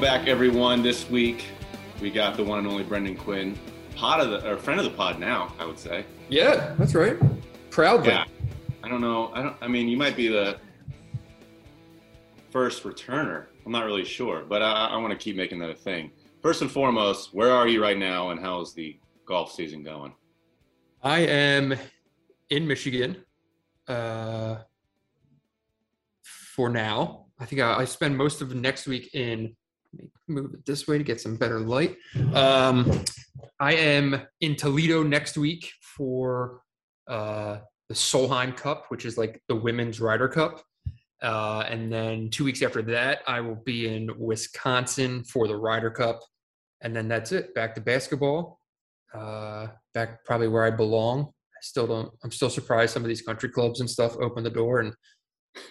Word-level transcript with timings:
Welcome 0.00 0.18
back, 0.18 0.28
everyone. 0.28 0.82
This 0.82 1.10
week 1.10 1.44
we 2.00 2.10
got 2.10 2.34
the 2.34 2.42
one 2.42 2.58
and 2.60 2.66
only 2.66 2.84
Brendan 2.84 3.18
Quinn, 3.18 3.54
pod 3.96 4.20
of 4.20 4.30
the 4.30 4.50
or 4.50 4.56
friend 4.56 4.80
of 4.80 4.84
the 4.84 4.96
pod 4.96 5.20
now, 5.20 5.52
I 5.58 5.66
would 5.66 5.78
say. 5.78 6.06
Yeah, 6.30 6.74
that's 6.78 6.94
right. 6.94 7.18
Proudly. 7.68 8.08
Yeah. 8.08 8.24
I 8.82 8.88
don't 8.88 9.02
know. 9.02 9.30
I 9.34 9.42
don't. 9.42 9.56
I 9.60 9.68
mean, 9.68 9.88
you 9.88 9.98
might 9.98 10.16
be 10.16 10.28
the 10.28 10.56
first 12.48 12.84
returner. 12.84 13.48
I'm 13.66 13.72
not 13.72 13.84
really 13.84 14.06
sure, 14.06 14.42
but 14.48 14.62
I, 14.62 14.86
I 14.86 14.96
want 14.96 15.10
to 15.10 15.18
keep 15.18 15.36
making 15.36 15.58
that 15.58 15.68
a 15.68 15.74
thing. 15.74 16.12
First 16.40 16.62
and 16.62 16.70
foremost, 16.70 17.34
where 17.34 17.52
are 17.52 17.68
you 17.68 17.82
right 17.82 17.98
now, 17.98 18.30
and 18.30 18.40
how's 18.40 18.72
the 18.72 18.98
golf 19.26 19.52
season 19.52 19.82
going? 19.82 20.14
I 21.02 21.18
am 21.18 21.74
in 22.48 22.66
Michigan 22.66 23.22
uh, 23.86 24.60
for 26.22 26.70
now. 26.70 27.26
I 27.38 27.44
think 27.44 27.60
I, 27.60 27.80
I 27.80 27.84
spend 27.84 28.16
most 28.16 28.40
of 28.40 28.54
next 28.54 28.86
week 28.86 29.14
in. 29.14 29.56
Move 30.30 30.54
it 30.54 30.64
this 30.64 30.86
way 30.86 30.96
to 30.96 31.04
get 31.04 31.20
some 31.20 31.36
better 31.36 31.58
light. 31.58 31.96
Um, 32.32 33.04
I 33.58 33.74
am 33.74 34.22
in 34.40 34.54
Toledo 34.54 35.02
next 35.02 35.36
week 35.36 35.72
for 35.80 36.62
uh, 37.08 37.58
the 37.88 37.94
Solheim 37.94 38.56
Cup, 38.56 38.86
which 38.88 39.04
is 39.04 39.18
like 39.18 39.42
the 39.48 39.56
women's 39.56 40.00
Ryder 40.00 40.28
Cup. 40.28 40.62
Uh, 41.20 41.64
and 41.68 41.92
then 41.92 42.30
two 42.30 42.44
weeks 42.44 42.62
after 42.62 42.80
that, 42.82 43.22
I 43.26 43.40
will 43.40 43.56
be 43.56 43.92
in 43.92 44.10
Wisconsin 44.18 45.24
for 45.24 45.48
the 45.48 45.56
Ryder 45.56 45.90
Cup. 45.90 46.20
And 46.80 46.94
then 46.94 47.08
that's 47.08 47.32
it. 47.32 47.54
Back 47.54 47.74
to 47.74 47.80
basketball. 47.80 48.60
Uh, 49.12 49.66
back 49.92 50.24
probably 50.24 50.48
where 50.48 50.64
I 50.64 50.70
belong. 50.70 51.24
I 51.26 51.60
still 51.62 51.86
don't. 51.86 52.10
I'm 52.22 52.30
still 52.30 52.48
surprised 52.48 52.94
some 52.94 53.02
of 53.02 53.08
these 53.08 53.22
country 53.22 53.50
clubs 53.50 53.80
and 53.80 53.90
stuff 53.90 54.16
open 54.16 54.44
the 54.44 54.50
door 54.50 54.80
and 54.80 54.94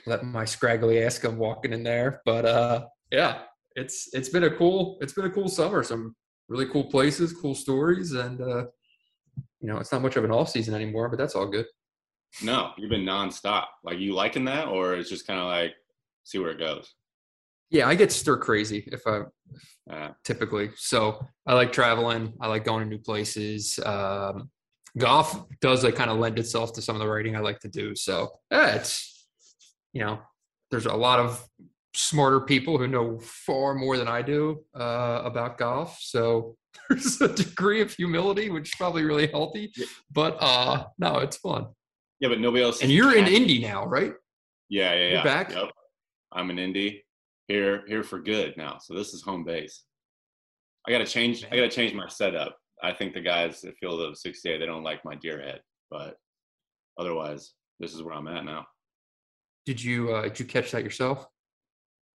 let 0.06 0.24
my 0.24 0.46
scraggly 0.46 1.02
ass 1.02 1.18
come 1.18 1.38
walking 1.38 1.74
in 1.74 1.84
there. 1.84 2.22
But 2.26 2.46
uh, 2.46 2.86
yeah, 3.12 3.44
it's 3.76 4.10
it's 4.14 4.30
been 4.30 4.44
a 4.44 4.56
cool 4.56 4.98
it's 5.02 5.14
been 5.14 5.26
a 5.26 5.30
cool 5.30 5.48
summer. 5.48 5.84
Some 5.84 6.16
really 6.48 6.68
cool 6.68 6.86
places, 6.86 7.34
cool 7.34 7.56
stories, 7.56 8.14
and 8.14 8.42
uh, 8.42 8.66
you 9.62 9.68
know 9.68 9.78
it's 9.78 9.92
not 9.92 10.02
much 10.02 10.16
of 10.16 10.24
an 10.24 10.32
off 10.32 10.50
season 10.50 10.74
anymore, 10.74 11.10
but 11.10 11.18
that's 11.18 11.36
all 11.36 11.48
good. 11.48 11.66
No, 12.44 12.72
you've 12.78 12.90
been 12.90 13.06
nonstop. 13.06 13.66
Like 13.84 14.00
you 14.00 14.14
liking 14.14 14.46
that, 14.46 14.68
or 14.68 14.96
it's 14.96 15.10
just 15.10 15.28
kind 15.28 15.40
of 15.40 15.48
like 15.48 15.74
see 16.24 16.40
where 16.40 16.52
it 16.52 16.60
goes. 16.60 16.94
Yeah, 17.72 17.88
I 17.88 17.96
get 17.96 18.12
stir 18.12 18.38
crazy 18.38 18.88
if 18.92 19.06
I 19.06 19.22
Uh, 19.90 20.10
typically. 20.24 20.70
So 20.76 21.20
I 21.48 21.56
like 21.56 21.72
traveling. 21.72 22.34
I 22.40 22.48
like 22.48 22.64
going 22.64 22.84
to 22.84 22.90
new 22.90 23.00
places. 23.00 23.80
Um, 23.84 24.52
golf 24.98 25.46
does 25.62 25.84
like 25.84 25.96
kind 25.96 26.12
of 26.12 26.20
lend 26.20 26.38
itself 26.38 26.74
to 26.74 26.82
some 26.82 26.96
of 26.96 27.00
the 27.00 27.08
writing 27.08 27.36
I 27.36 27.40
like 27.40 27.60
to 27.62 27.70
do. 27.70 27.96
So 27.96 28.30
yeah, 28.52 28.76
it's 28.76 29.28
you 29.94 30.02
know, 30.02 30.20
there's 30.70 30.86
a 30.86 30.94
lot 30.94 31.20
of 31.20 31.44
smarter 31.94 32.42
people 32.42 32.78
who 32.78 32.88
know 32.88 33.20
far 33.20 33.74
more 33.76 33.98
than 33.98 34.08
I 34.08 34.22
do 34.22 34.64
uh, 34.76 35.22
about 35.24 35.58
golf. 35.58 35.98
So 36.00 36.56
there's 36.90 37.20
a 37.22 37.34
degree 37.34 37.82
of 37.82 37.94
humility, 37.94 38.50
which 38.50 38.70
is 38.70 38.76
probably 38.76 39.04
really 39.04 39.28
healthy. 39.28 39.72
But 40.12 40.38
uh, 40.40 40.86
no, 40.98 41.18
it's 41.20 41.38
fun. 41.38 41.68
yeah, 42.20 42.30
but 42.30 42.40
nobody 42.40 42.64
else. 42.64 42.82
And 42.82 42.92
you're 42.92 43.18
in 43.18 43.28
Indy 43.28 43.60
now, 43.60 43.86
right? 43.86 44.14
Yeah, 44.70 44.94
yeah, 44.94 45.00
yeah. 45.00 45.14
You're 45.14 45.24
back? 45.24 45.52
Yep. 45.52 45.70
I'm 46.32 46.50
in 46.52 46.60
Indy. 46.60 47.04
Here, 47.48 47.84
here 47.88 48.04
for 48.04 48.20
good 48.20 48.56
now. 48.58 48.78
So 48.80 48.94
this 48.94 49.14
is 49.14 49.24
home 49.24 49.44
base. 49.44 49.84
I 50.88 50.92
gotta 50.92 51.06
change. 51.06 51.46
I 51.52 51.56
gotta 51.56 51.70
change 51.70 51.94
my 51.94 52.08
setup. 52.08 52.56
I 52.82 52.94
think 52.94 53.14
the 53.14 53.22
guys 53.22 53.64
at 53.64 53.76
Field 53.78 54.02
of 54.02 54.18
68 54.18 54.60
they 54.60 54.66
don't 54.66 54.84
like 54.84 55.04
my 55.04 55.16
deer 55.16 55.42
head, 55.42 55.62
but 55.90 56.16
otherwise, 56.98 57.54
this 57.80 57.94
is 57.94 58.04
where 58.04 58.14
I'm 58.14 58.28
at 58.28 58.46
now. 58.46 58.66
Did 59.66 59.84
you 59.84 60.14
uh, 60.14 60.24
did 60.24 60.40
you 60.40 60.46
catch 60.46 60.72
that 60.72 60.84
yourself? 60.84 61.26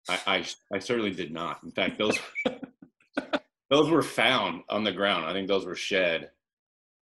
I, 0.08 0.20
I, 0.26 0.46
I 0.74 0.78
certainly 0.78 1.12
did 1.12 1.32
not. 1.32 1.62
In 1.64 1.70
fact, 1.70 1.98
those 1.98 2.18
those 3.70 3.90
were 3.90 4.02
found 4.02 4.62
on 4.68 4.84
the 4.84 4.92
ground. 4.92 5.24
I 5.24 5.32
think 5.32 5.48
those 5.48 5.64
were 5.64 5.74
shed, 5.74 6.30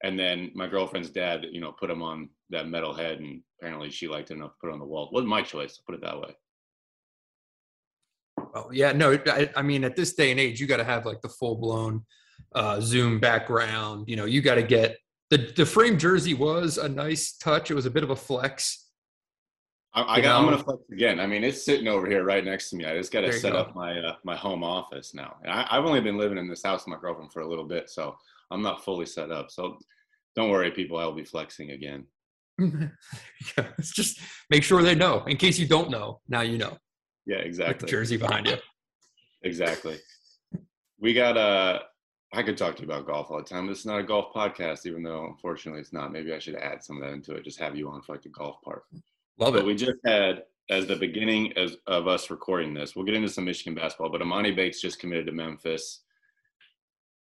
and 0.04 0.20
then 0.20 0.52
my 0.54 0.68
girlfriend's 0.68 1.10
dad, 1.10 1.46
you 1.52 1.62
know, 1.62 1.72
put 1.72 1.88
them 1.88 2.02
on 2.02 2.30
that 2.50 2.68
metal 2.68 2.94
head, 2.94 3.20
and 3.20 3.42
apparently 3.60 3.90
she 3.90 4.08
liked 4.08 4.32
it 4.32 4.36
enough 4.36 4.52
to 4.52 4.58
put 4.62 4.70
it 4.70 4.74
on 4.74 4.80
the 4.80 4.86
wall. 4.86 5.06
It 5.06 5.14
wasn't 5.14 5.30
my 5.30 5.42
choice 5.42 5.78
to 5.78 5.84
put 5.86 5.96
it 5.96 6.02
that 6.02 6.20
way. 6.20 6.36
Oh 8.56 8.72
yeah, 8.72 8.92
no. 8.92 9.18
I, 9.28 9.50
I 9.56 9.62
mean, 9.62 9.84
at 9.84 9.96
this 9.96 10.14
day 10.14 10.32
and 10.32 10.40
age, 10.40 10.60
you 10.60 10.68
got 10.68 10.78
to 10.78 10.84
have 10.84 11.06
like 11.06 11.22
the 11.22 11.30
full 11.30 11.56
blown 11.56 12.06
uh, 12.56 12.82
Zoom 12.82 13.20
background. 13.20 14.08
You 14.08 14.16
know, 14.16 14.26
you 14.26 14.42
got 14.42 14.56
to 14.56 14.64
get 14.64 14.98
the 15.30 15.38
the 15.56 15.66
frame 15.66 15.98
jersey 15.98 16.34
was 16.34 16.78
a 16.78 16.90
nice 16.90 17.34
touch. 17.38 17.72
It 17.72 17.76
was 17.76 17.86
a 17.86 17.92
bit 17.92 18.04
of 18.04 18.10
a 18.10 18.16
flex. 18.16 18.89
I, 19.94 20.02
I 20.02 20.18
You 20.18 20.24
got, 20.24 20.40
I'm 20.40 20.46
gonna 20.46 20.64
flex 20.64 20.82
again. 20.92 21.20
I 21.20 21.26
mean, 21.28 21.44
it's 21.44 21.64
sitting 21.64 21.88
over 21.88 22.08
here 22.08 22.24
right 22.24 22.46
next 22.46 22.70
to 22.70 22.76
me. 22.76 22.86
I 22.86 22.96
just 22.96 23.12
got 23.12 23.22
to 23.22 23.34
set 23.34 23.54
go. 23.54 23.60
up 23.60 23.76
my 23.76 23.98
uh, 24.00 24.16
my 24.24 24.36
home 24.36 24.64
office 24.64 25.14
now. 25.14 25.38
And 25.44 25.52
I, 25.52 25.68
I've 25.70 25.86
only 25.86 26.02
been 26.02 26.18
living 26.18 26.38
in 26.38 26.48
this 26.48 26.64
house 26.64 26.86
with 26.86 26.94
my 26.96 27.00
girlfriend 27.02 27.34
for 27.34 27.42
a 27.42 27.48
little 27.48 27.66
bit, 27.66 27.90
so 27.90 28.16
I'm 28.52 28.62
not 28.62 28.84
fully 28.84 29.06
set 29.06 29.32
up. 29.32 29.50
So 29.50 29.78
don't 30.36 30.52
worry, 30.52 30.72
people. 30.72 30.98
I 30.98 31.06
will 31.06 31.14
be 31.14 31.24
flexing 31.24 31.72
again. 31.72 32.06
yeah, 32.60 33.68
it's 33.78 33.92
just 33.94 34.20
make 34.50 34.64
sure 34.64 34.84
they 34.84 34.96
know. 34.96 35.24
In 35.26 35.38
case 35.38 35.58
you 35.58 35.68
don't 35.68 35.90
know, 35.90 36.20
now 36.28 36.42
you 36.42 36.58
know. 36.58 36.78
Yeah, 37.26 37.38
With 37.38 37.44
the 37.44 37.48
exactly. 37.48 37.90
jersey 37.90 38.18
behind 38.18 38.48
you. 38.48 38.58
Exactly. 39.44 39.98
We 41.00 41.14
got 41.14 41.38
uh 41.38 41.80
I 42.34 42.44
could 42.44 42.58
talk 42.58 42.76
to 42.76 42.84
you 42.84 42.88
about 42.88 43.08
golf 43.08 43.32
all 43.32 43.38
the 43.38 43.44
time. 43.44 43.66
This 43.66 43.80
is 43.80 43.86
not 43.86 44.00
a 44.00 44.04
golf 44.04 44.34
podcast, 44.36 44.86
even 44.86 45.02
though 45.02 45.26
unfortunately 45.26 45.82
it's 45.82 45.94
not. 45.94 46.12
Maybe 46.12 46.32
I 46.32 46.38
should 46.40 46.56
add 46.56 46.84
some 46.84 46.98
of 46.98 47.04
that 47.04 47.14
into 47.14 47.34
it. 47.34 47.44
Just 47.44 47.60
have 47.60 47.76
you 47.76 47.90
on 47.90 48.02
for 48.02 48.12
like 48.14 48.22
the 48.22 48.30
golf 48.30 48.62
part. 48.62 48.84
Love 49.40 49.54
But 49.54 49.62
it. 49.62 49.66
we 49.66 49.76
just 49.76 50.00
had 50.06 50.44
as 50.70 50.86
the 50.86 50.96
beginning 50.96 51.54
as 51.58 51.78
of 51.88 52.08
us 52.08 52.30
recording 52.30 52.74
this. 52.74 52.96
We'll 52.96 53.06
get 53.06 53.16
into 53.16 53.30
some 53.30 53.46
Michigan 53.46 53.74
basketball, 53.74 54.10
but 54.10 54.22
Emoni 54.22 54.56
Bates 54.56 54.82
just 54.82 55.00
committed 55.00 55.26
to 55.28 55.32
Memphis. 55.32 56.02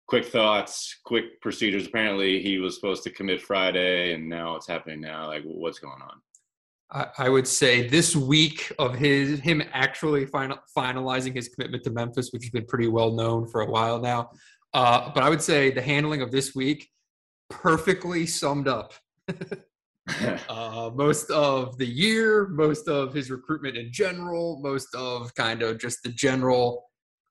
Quick 0.09 0.25
thoughts, 0.25 0.97
quick 1.05 1.41
procedures. 1.41 1.87
Apparently, 1.87 2.41
he 2.43 2.59
was 2.59 2.75
supposed 2.75 3.03
to 3.05 3.11
commit 3.11 3.41
Friday, 3.43 4.15
and 4.15 4.29
now 4.29 4.57
it's 4.57 4.67
happening 4.67 5.01
now. 5.01 5.27
Like, 5.27 5.43
what's 5.45 5.79
going 5.79 6.01
on? 6.01 6.21
I, 6.91 7.25
I 7.27 7.29
would 7.29 7.47
say 7.47 7.89
this 7.89 8.15
week 8.15 8.73
of 8.79 8.95
his 8.95 9.41
him 9.41 9.63
actually 9.73 10.25
final, 10.27 10.59
finalizing 10.77 11.35
his 11.35 11.49
commitment 11.49 11.83
to 11.85 11.91
Memphis, 11.91 12.33
which 12.33 12.45
has 12.45 12.51
been 12.51 12.67
pretty 12.67 12.89
well 12.89 13.11
known 13.13 13.47
for 13.47 13.63
a 13.63 13.67
while 13.67 14.01
now. 14.01 14.31
Uh, 14.73 15.11
but 15.13 15.23
I 15.23 15.29
would 15.29 15.43
say 15.43 15.71
the 15.71 15.83
handling 15.83 16.23
of 16.23 16.31
this 16.31 16.55
week 16.55 16.89
perfectly 17.51 18.27
summed 18.27 18.69
up 18.69 18.93
uh, 20.49 20.91
most 20.95 21.31
of 21.31 21.79
the 21.79 21.87
year, 21.87 22.49
most 22.49 22.89
of 22.89 23.13
his 23.13 23.31
recruitment 23.31 23.77
in 23.77 23.93
general, 23.93 24.61
most 24.63 24.95
of 24.95 25.35
kind 25.35 25.63
of 25.63 25.79
just 25.79 26.03
the 26.03 26.11
general. 26.11 26.85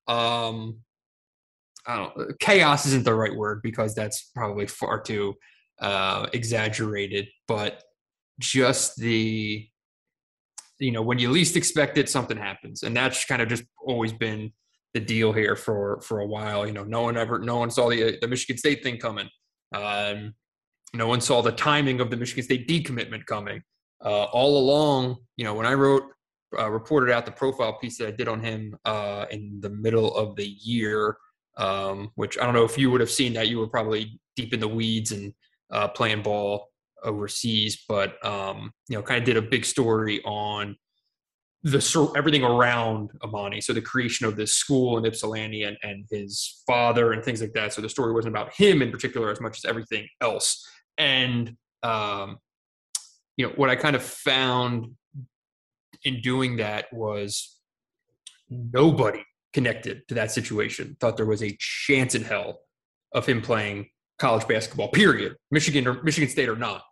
Um, 0.07 0.79
I 1.87 1.97
don't 1.97 2.39
chaos 2.39 2.85
isn't 2.87 3.05
the 3.05 3.13
right 3.13 3.35
word 3.35 3.61
because 3.61 3.93
that's 3.93 4.31
probably 4.35 4.65
far 4.67 5.01
too 5.01 5.35
uh, 5.79 6.27
exaggerated, 6.33 7.27
but 7.47 7.83
just 8.39 8.97
the 8.97 9.67
you 10.79 10.91
know 10.91 11.01
when 11.01 11.19
you 11.19 11.29
least 11.29 11.55
expect 11.55 11.97
it 11.97 12.09
something 12.09 12.37
happens 12.37 12.83
and 12.83 12.95
that's 12.95 13.23
kind 13.25 13.41
of 13.41 13.47
just 13.47 13.63
always 13.85 14.11
been 14.11 14.51
the 14.93 14.99
deal 14.99 15.31
here 15.31 15.55
for 15.55 16.01
for 16.01 16.19
a 16.19 16.27
while 16.27 16.67
you 16.67 16.73
know 16.73 16.83
no 16.83 17.03
one 17.03 17.17
ever 17.17 17.39
no 17.39 17.57
one 17.57 17.71
saw 17.71 17.89
the 17.89 18.17
the 18.21 18.27
michigan 18.27 18.57
state 18.57 18.83
thing 18.83 18.97
coming 18.97 19.29
um 19.73 20.33
no 20.95 21.07
one 21.07 21.21
saw 21.21 21.41
the 21.41 21.51
timing 21.51 21.99
of 21.99 22.09
the 22.09 22.17
michigan 22.17 22.43
state 22.43 22.67
decommitment 22.67 23.25
coming 23.25 23.61
uh 24.03 24.23
all 24.25 24.57
along 24.57 25.15
you 25.37 25.43
know 25.43 25.53
when 25.53 25.65
i 25.65 25.73
wrote 25.73 26.03
uh, 26.57 26.69
reported 26.69 27.11
out 27.11 27.25
the 27.25 27.31
profile 27.31 27.77
piece 27.79 27.97
that 27.97 28.07
i 28.07 28.11
did 28.11 28.27
on 28.27 28.39
him 28.39 28.75
uh 28.85 29.25
in 29.31 29.59
the 29.61 29.69
middle 29.69 30.15
of 30.15 30.35
the 30.35 30.47
year 30.47 31.17
um 31.57 32.11
which 32.15 32.37
i 32.39 32.45
don't 32.45 32.53
know 32.53 32.63
if 32.65 32.77
you 32.77 32.89
would 32.91 33.01
have 33.01 33.11
seen 33.11 33.33
that 33.33 33.47
you 33.47 33.59
were 33.59 33.67
probably 33.67 34.19
deep 34.35 34.53
in 34.53 34.59
the 34.59 34.67
weeds 34.67 35.11
and 35.11 35.33
uh 35.71 35.87
playing 35.87 36.21
ball 36.21 36.69
overseas, 37.05 37.83
but 37.87 38.23
um, 38.25 38.71
you 38.89 38.97
know, 38.97 39.03
kind 39.03 39.19
of 39.19 39.25
did 39.25 39.37
a 39.37 39.41
big 39.41 39.63
story 39.63 40.21
on 40.25 40.75
the 41.63 42.11
everything 42.15 42.43
around 42.43 43.09
Emoni. 43.23 43.63
So 43.63 43.73
the 43.73 43.81
creation 43.81 44.27
of 44.27 44.35
this 44.35 44.53
school 44.53 44.97
in 44.97 45.05
Ypsilanti 45.05 45.63
and, 45.63 45.77
and 45.81 46.05
his 46.11 46.61
father 46.67 47.13
and 47.13 47.23
things 47.23 47.41
like 47.41 47.53
that. 47.53 47.73
So 47.73 47.81
the 47.81 47.89
story 47.89 48.13
wasn't 48.13 48.35
about 48.35 48.53
him 48.53 48.81
in 48.81 48.91
particular 48.91 49.31
as 49.31 49.41
much 49.41 49.57
as 49.57 49.65
everything 49.65 50.07
else. 50.21 50.67
And 50.97 51.55
um, 51.83 52.39
you 53.37 53.45
know, 53.45 53.53
what 53.55 53.69
I 53.69 53.75
kind 53.75 53.95
of 53.95 54.03
found 54.03 54.95
in 56.03 56.21
doing 56.21 56.57
that 56.57 56.85
was 56.93 57.59
nobody 58.49 59.23
connected 59.53 60.07
to 60.07 60.15
that 60.15 60.31
situation 60.31 60.95
thought 60.99 61.17
there 61.17 61.25
was 61.25 61.41
a 61.41 61.55
chance 61.59 62.13
in 62.15 62.23
hell 62.23 62.59
of 63.13 63.25
him 63.25 63.41
playing 63.41 63.87
college 64.19 64.47
basketball. 64.47 64.89
Period. 64.89 65.35
Michigan 65.51 65.87
or 65.87 66.03
Michigan 66.03 66.29
State 66.29 66.49
or 66.49 66.55
not. 66.55 66.83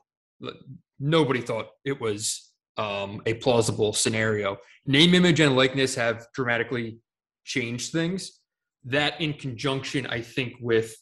Nobody 0.99 1.41
thought 1.41 1.67
it 1.85 1.99
was 1.99 2.51
um, 2.77 3.21
a 3.25 3.35
plausible 3.35 3.93
scenario. 3.93 4.57
Name, 4.85 5.13
image, 5.13 5.39
and 5.39 5.55
likeness 5.55 5.95
have 5.95 6.27
dramatically 6.33 6.99
changed 7.45 7.91
things. 7.91 8.39
That, 8.85 9.19
in 9.21 9.33
conjunction, 9.33 10.07
I 10.07 10.21
think, 10.21 10.55
with 10.59 10.95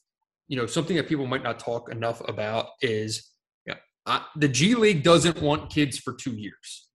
you 0.52 0.58
know 0.58 0.66
something 0.66 0.98
that 0.98 1.08
people 1.08 1.26
might 1.26 1.44
not 1.44 1.58
talk 1.60 1.90
enough 1.90 2.22
about 2.28 2.66
is 2.82 3.32
yeah, 3.66 3.76
uh, 4.06 4.20
the 4.36 4.50
G 4.50 4.76
League 4.76 5.02
doesn't 5.02 5.42
want 5.42 5.72
kids 5.72 5.98
for 5.98 6.14
two 6.14 6.34
years 6.34 6.90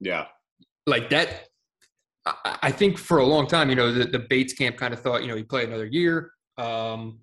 Yeah. 0.00 0.26
like 0.86 1.08
that 1.10 1.44
I, 2.26 2.58
I 2.64 2.70
think 2.72 2.98
for 2.98 3.18
a 3.18 3.24
long 3.26 3.46
time, 3.46 3.70
you 3.70 3.76
know, 3.76 3.92
the, 3.92 4.04
the 4.04 4.18
Bates 4.18 4.52
camp 4.52 4.76
kind 4.76 4.92
of 4.92 5.00
thought, 5.00 5.22
you 5.22 5.28
know, 5.28 5.36
he'd 5.36 5.48
play 5.48 5.64
another 5.64 5.86
year, 5.86 6.32
um, 6.58 7.20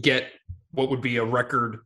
get 0.00 0.30
what 0.70 0.88
would 0.90 1.02
be 1.02 1.16
a 1.16 1.24
record 1.24 1.78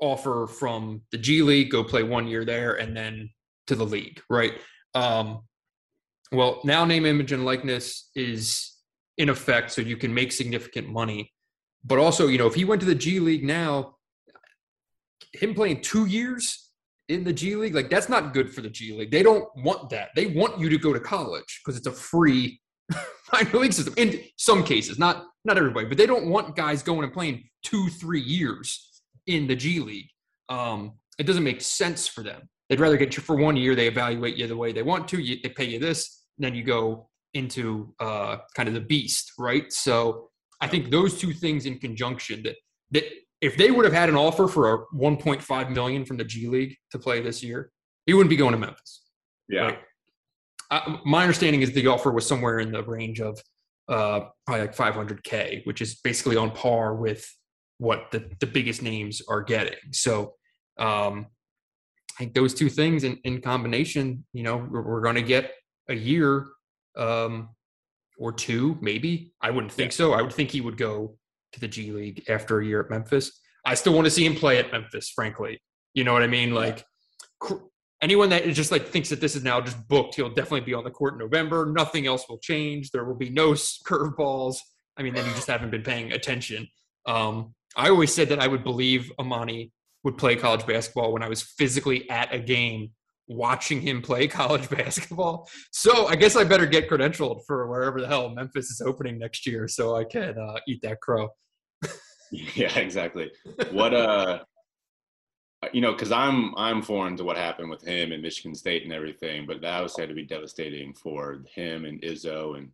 offer 0.00 0.46
from 0.48 1.02
the 1.12 1.18
G 1.18 1.42
League, 1.42 1.70
go 1.70 1.84
play 1.84 2.02
one 2.02 2.26
year 2.26 2.44
there, 2.44 2.74
and 2.74 2.96
then 2.96 3.30
to 3.68 3.76
the 3.76 3.84
league, 3.84 4.20
right? 4.30 4.52
Um, 4.94 5.42
well, 6.32 6.60
now 6.64 6.84
name, 6.84 7.06
image, 7.06 7.32
and 7.32 7.44
likeness 7.44 8.10
is 8.16 8.72
in 9.18 9.28
effect, 9.28 9.70
so 9.70 9.82
you 9.82 9.96
can 9.96 10.12
make 10.12 10.32
significant 10.32 10.88
money. 10.88 11.30
But 11.84 11.98
also, 11.98 12.28
you 12.28 12.38
know, 12.38 12.46
if 12.46 12.54
he 12.54 12.64
went 12.64 12.80
to 12.80 12.86
the 12.86 12.94
G 12.94 13.18
League 13.20 13.44
now, 13.44 13.96
him 15.32 15.54
playing 15.54 15.80
two 15.80 16.06
years 16.06 16.70
in 17.08 17.24
the 17.24 17.32
G 17.32 17.56
League, 17.56 17.74
like 17.74 17.90
that's 17.90 18.08
not 18.08 18.32
good 18.32 18.52
for 18.52 18.60
the 18.60 18.70
G 18.70 18.96
League. 18.96 19.10
They 19.10 19.22
don't 19.22 19.48
want 19.56 19.90
that. 19.90 20.10
They 20.14 20.26
want 20.26 20.60
you 20.60 20.68
to 20.68 20.78
go 20.78 20.92
to 20.92 21.00
college 21.00 21.60
because 21.64 21.76
it's 21.76 21.86
a 21.86 21.92
free 21.92 22.60
minor 23.32 23.58
league 23.58 23.72
system. 23.72 23.94
In 23.96 24.20
some 24.36 24.64
cases, 24.64 24.98
not 24.98 25.26
not 25.44 25.58
everybody, 25.58 25.86
but 25.86 25.98
they 25.98 26.06
don't 26.06 26.26
want 26.26 26.54
guys 26.54 26.82
going 26.82 27.02
and 27.02 27.12
playing 27.12 27.44
two, 27.64 27.88
three 27.88 28.20
years 28.20 29.02
in 29.26 29.46
the 29.46 29.56
G 29.56 29.80
League. 29.80 30.08
Um, 30.48 30.92
it 31.18 31.26
doesn't 31.26 31.44
make 31.44 31.60
sense 31.60 32.06
for 32.06 32.22
them. 32.22 32.48
They'd 32.68 32.80
rather 32.80 32.96
get 32.96 33.16
you 33.16 33.22
for 33.22 33.36
one 33.36 33.56
year. 33.56 33.74
They 33.74 33.88
evaluate 33.88 34.36
you 34.36 34.46
the 34.46 34.56
way 34.56 34.72
they 34.72 34.82
want 34.82 35.08
to. 35.08 35.18
You, 35.18 35.36
they 35.42 35.50
pay 35.50 35.64
you 35.64 35.78
this, 35.78 36.24
then 36.38 36.54
you 36.54 36.62
go 36.62 37.08
into 37.34 37.94
uh, 38.00 38.38
kind 38.54 38.68
of 38.68 38.74
the 38.74 38.80
beast, 38.80 39.32
right? 39.38 39.72
So 39.72 40.30
I 40.62 40.68
think 40.68 40.90
those 40.90 41.18
two 41.18 41.34
things 41.34 41.66
in 41.66 41.78
conjunction 41.78 42.42
that 42.44 42.56
that 42.92 43.04
if 43.40 43.56
they 43.56 43.72
would 43.72 43.84
have 43.84 43.92
had 43.92 44.08
an 44.08 44.16
offer 44.16 44.46
for 44.46 44.72
a 44.72 44.86
1.5 44.94 45.70
million 45.70 46.04
from 46.04 46.16
the 46.16 46.24
G 46.24 46.46
League 46.46 46.76
to 46.92 46.98
play 46.98 47.20
this 47.20 47.42
year, 47.42 47.72
he 48.06 48.14
wouldn't 48.14 48.30
be 48.30 48.36
going 48.36 48.52
to 48.52 48.58
Memphis. 48.58 49.02
Yeah. 49.48 49.76
I, 50.70 51.00
my 51.04 51.22
understanding 51.22 51.60
is 51.60 51.72
the 51.72 51.88
offer 51.88 52.12
was 52.12 52.26
somewhere 52.26 52.60
in 52.60 52.70
the 52.70 52.84
range 52.84 53.20
of 53.20 53.40
uh, 53.88 54.20
probably 54.46 54.66
like 54.66 54.76
500k, 54.76 55.66
which 55.66 55.80
is 55.80 55.96
basically 55.96 56.36
on 56.36 56.52
par 56.52 56.94
with 56.94 57.28
what 57.78 58.12
the, 58.12 58.30
the 58.38 58.46
biggest 58.46 58.80
names 58.80 59.20
are 59.28 59.42
getting. 59.42 59.74
So 59.90 60.34
um, 60.78 61.26
I 62.16 62.18
think 62.18 62.34
those 62.34 62.54
two 62.54 62.68
things 62.68 63.02
in, 63.02 63.18
in 63.24 63.40
combination, 63.40 64.24
you 64.32 64.44
know, 64.44 64.56
we're, 64.56 64.82
we're 64.82 65.00
going 65.00 65.16
to 65.16 65.22
get 65.22 65.50
a 65.88 65.94
year 65.94 66.46
um, 66.96 67.48
or 68.18 68.32
two, 68.32 68.78
maybe. 68.80 69.32
I 69.40 69.50
wouldn't 69.50 69.72
think 69.72 69.92
yeah. 69.92 69.96
so. 69.96 70.12
I 70.12 70.22
would 70.22 70.32
think 70.32 70.50
he 70.50 70.60
would 70.60 70.76
go 70.76 71.16
to 71.52 71.60
the 71.60 71.68
G 71.68 71.92
League 71.92 72.24
after 72.28 72.60
a 72.60 72.64
year 72.64 72.80
at 72.80 72.90
Memphis. 72.90 73.40
I 73.64 73.74
still 73.74 73.92
want 73.92 74.06
to 74.06 74.10
see 74.10 74.26
him 74.26 74.34
play 74.34 74.58
at 74.58 74.72
Memphis, 74.72 75.10
frankly. 75.10 75.60
You 75.94 76.04
know 76.04 76.12
what 76.12 76.22
I 76.22 76.26
mean? 76.26 76.54
Like 76.54 76.84
anyone 78.00 78.30
that 78.30 78.44
just 78.48 78.72
like 78.72 78.88
thinks 78.88 79.08
that 79.10 79.20
this 79.20 79.36
is 79.36 79.44
now 79.44 79.60
just 79.60 79.88
booked, 79.88 80.16
he'll 80.16 80.28
definitely 80.28 80.62
be 80.62 80.74
on 80.74 80.84
the 80.84 80.90
court 80.90 81.14
in 81.14 81.18
November. 81.18 81.66
Nothing 81.66 82.06
else 82.06 82.28
will 82.28 82.38
change. 82.38 82.90
There 82.90 83.04
will 83.04 83.14
be 83.14 83.30
no 83.30 83.52
curveballs. 83.52 84.56
I 84.96 85.02
mean, 85.02 85.14
then 85.14 85.24
you 85.26 85.32
just 85.32 85.46
haven't 85.46 85.70
been 85.70 85.82
paying 85.82 86.12
attention. 86.12 86.66
Um, 87.06 87.54
I 87.76 87.88
always 87.88 88.12
said 88.12 88.28
that 88.28 88.40
I 88.40 88.48
would 88.48 88.64
believe 88.64 89.10
Emoni 89.18 89.70
would 90.04 90.18
play 90.18 90.36
college 90.36 90.66
basketball 90.66 91.12
when 91.12 91.22
I 91.22 91.28
was 91.28 91.42
physically 91.42 92.10
at 92.10 92.34
a 92.34 92.38
game 92.38 92.90
watching 93.28 93.80
him 93.80 94.02
play 94.02 94.26
college 94.28 94.68
basketball. 94.68 95.48
So 95.70 96.06
I 96.06 96.16
guess 96.16 96.36
I 96.36 96.44
better 96.44 96.66
get 96.66 96.88
credentialed 96.88 97.42
for 97.46 97.66
wherever 97.68 98.00
the 98.00 98.08
hell 98.08 98.28
Memphis 98.28 98.70
is 98.70 98.80
opening 98.80 99.18
next 99.18 99.46
year 99.46 99.68
so 99.68 99.96
I 99.96 100.04
can 100.04 100.38
uh, 100.38 100.58
eat 100.68 100.82
that 100.82 101.00
crow. 101.00 101.28
yeah, 102.30 102.78
exactly. 102.78 103.30
What 103.70 103.94
uh 103.94 104.40
you 105.72 105.80
know, 105.80 105.92
because 105.92 106.10
I'm 106.10 106.54
I'm 106.56 106.82
foreign 106.82 107.16
to 107.16 107.24
what 107.24 107.36
happened 107.36 107.70
with 107.70 107.82
him 107.82 108.12
in 108.12 108.22
Michigan 108.22 108.54
State 108.54 108.82
and 108.82 108.92
everything, 108.92 109.46
but 109.46 109.60
that 109.60 109.82
was 109.82 109.94
said 109.94 110.08
to 110.08 110.14
be 110.14 110.24
devastating 110.24 110.92
for 110.92 111.44
him 111.54 111.84
and 111.84 112.02
Izzo. 112.02 112.58
And 112.58 112.70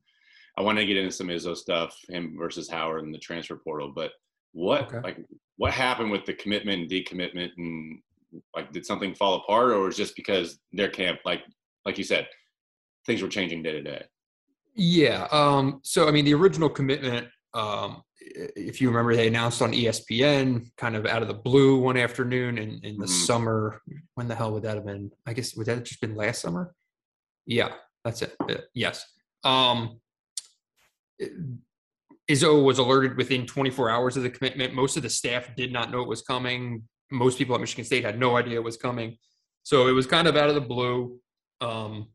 I 0.57 0.63
want 0.63 0.79
to 0.79 0.87
get 0.87 0.97
into 0.97 1.13
some 1.13 1.29
Izzo 1.29 1.57
stuff, 1.57 1.99
him 2.09 2.37
versus 2.39 2.69
Howard 2.71 3.05
and 3.05 3.15
the 3.15 3.19
transfer 3.19 3.57
portal. 3.57 3.93
But 3.95 4.13
what 4.53 4.85
okay. 4.85 5.01
like 5.01 5.19
what 5.57 5.73
happened 5.73 6.11
with 6.11 6.25
the 6.25 6.33
commitment 6.35 6.83
and 6.83 6.91
decommitment 6.91 7.51
and 7.59 8.01
like 8.55 8.73
did 8.73 8.87
something 8.87 9.15
fall 9.15 9.37
apart 9.37 9.71
or 9.71 9.81
was 9.81 9.97
just 9.97 10.17
because 10.17 10.59
their 10.73 10.89
camp 10.89 11.21
like 11.25 11.43
like 11.85 11.99
you 11.99 12.05
said 12.05 12.27
things 13.07 13.23
were 13.23 13.29
changing 13.29 13.63
day 13.63 13.73
to 13.73 13.83
day? 13.83 14.05
Yeah 14.75 15.27
um 15.33 15.81
so 15.83 16.09
i 16.09 16.11
mean 16.11 16.25
the 16.25 16.35
original 16.35 16.69
commitment 16.69 17.29
um 17.55 18.03
if 18.21 18.81
you 18.81 18.89
remember 18.89 19.17
they 19.17 19.29
announced 19.29 19.63
on 19.63 19.73
espn 19.73 20.67
kind 20.77 20.95
of 20.95 21.07
out 21.07 21.23
of 21.23 21.29
the 21.29 21.35
blue 21.35 21.79
one 21.79 21.97
afternoon 21.97 22.59
in, 22.59 22.81
in 22.83 22.99
the 22.99 23.07
mm-hmm. 23.07 23.25
summer. 23.25 23.81
When 24.15 24.29
the 24.29 24.35
hell 24.35 24.53
would 24.53 24.65
that 24.65 24.75
have 24.75 24.85
been? 24.85 25.11
I 25.27 25.33
guess 25.33 25.57
would 25.57 25.67
that 25.67 25.77
have 25.77 25.85
just 25.85 26.01
been 26.01 26.15
last 26.15 26.41
summer? 26.43 26.75
Yeah 27.47 27.71
that's 28.05 28.23
it 28.23 28.35
uh, 28.49 28.55
yes. 28.75 29.05
Um 29.45 30.01
Izzo 32.31 32.63
was 32.63 32.79
alerted 32.79 33.17
within 33.17 33.47
24 33.47 33.91
hours 33.91 34.17
of 34.17 34.23
the 34.23 34.31
commitment. 34.31 34.75
Most 34.75 34.97
of 34.97 35.03
the 35.03 35.09
staff 35.09 35.49
did 35.57 35.73
not 35.73 35.91
know 35.91 36.03
it 36.03 36.09
was 36.09 36.23
coming 36.23 36.83
most 37.11 37.39
people 37.39 37.55
at 37.55 37.61
Michigan 37.61 37.85
State 37.85 38.05
had 38.05 38.19
no 38.19 38.37
idea 38.37 38.57
it 38.57 38.65
was 38.65 38.77
coming. 38.77 39.17
So 39.63 39.89
it 39.89 39.93
was 39.93 40.07
kind 40.07 40.29
of 40.29 40.37
out 40.37 40.49
of 40.49 40.55
the 40.55 40.61
blue. 40.61 41.19
Um, 41.61 42.09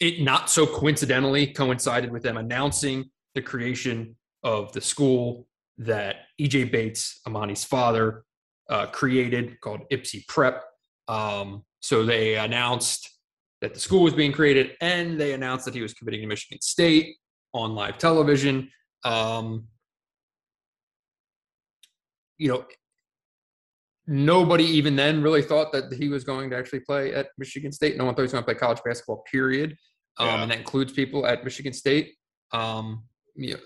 it 0.00 0.20
not 0.22 0.50
so 0.50 0.66
coincidentally 0.66 1.46
coincided 1.46 2.10
with 2.10 2.22
them 2.22 2.36
announcing 2.36 3.10
the 3.34 3.42
creation 3.42 4.16
of 4.42 4.72
the 4.72 4.80
school 4.80 5.46
that 5.78 6.16
EJ 6.40 6.70
Bates, 6.70 7.20
Emoni's 7.26 7.64
father, 7.64 8.24
uh, 8.68 8.86
created 8.86 9.60
called 9.60 9.82
Ypsi 9.92 10.26
Prep. 10.26 10.62
Um, 11.08 11.64
so 11.80 12.04
they 12.04 12.36
announced 12.36 13.08
that 13.60 13.74
the 13.74 13.80
school 13.80 14.02
was 14.02 14.14
being 14.14 14.32
created 14.32 14.72
and 14.80 15.18
they 15.18 15.32
announced 15.32 15.64
that 15.64 15.74
he 15.74 15.82
was 15.82 15.94
committing 15.94 16.20
to 16.20 16.26
Michigan 16.26 16.60
State 16.60 17.16
on 17.52 17.74
live 17.74 17.98
television. 17.98 18.70
Um, 19.04 19.66
you 22.38 22.48
know, 22.48 22.64
nobody 24.12 24.64
even 24.64 24.94
then 24.94 25.22
really 25.22 25.40
thought 25.40 25.72
that 25.72 25.90
he 25.90 26.10
was 26.10 26.22
going 26.22 26.50
to 26.50 26.56
actually 26.56 26.80
play 26.80 27.14
at 27.14 27.28
Michigan 27.38 27.72
State. 27.72 27.96
No 27.96 28.04
one 28.04 28.14
thought 28.14 28.20
he 28.20 28.24
was 28.24 28.32
going 28.32 28.44
to 28.44 28.46
play 28.46 28.54
college 28.54 28.80
basketball, 28.84 29.24
period. 29.30 29.74
Um, 30.18 30.26
yeah. 30.26 30.42
And 30.42 30.50
that 30.50 30.58
includes 30.58 30.92
people 30.92 31.26
at 31.26 31.42
Michigan 31.44 31.72
State. 31.72 32.12
Um, 32.52 33.04
you 33.34 33.54
know, 33.54 33.60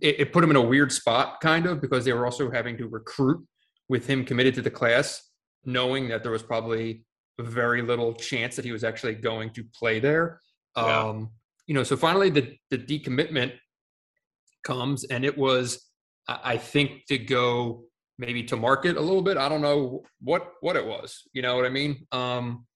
it, 0.00 0.20
it, 0.20 0.32
put 0.32 0.44
him 0.44 0.50
in 0.50 0.56
a 0.56 0.62
weird 0.62 0.92
spot, 0.92 1.40
kind 1.40 1.66
of, 1.66 1.80
because 1.80 2.04
they 2.04 2.12
were 2.12 2.24
also 2.24 2.48
having 2.48 2.78
to 2.78 2.86
recruit 2.86 3.44
with 3.88 4.06
him 4.06 4.24
committed 4.24 4.54
to 4.54 4.62
the 4.62 4.70
class, 4.70 5.20
knowing 5.64 6.06
that 6.10 6.22
there 6.22 6.30
was 6.30 6.44
probably 6.44 7.04
very 7.40 7.82
little 7.82 8.14
chance 8.14 8.54
that 8.54 8.64
he 8.64 8.70
was 8.70 8.84
actually 8.84 9.14
going 9.14 9.50
to 9.50 9.64
play 9.76 9.98
there. 9.98 10.40
Yeah. 10.76 11.08
Um, 11.08 11.30
you 11.66 11.74
know, 11.74 11.82
so 11.82 11.96
finally 11.96 12.30
the 12.30 12.56
the 12.70 12.78
decommitment 12.78 13.54
comes, 14.62 15.04
and 15.04 15.24
it 15.24 15.36
was, 15.36 15.90
I 16.28 16.56
think, 16.56 17.06
to 17.06 17.18
go 17.18 17.87
maybe 18.18 18.42
to 18.44 18.56
market 18.56 18.96
a 18.96 19.00
little 19.00 19.22
bit. 19.22 19.36
I 19.36 19.48
don't 19.48 19.62
know 19.62 20.02
what 20.20 20.52
what 20.60 20.76
it 20.76 20.86
was. 20.86 21.22
You 21.32 21.42
know 21.42 21.56
what 21.56 21.64
I 21.64 21.70
mean? 21.70 22.06
Um, 22.12 22.66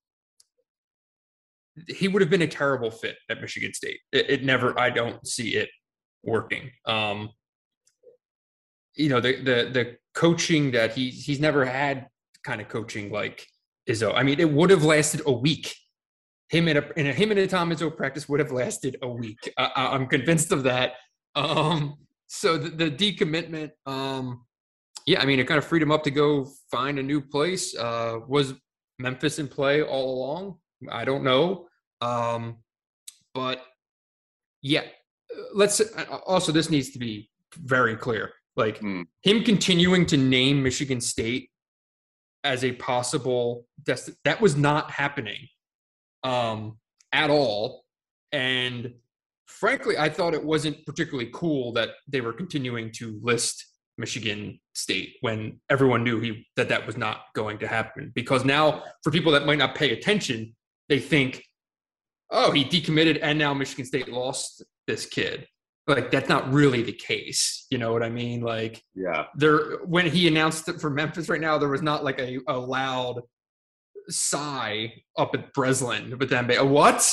he 1.89 2.09
would 2.09 2.23
have 2.23 2.31
been 2.31 2.43
a 2.43 2.47
terrible 2.47 2.91
fit 2.91 3.17
at 3.31 3.41
Michigan 3.41 3.73
State. 3.73 3.99
It, 4.13 4.31
it 4.31 4.45
never. 4.45 4.79
I 4.79 4.91
don't 4.91 5.27
see 5.27 5.57
it 5.57 5.69
working. 6.23 6.71
Um, 6.87 7.31
you 8.95 9.09
know 9.09 9.21
the 9.21 9.37
the 9.37 9.71
the 9.73 9.97
coaching 10.15 10.73
that 10.73 10.93
he 10.93 11.11
he's 11.11 11.41
never 11.41 11.65
had 11.65 12.07
kind 12.45 12.61
of 12.61 12.69
coaching 12.69 13.11
like 13.11 13.47
Izzo. 13.89 14.13
I 14.15 14.23
mean, 14.23 14.41
it 14.41 14.51
would 14.51 14.71
have 14.71 14.85
lasted 14.85 15.23
a 15.27 15.33
week. 15.33 15.75
Him 16.49 16.69
in 16.69 16.77
a, 16.77 16.85
a 16.97 17.13
him 17.13 17.31
and 17.31 17.41
a 17.41 17.47
Tom 17.47 17.71
Izzo 17.71 17.95
practice 17.95 18.29
would 18.29 18.41
have 18.41 18.53
lasted 18.53 18.97
a 19.03 19.09
week. 19.09 19.53
I, 19.57 19.95
am 19.95 20.07
convinced 20.07 20.53
of 20.53 20.65
that. 20.65 20.95
Um, 21.35 21.97
so 22.27 22.59
the, 22.59 22.71
the 22.71 22.91
decommitment, 22.91 23.71
um, 23.87 24.45
yeah, 25.07 25.21
I 25.21 25.25
mean, 25.25 25.41
it 25.41 25.49
kind 25.49 25.59
of 25.59 25.65
freed 25.65 25.83
him 25.83 25.93
up 25.93 26.05
to 26.05 26.11
go 26.11 26.49
find 26.71 26.99
a 26.99 27.03
new 27.03 27.21
place. 27.21 27.77
Uh, 27.77 28.21
was 28.27 28.55
Memphis 28.99 29.39
in 29.39 29.49
play 29.49 29.83
all 29.83 30.17
along? 30.17 30.59
I 30.91 31.05
don't 31.05 31.25
know. 31.25 31.67
Um, 32.01 32.59
but 33.35 33.63
yeah, 34.61 34.83
let's 35.55 35.81
also, 36.27 36.53
this 36.53 36.71
needs 36.71 36.91
to 36.91 36.99
be 36.99 37.31
very 37.57 37.97
clear. 37.97 38.33
Like 38.57 38.81
mm. 38.81 39.05
him 39.23 39.45
continuing 39.45 40.07
to 40.07 40.17
name 40.17 40.63
Michigan 40.63 41.01
State 41.01 41.51
as 42.45 42.65
a 42.65 42.73
possible 42.73 43.67
dest- 43.83 44.11
that 44.25 44.41
was 44.41 44.57
not 44.57 44.91
happening 44.91 45.49
um, 46.23 46.79
at 47.13 47.31
all. 47.31 47.85
And 48.33 48.95
frankly, 49.47 49.97
I 49.99 50.09
thought 50.09 50.35
it 50.35 50.45
wasn't 50.45 50.85
particularly 50.87 51.31
cool 51.33 51.73
that 51.73 51.91
they 52.09 52.21
were 52.21 52.33
continuing 52.33 52.91
to 52.93 53.19
list 53.23 53.65
Michigan 53.99 54.59
State 54.75 55.17
when 55.21 55.61
everyone 55.71 56.03
knew 56.03 56.21
he 56.21 56.47
that 56.57 56.69
that 56.69 56.87
was 56.87 56.97
not 56.97 57.25
going 57.35 57.59
to 57.59 57.69
happen. 57.69 58.11
Because 58.15 58.45
now, 58.45 58.83
for 59.03 59.11
people 59.11 59.33
that 59.33 59.47
might 59.47 59.59
not 59.59 59.75
pay 59.75 59.93
attention, 59.93 60.55
they 60.89 60.99
think, 60.99 61.45
"Oh, 62.31 62.51
he 62.51 62.65
decommitted, 62.65 63.19
and 63.23 63.39
now 63.39 63.53
Michigan 63.55 63.85
State 63.85 64.09
lost 64.09 64.65
this 64.87 65.07
kid." 65.07 65.47
Like 65.87 66.11
that's 66.11 66.29
not 66.29 66.51
really 66.53 66.83
the 66.83 66.93
case. 66.93 67.67
You 67.71 67.79
know 67.79 67.93
what 67.93 68.03
I 68.03 68.09
mean? 68.09 68.41
Like, 68.41 68.83
yeah, 68.95 69.25
there 69.35 69.79
when 69.85 70.07
he 70.07 70.29
announced 70.29 70.69
it 70.69 70.81
for 70.81 70.91
Memphis 70.91 71.29
right 71.29 71.41
now, 71.41 71.59
there 71.59 71.69
was 71.69 71.83
not 71.83 72.05
like 72.05 72.21
a, 72.21 72.39
a 72.49 72.57
loud 72.57 73.21
sigh 74.09 74.93
up 75.19 75.35
at 75.35 75.53
Breslin, 75.53 76.17
but 76.19 76.29
then 76.29 76.51
a 76.51 76.65
what? 76.65 77.05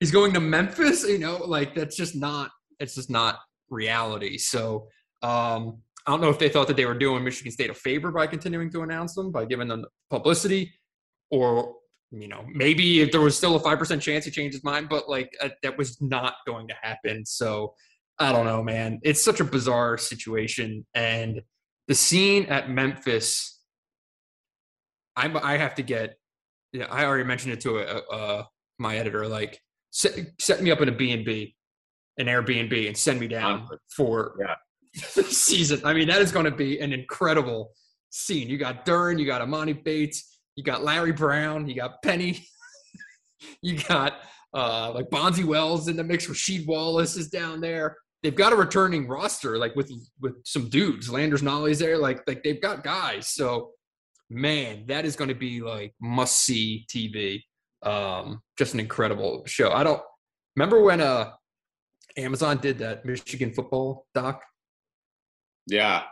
he's 0.00 0.10
going 0.10 0.32
to 0.34 0.40
Memphis. 0.40 1.06
You 1.06 1.18
know, 1.18 1.36
like 1.36 1.74
that's 1.74 1.96
just 1.96 2.16
not 2.16 2.50
it's 2.78 2.94
just 2.94 3.10
not 3.10 3.38
reality. 3.70 4.38
So 4.38 4.88
um, 5.22 5.78
I 6.06 6.12
don't 6.12 6.20
know 6.20 6.28
if 6.28 6.38
they 6.38 6.48
thought 6.48 6.68
that 6.68 6.76
they 6.76 6.86
were 6.86 6.94
doing 6.94 7.24
Michigan 7.24 7.50
State 7.50 7.70
a 7.70 7.74
favor 7.74 8.12
by 8.12 8.28
continuing 8.28 8.70
to 8.70 8.82
announce 8.82 9.14
them 9.14 9.32
by 9.32 9.44
giving 9.44 9.66
them 9.66 9.84
publicity, 10.08 10.72
or 11.30 11.74
you 12.12 12.28
know 12.28 12.44
maybe 12.52 13.00
if 13.00 13.10
there 13.10 13.20
was 13.20 13.36
still 13.36 13.56
a 13.56 13.60
five 13.60 13.78
percent 13.78 14.00
chance 14.00 14.24
he 14.24 14.30
changed 14.30 14.54
his 14.54 14.62
mind, 14.62 14.88
but 14.88 15.08
like 15.08 15.30
uh, 15.42 15.48
that 15.62 15.76
was 15.76 16.00
not 16.00 16.34
going 16.46 16.68
to 16.68 16.74
happen. 16.80 17.26
So 17.26 17.74
I 18.18 18.32
don't 18.32 18.46
know, 18.46 18.62
man. 18.62 19.00
It's 19.02 19.24
such 19.24 19.40
a 19.40 19.44
bizarre 19.44 19.98
situation, 19.98 20.86
and 20.94 21.42
the 21.88 21.94
scene 21.94 22.46
at 22.46 22.70
Memphis. 22.70 23.60
I 25.16 25.32
I 25.42 25.56
have 25.56 25.74
to 25.76 25.82
get. 25.82 26.14
Yeah, 26.72 26.86
I 26.90 27.04
already 27.04 27.24
mentioned 27.24 27.54
it 27.54 27.60
to 27.60 27.78
a, 27.78 28.02
a, 28.14 28.48
my 28.78 28.96
editor. 28.96 29.26
Like 29.26 29.60
set, 29.90 30.14
set 30.38 30.62
me 30.62 30.70
up 30.70 30.80
in 30.82 30.88
a 30.88 30.92
B 30.92 31.10
and 31.12 31.24
B, 31.24 31.56
an 32.18 32.26
Airbnb, 32.26 32.86
and 32.86 32.96
send 32.96 33.18
me 33.18 33.26
down 33.26 33.66
for 33.88 34.36
Yeah. 34.38 34.54
season. 35.28 35.80
I 35.84 35.92
mean, 35.92 36.08
that 36.08 36.22
is 36.22 36.32
going 36.32 36.46
to 36.46 36.50
be 36.50 36.80
an 36.80 36.92
incredible 36.92 37.72
scene. 38.10 38.48
You 38.48 38.58
got 38.58 38.86
Duren, 38.86 39.18
you 39.18 39.26
got 39.26 39.46
Emoni 39.46 39.82
Bates, 39.82 40.38
you 40.56 40.64
got 40.64 40.82
Larry 40.82 41.12
Brown, 41.12 41.68
you 41.68 41.74
got 41.74 42.02
Penny, 42.02 42.46
you 43.62 43.78
got 43.78 44.14
uh, 44.54 44.90
like 44.92 45.10
Bonzi 45.10 45.44
Wells 45.44 45.88
in 45.88 45.96
the 45.96 46.04
mix. 46.04 46.26
Rasheed 46.26 46.66
Wallace 46.66 47.16
is 47.16 47.28
down 47.28 47.60
there. 47.60 47.96
They've 48.22 48.34
got 48.34 48.52
a 48.52 48.56
returning 48.56 49.06
roster, 49.06 49.58
like 49.58 49.76
with 49.76 49.92
with 50.20 50.34
some 50.44 50.68
dudes. 50.68 51.10
Landers 51.10 51.42
Nolley's 51.42 51.78
there. 51.78 51.98
Like 51.98 52.22
like 52.26 52.42
they've 52.42 52.60
got 52.60 52.82
guys. 52.82 53.28
So 53.28 53.72
man, 54.30 54.84
that 54.86 55.04
is 55.04 55.14
going 55.14 55.28
to 55.28 55.34
be 55.34 55.60
like 55.60 55.94
must 56.00 56.42
see 56.42 56.86
TV. 56.88 57.42
Um, 57.82 58.40
just 58.58 58.74
an 58.74 58.80
incredible 58.80 59.44
show. 59.46 59.70
I 59.70 59.84
don't 59.84 60.02
remember 60.56 60.80
when 60.82 61.00
uh 61.00 61.32
Amazon 62.16 62.56
did 62.56 62.78
that 62.78 63.04
Michigan 63.04 63.52
football 63.52 64.06
doc. 64.14 64.42
Yeah, 65.66 66.04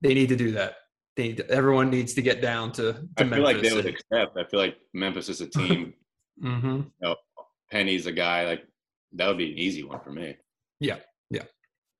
They 0.00 0.14
need 0.14 0.28
to 0.30 0.36
do 0.36 0.52
that. 0.52 0.76
They 1.16 1.28
need 1.28 1.36
to- 1.38 1.50
everyone 1.50 1.90
needs 1.90 2.14
to 2.14 2.22
get 2.22 2.40
down 2.40 2.72
to, 2.72 2.92
to 2.92 3.08
I 3.18 3.28
feel 3.28 3.42
like 3.42 3.60
they 3.60 3.72
would 3.74 3.86
accept. 3.86 4.36
I 4.36 4.44
feel 4.44 4.60
like 4.60 4.78
Memphis 4.94 5.28
is 5.28 5.40
a 5.40 5.46
team. 5.58 5.94
Mhm. 6.42 6.90
Penny's 7.70 8.06
a 8.06 8.12
guy 8.12 8.46
like 8.46 8.66
that 9.12 9.28
would 9.28 9.38
be 9.38 9.52
an 9.52 9.58
easy 9.58 9.82
one 9.84 10.00
for 10.00 10.10
me. 10.10 10.36
Yeah, 10.80 10.98
yeah. 11.30 11.44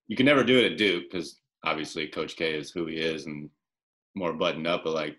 You 0.09 0.17
can 0.17 0.27
never 0.27 0.43
do 0.43 0.59
it 0.59 0.73
at 0.73 0.79
Duke 0.79 1.05
because 1.11 1.41
obviously 1.65 2.09
Coach 2.09 2.35
K 2.37 2.55
is 2.59 2.71
who 2.73 2.87
he 2.87 2.97
is 2.97 3.27
and 3.27 3.51
more 4.17 4.33
buttoned 4.33 4.67
up. 4.67 4.83
But 4.85 4.95
like, 4.95 5.17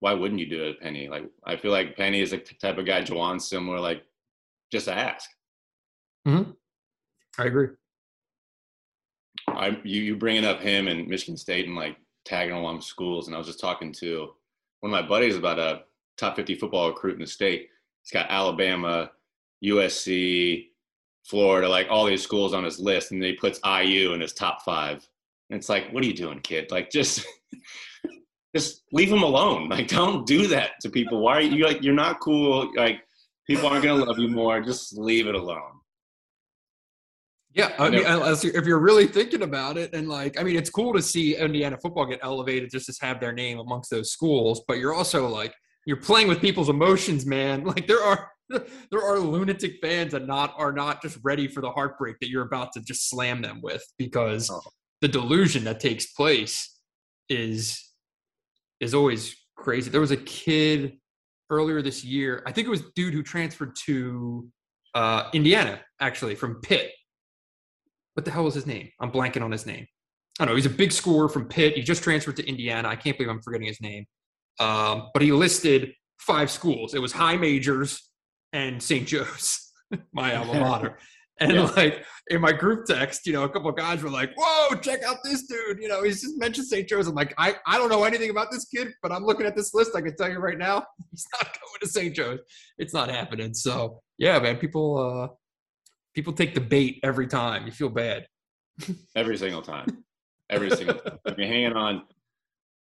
why 0.00 0.12
wouldn't 0.12 0.40
you 0.40 0.46
do 0.46 0.64
it 0.64 0.70
at 0.76 0.80
Penny? 0.80 1.08
Like, 1.08 1.24
I 1.44 1.56
feel 1.56 1.70
like 1.70 1.96
Penny 1.96 2.20
is 2.20 2.32
the 2.32 2.38
type 2.38 2.76
of 2.78 2.84
guy 2.86 3.00
Juwan's 3.02 3.48
similar. 3.48 3.78
Like, 3.80 4.02
just 4.72 4.88
ask. 4.88 5.30
Mhm. 6.26 6.56
I 7.38 7.44
agree. 7.44 7.68
I 9.60 9.78
you 9.84 10.02
you 10.02 10.16
bringing 10.16 10.46
up 10.46 10.60
him 10.60 10.88
and 10.88 11.06
Michigan 11.06 11.36
State 11.36 11.66
and 11.66 11.76
like 11.76 11.96
tagging 12.24 12.54
along 12.54 12.80
schools, 12.80 13.26
and 13.26 13.34
I 13.34 13.38
was 13.38 13.46
just 13.46 13.60
talking 13.60 13.92
to 13.92 14.30
one 14.80 14.92
of 14.92 15.02
my 15.02 15.06
buddies 15.06 15.36
about 15.36 15.58
a 15.58 15.82
top 16.16 16.36
50 16.36 16.54
football 16.56 16.88
recruit 16.88 17.14
in 17.14 17.20
the 17.20 17.26
state. 17.26 17.68
He's 18.02 18.10
got 18.10 18.30
Alabama, 18.30 19.10
USC, 19.64 20.68
Florida, 21.24 21.68
like 21.68 21.88
all 21.90 22.06
these 22.06 22.22
schools 22.22 22.54
on 22.54 22.64
his 22.64 22.80
list, 22.80 23.12
and 23.12 23.22
then 23.22 23.30
he 23.30 23.36
puts 23.36 23.60
IU 23.64 24.14
in 24.14 24.20
his 24.20 24.32
top 24.32 24.62
five. 24.62 25.06
And 25.50 25.58
it's 25.58 25.68
like, 25.68 25.92
what 25.92 26.02
are 26.02 26.06
you 26.06 26.14
doing, 26.14 26.40
kid? 26.40 26.70
Like, 26.70 26.90
just 26.90 27.26
just 28.56 28.82
leave 28.92 29.12
him 29.12 29.22
alone. 29.22 29.68
Like, 29.68 29.88
don't 29.88 30.26
do 30.26 30.46
that 30.46 30.72
to 30.80 30.88
people. 30.88 31.20
Why 31.20 31.36
are 31.36 31.42
you 31.42 31.66
like? 31.66 31.82
You're 31.82 31.92
not 31.92 32.20
cool. 32.20 32.72
Like, 32.76 33.02
people 33.46 33.68
aren't 33.68 33.84
gonna 33.84 34.04
love 34.04 34.18
you 34.18 34.28
more. 34.28 34.60
Just 34.62 34.96
leave 34.96 35.26
it 35.26 35.34
alone. 35.34 35.79
Yeah, 37.52 37.72
I 37.78 37.90
mean, 37.90 38.02
know. 38.04 38.14
unless 38.16 38.44
you- 38.44 38.52
if 38.54 38.64
you're 38.64 38.78
really 38.78 39.06
thinking 39.06 39.42
about 39.42 39.76
it, 39.76 39.92
and 39.92 40.08
like, 40.08 40.38
I 40.38 40.44
mean, 40.44 40.56
it's 40.56 40.70
cool 40.70 40.92
to 40.92 41.02
see 41.02 41.36
Indiana 41.36 41.76
football 41.82 42.06
get 42.06 42.20
elevated 42.22 42.70
just 42.70 42.86
to 42.86 43.04
have 43.04 43.18
their 43.20 43.32
name 43.32 43.58
amongst 43.58 43.90
those 43.90 44.12
schools. 44.12 44.62
But 44.68 44.78
you're 44.78 44.94
also 44.94 45.26
like, 45.26 45.52
you're 45.86 45.96
playing 45.96 46.28
with 46.28 46.40
people's 46.40 46.68
emotions, 46.68 47.26
man. 47.26 47.64
Like 47.70 47.86
there 47.86 48.02
are 48.02 48.30
there 48.90 49.02
are 49.02 49.18
lunatic 49.20 49.78
fans 49.80 50.12
that 50.12 50.26
not 50.26 50.54
are 50.58 50.72
not 50.72 51.00
just 51.02 51.18
ready 51.22 51.46
for 51.48 51.60
the 51.60 51.70
heartbreak 51.70 52.16
that 52.20 52.28
you're 52.28 52.42
about 52.44 52.72
to 52.72 52.80
just 52.80 53.08
slam 53.08 53.42
them 53.42 53.60
with 53.62 53.82
because 53.96 54.50
Oh. 54.50 54.60
the 55.00 55.08
delusion 55.08 55.64
that 55.64 55.78
takes 55.80 56.06
place 56.12 56.78
is 57.28 57.90
is 58.80 58.94
always 58.94 59.36
crazy. 59.56 59.90
There 59.90 60.00
was 60.00 60.10
a 60.10 60.16
kid 60.16 60.98
earlier 61.50 61.82
this 61.82 62.04
year. 62.04 62.42
I 62.46 62.52
think 62.52 62.66
it 62.66 62.70
was 62.70 62.82
dude 62.94 63.12
who 63.14 63.22
transferred 63.22 63.76
to 63.86 64.48
uh, 64.94 65.30
Indiana 65.32 65.80
actually 66.00 66.34
from 66.34 66.60
Pitt 66.60 66.90
what 68.20 68.26
the 68.26 68.30
hell 68.30 68.44
was 68.44 68.54
his 68.54 68.66
name? 68.66 68.90
I'm 69.00 69.10
blanking 69.10 69.42
on 69.42 69.50
his 69.50 69.64
name. 69.64 69.86
I 70.38 70.44
don't 70.44 70.52
know. 70.52 70.56
He's 70.56 70.66
a 70.66 70.70
big 70.70 70.92
scorer 70.92 71.28
from 71.28 71.46
Pitt. 71.48 71.74
He 71.74 71.82
just 71.82 72.02
transferred 72.02 72.36
to 72.36 72.46
Indiana. 72.46 72.86
I 72.88 72.96
can't 72.96 73.16
believe 73.16 73.30
I'm 73.30 73.40
forgetting 73.40 73.66
his 73.66 73.80
name. 73.80 74.04
Um, 74.58 75.08
but 75.14 75.22
he 75.22 75.32
listed 75.32 75.92
five 76.18 76.50
schools. 76.50 76.92
It 76.92 77.00
was 77.00 77.12
High 77.12 77.36
Majors 77.38 78.10
and 78.52 78.82
St. 78.82 79.08
Joe's, 79.08 79.72
my 80.12 80.36
alma 80.36 80.60
mater. 80.60 80.98
And 81.42 81.52
Yeah. 81.54 81.62
like 81.74 82.04
in 82.28 82.38
my 82.42 82.52
group 82.52 82.84
text, 82.84 83.26
you 83.26 83.32
know, 83.32 83.44
a 83.44 83.48
couple 83.48 83.70
of 83.70 83.74
guys 83.76 84.02
were 84.02 84.10
like, 84.10 84.30
"Whoa, 84.36 84.76
check 84.76 85.02
out 85.02 85.16
this 85.24 85.46
dude!" 85.46 85.78
You 85.80 85.88
know, 85.88 86.02
he's 86.02 86.20
just 86.20 86.38
mentioned 86.38 86.66
St. 86.66 86.86
Joe's. 86.86 87.06
I'm 87.06 87.14
like, 87.14 87.32
I, 87.38 87.54
I 87.66 87.78
don't 87.78 87.88
know 87.88 88.04
anything 88.04 88.28
about 88.28 88.50
this 88.52 88.66
kid, 88.66 88.88
but 89.02 89.10
I'm 89.10 89.24
looking 89.24 89.46
at 89.46 89.56
this 89.56 89.72
list. 89.72 89.92
I 89.96 90.02
can 90.02 90.14
tell 90.16 90.28
you 90.30 90.38
right 90.38 90.58
now, 90.58 90.84
he's 91.10 91.24
not 91.32 91.44
going 91.46 91.80
to 91.80 91.88
St. 91.88 92.14
Joe's. 92.14 92.40
It's 92.76 92.92
not 92.92 93.08
happening. 93.08 93.54
So 93.54 94.02
yeah, 94.18 94.38
man, 94.38 94.58
people 94.58 94.98
uh, 94.98 95.34
people 96.14 96.32
take 96.32 96.54
the 96.54 96.60
bait 96.60 97.00
every 97.02 97.26
time. 97.26 97.66
You 97.66 97.72
feel 97.72 97.88
bad. 97.88 98.26
every 99.16 99.36
single 99.36 99.60
time 99.60 99.86
every 100.48 100.70
single 100.70 100.94
time 100.94 101.18
I 101.26 101.34
mean, 101.34 101.48
hanging 101.48 101.72
on 101.74 102.02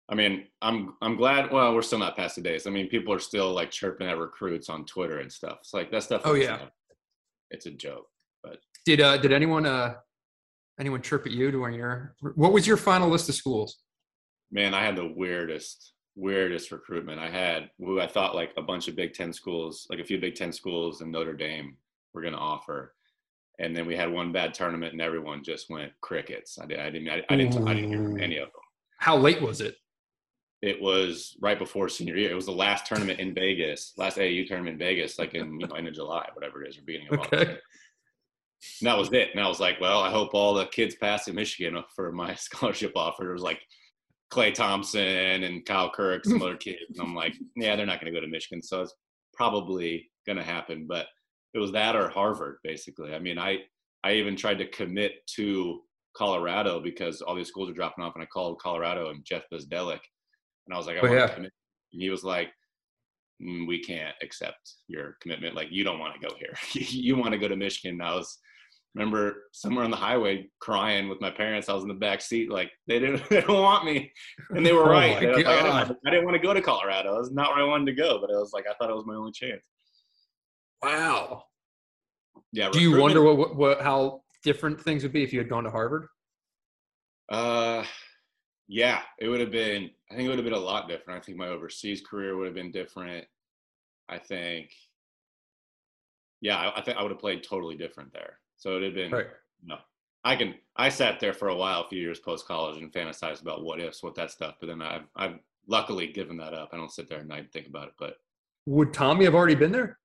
i 0.09 0.15
mean 0.17 0.47
i'm 0.61 0.95
i'm 1.03 1.15
glad 1.15 1.53
well 1.53 1.73
we're 1.73 1.83
still 1.83 2.01
not 2.01 2.17
past 2.17 2.35
the 2.35 2.43
days 2.43 2.67
i 2.67 2.71
mean 2.71 2.89
people 2.89 3.15
are 3.15 3.21
still 3.21 3.53
like 3.53 3.71
chirping 3.71 4.09
at 4.09 4.19
recruits 4.19 4.69
on 4.69 4.87
twitter 4.87 5.21
and 5.21 5.31
stuff 5.31 5.59
it's 5.61 5.73
like 5.73 5.93
that 5.93 6.03
stuff 6.03 6.23
Oh, 6.25 6.35
yeah. 6.35 6.55
uh, 6.55 6.69
it's 7.53 7.67
a 7.67 7.71
joke 7.71 8.09
But 8.43 8.59
Did 8.85 9.01
uh 9.01 9.19
did 9.19 9.31
anyone 9.33 9.67
uh 9.67 9.95
anyone 10.81 11.01
chirp 11.01 11.27
at 11.27 11.33
you 11.33 11.53
during 11.53 11.77
your 11.77 12.17
what 12.35 12.53
was 12.53 12.67
your 12.67 12.77
final 12.77 13.09
list 13.09 13.29
of 13.29 13.37
schools? 13.37 13.79
man 14.51 14.75
i 14.75 14.83
had 14.85 14.97
the 14.97 15.07
weirdest 15.15 15.93
weirdest 16.17 16.73
recruitment 16.73 17.21
i 17.21 17.31
had 17.31 17.71
who 17.79 18.01
i 18.01 18.07
thought 18.09 18.35
like 18.35 18.51
a 18.57 18.63
bunch 18.63 18.89
of 18.89 18.97
big 18.97 19.13
10 19.15 19.33
schools 19.33 19.87
like 19.91 20.01
a 20.01 20.05
few 20.05 20.19
big 20.19 20.35
10 20.35 20.53
schools 20.53 21.03
and 21.03 21.13
notre 21.13 21.35
dame 21.35 21.77
were 22.15 22.21
going 22.23 22.35
to 22.35 22.39
offer 22.41 22.95
and 23.59 23.77
then 23.77 23.87
we 23.87 23.97
had 23.97 24.13
one 24.13 24.33
bad 24.33 24.53
tournament 24.53 24.93
and 24.93 25.01
everyone 25.01 25.43
just 25.43 25.71
went 25.71 25.93
crickets 26.01 26.59
i, 26.61 26.67
did, 26.67 26.81
I 26.81 26.91
didn't 26.91 27.09
I, 27.09 27.23
I 27.29 27.37
didn't 27.37 27.69
i 27.69 27.75
didn't 27.75 27.91
hear 27.91 28.03
from 28.03 28.21
any 28.21 28.39
of 28.39 28.49
them 28.49 28.63
How 28.99 29.17
late 29.17 29.41
was 29.41 29.61
it? 29.61 29.77
it 30.65 30.81
was 30.81 31.37
right 31.43 31.59
before 31.59 31.91
senior 31.91 32.17
year. 32.17 32.31
It 32.31 32.35
was 32.35 32.47
the 32.47 32.53
last 32.53 32.87
tournament 32.87 33.21
in 33.21 33.35
Vegas, 33.35 33.93
last 33.99 34.17
AAU 34.17 34.47
tournament 34.47 34.75
in 34.75 34.79
Vegas, 34.79 35.19
like 35.19 35.35
in 35.35 35.61
you 35.61 35.67
know, 35.67 35.75
end 35.75 35.89
of 35.89 35.93
July, 35.93 36.27
whatever 36.33 36.65
it 36.65 36.71
is, 36.71 36.79
or 36.79 36.83
beginning 36.87 37.09
of 37.13 37.21
August. 37.21 37.61
And 38.81 38.87
that 38.87 38.97
was 38.97 39.13
it. 39.13 39.29
And 39.35 39.45
I 39.45 39.47
was 39.47 39.61
like, 39.61 39.79
well, 39.79 40.01
I 40.01 40.11
hope 40.11 40.33
all 40.33 40.55
the 40.55 40.65
kids 40.65 40.95
pass 40.95 41.29
in 41.29 41.35
Michigan 41.35 41.83
for 41.95 42.13
my 42.13 42.35
scholarship 42.37 42.93
offer. 42.97 43.29
It 43.29 43.35
was 43.35 43.43
like 43.43 43.61
Klay 44.33 44.55
Thompson 44.55 45.45
and 45.45 45.67
Kyle 45.67 45.91
Kirk, 45.91 46.25
some 46.25 46.41
other 46.43 46.57
kids. 46.57 46.99
And 46.99 47.07
I'm 47.07 47.15
like, 47.15 47.35
yeah, 47.57 47.77
they're 47.77 47.85
not 47.85 48.01
going 48.01 48.11
to 48.11 48.19
go 48.19 48.25
to 48.25 48.33
Michigan. 48.33 48.63
So 48.63 48.81
it's 48.81 48.95
probably 49.35 50.11
going 50.27 50.39
to 50.39 50.43
happen. 50.43 50.87
But 50.89 51.09
it 51.55 51.59
was 51.59 51.73
that 51.73 51.97
or 51.97 52.09
Harvard, 52.09 52.59
basically. 52.65 53.15
I 53.15 53.19
mean, 53.19 53.39
I, 53.39 53.59
I 54.03 54.15
even 54.15 54.37
tried 54.37 54.59
to 54.59 54.67
commit 54.69 55.13
to 55.37 55.81
Colorado 56.17 56.81
because 56.81 57.23
all 57.23 57.35
these 57.35 57.49
schools 57.49 57.71
are 57.71 57.75
dropping 57.75 58.05
off. 58.05 58.15
And 58.15 58.23
I 58.23 58.27
called 58.27 58.61
Colorado 58.61 59.11
and 59.11 59.25
Jeff 59.25 59.45
Bzdelik. 59.53 60.01
And 60.67 60.75
I 60.75 60.77
was 60.77 60.87
like, 60.87 60.97
I 60.97 61.01
Oh, 61.01 61.03
want 61.05 61.15
yeah. 61.15 61.27
to 61.27 61.35
commit. 61.35 61.53
And 61.93 62.03
he 62.03 62.11
was 62.11 62.25
like, 62.25 62.49
"Mm, 63.43 63.67
we 63.69 63.79
can't 63.83 64.15
accept 64.23 64.75
your 64.89 65.17
commitment. 65.21 65.55
Like, 65.55 65.69
you 65.71 65.85
don't 65.85 65.99
want 66.01 66.15
to 66.21 66.29
go 66.29 66.35
here. 66.37 66.55
you 66.73 67.17
want 67.17 67.33
to 67.33 67.39
go 67.39 67.49
to 67.49 67.57
Michigan. 67.57 68.01
And 68.01 68.09
I 68.09 68.15
was, 68.15 68.39
remember 68.95 69.45
somewhere 69.53 69.85
on 69.85 69.91
the 69.91 69.97
highway 69.97 70.49
crying 70.61 71.09
with 71.09 71.21
my 71.21 71.31
parents. 71.31 71.69
I 71.69 71.75
was 71.75 71.83
in 71.83 71.89
the 71.89 71.95
back 71.95 72.21
seat, 72.21 72.51
like 72.51 72.71
they 72.87 72.99
didn't, 73.01 73.23
they 73.31 73.41
don't 73.41 73.63
want 73.63 73.85
me, 73.85 74.13
and 74.51 74.65
they 74.65 74.73
were 74.73 74.85
Oh 74.85 74.91
right. 74.91 75.17
I, 75.17 75.33
like, 75.33 75.47
I, 75.47 75.57
didn't, 75.57 75.69
want- 75.71 75.99
I 76.07 76.11
didn't 76.11 76.25
want 76.27 76.37
to 76.37 76.43
go 76.47 76.55
to 76.55 76.63
Colorado. 76.63 77.15
It 77.17 77.19
was 77.19 77.33
not 77.33 77.51
where 77.51 77.65
I 77.65 77.69
wanted 77.69 77.87
to 77.87 77.93
go, 77.95 78.21
but 78.21 78.31
it 78.31 78.37
was 78.37 78.53
like 78.53 78.67
I 78.69 78.75
thought 78.75 78.91
it 78.91 78.95
was 78.95 79.07
my 79.07 79.15
only 79.17 79.33
chance. 79.33 79.63
Wow. 80.83 81.45
Yeah. 82.53 82.71
Do 82.71 82.81
you 82.81 83.01
wonder 83.01 83.23
what, 83.23 83.37
what 83.37 83.57
what 83.57 83.81
how 83.83 84.23
different 84.43 84.81
things 84.81 85.03
would 85.03 85.13
be 85.13 85.23
if 85.23 85.33
you 85.33 85.39
had 85.39 85.49
gone 85.49 85.65
to 85.65 85.71
Harvard? 85.71 86.07
Uh, 87.29 87.85
yeah, 88.69 89.01
it 89.19 89.29
would 89.29 89.41
have 89.41 89.51
been. 89.51 89.91
I 90.11 90.15
think 90.15 90.27
it 90.27 90.29
would 90.29 90.39
have 90.39 90.45
been 90.45 90.55
a 90.55 90.59
lot 90.59 90.89
different. 90.89 91.21
I 91.21 91.25
think 91.25 91.39
my 91.39 91.49
overseas 91.49 92.01
career 92.01 92.37
would 92.37 92.47
have 92.47 92.55
been 92.55 92.71
different. 92.71 93.27
I 94.09 94.19
think. 94.19 94.71
Yeah, 96.41 96.59
I, 96.59 96.79
I 96.79 96.83
think 96.83 96.99
I 96.99 97.03
would 97.03 97.11
have 97.11 97.21
played 97.21 97.43
totally 97.43 97.77
different 97.77 98.13
there. 98.13 98.39
So 98.57 98.71
it 98.71 98.75
would 98.75 98.83
have 98.85 98.95
been. 98.95 99.13
Right. 99.13 99.27
No, 99.65 99.77
I 100.25 100.37
can. 100.37 100.55
I 100.77 100.89
sat 100.89 101.21
there 101.21 101.33
for 101.33 101.49
a 101.49 101.57
while, 101.57 101.83
a 101.83 101.89
few 101.89 102.01
years 102.01 102.21
post 102.21 102.47
college, 102.47 102.81
and 102.81 102.93
fantasized 102.93 103.43
about 103.43 103.65
what 103.65 103.81
ifs, 103.81 104.03
what 104.03 104.15
that 104.17 104.31
stuff. 104.31 104.57
But 104.61 104.69
then 104.69 104.83
I've, 104.83 105.07
I've 105.17 105.39
luckily 105.67 106.07
given 106.09 106.37
that 106.39 106.55
up. 106.55 106.71
I 106.73 106.77
don't 106.77 106.93
sit 106.93 107.09
there 107.09 107.19
at 107.21 107.27
night 107.27 107.41
and 107.41 107.53
think 107.53 107.67
about 107.67 107.89
it. 107.89 107.95
But 107.99 108.17
Would 108.67 108.93
Tommy 108.93 109.25
have 109.25 109.35
already 109.35 109.55
been 109.55 109.73
there? 109.73 109.99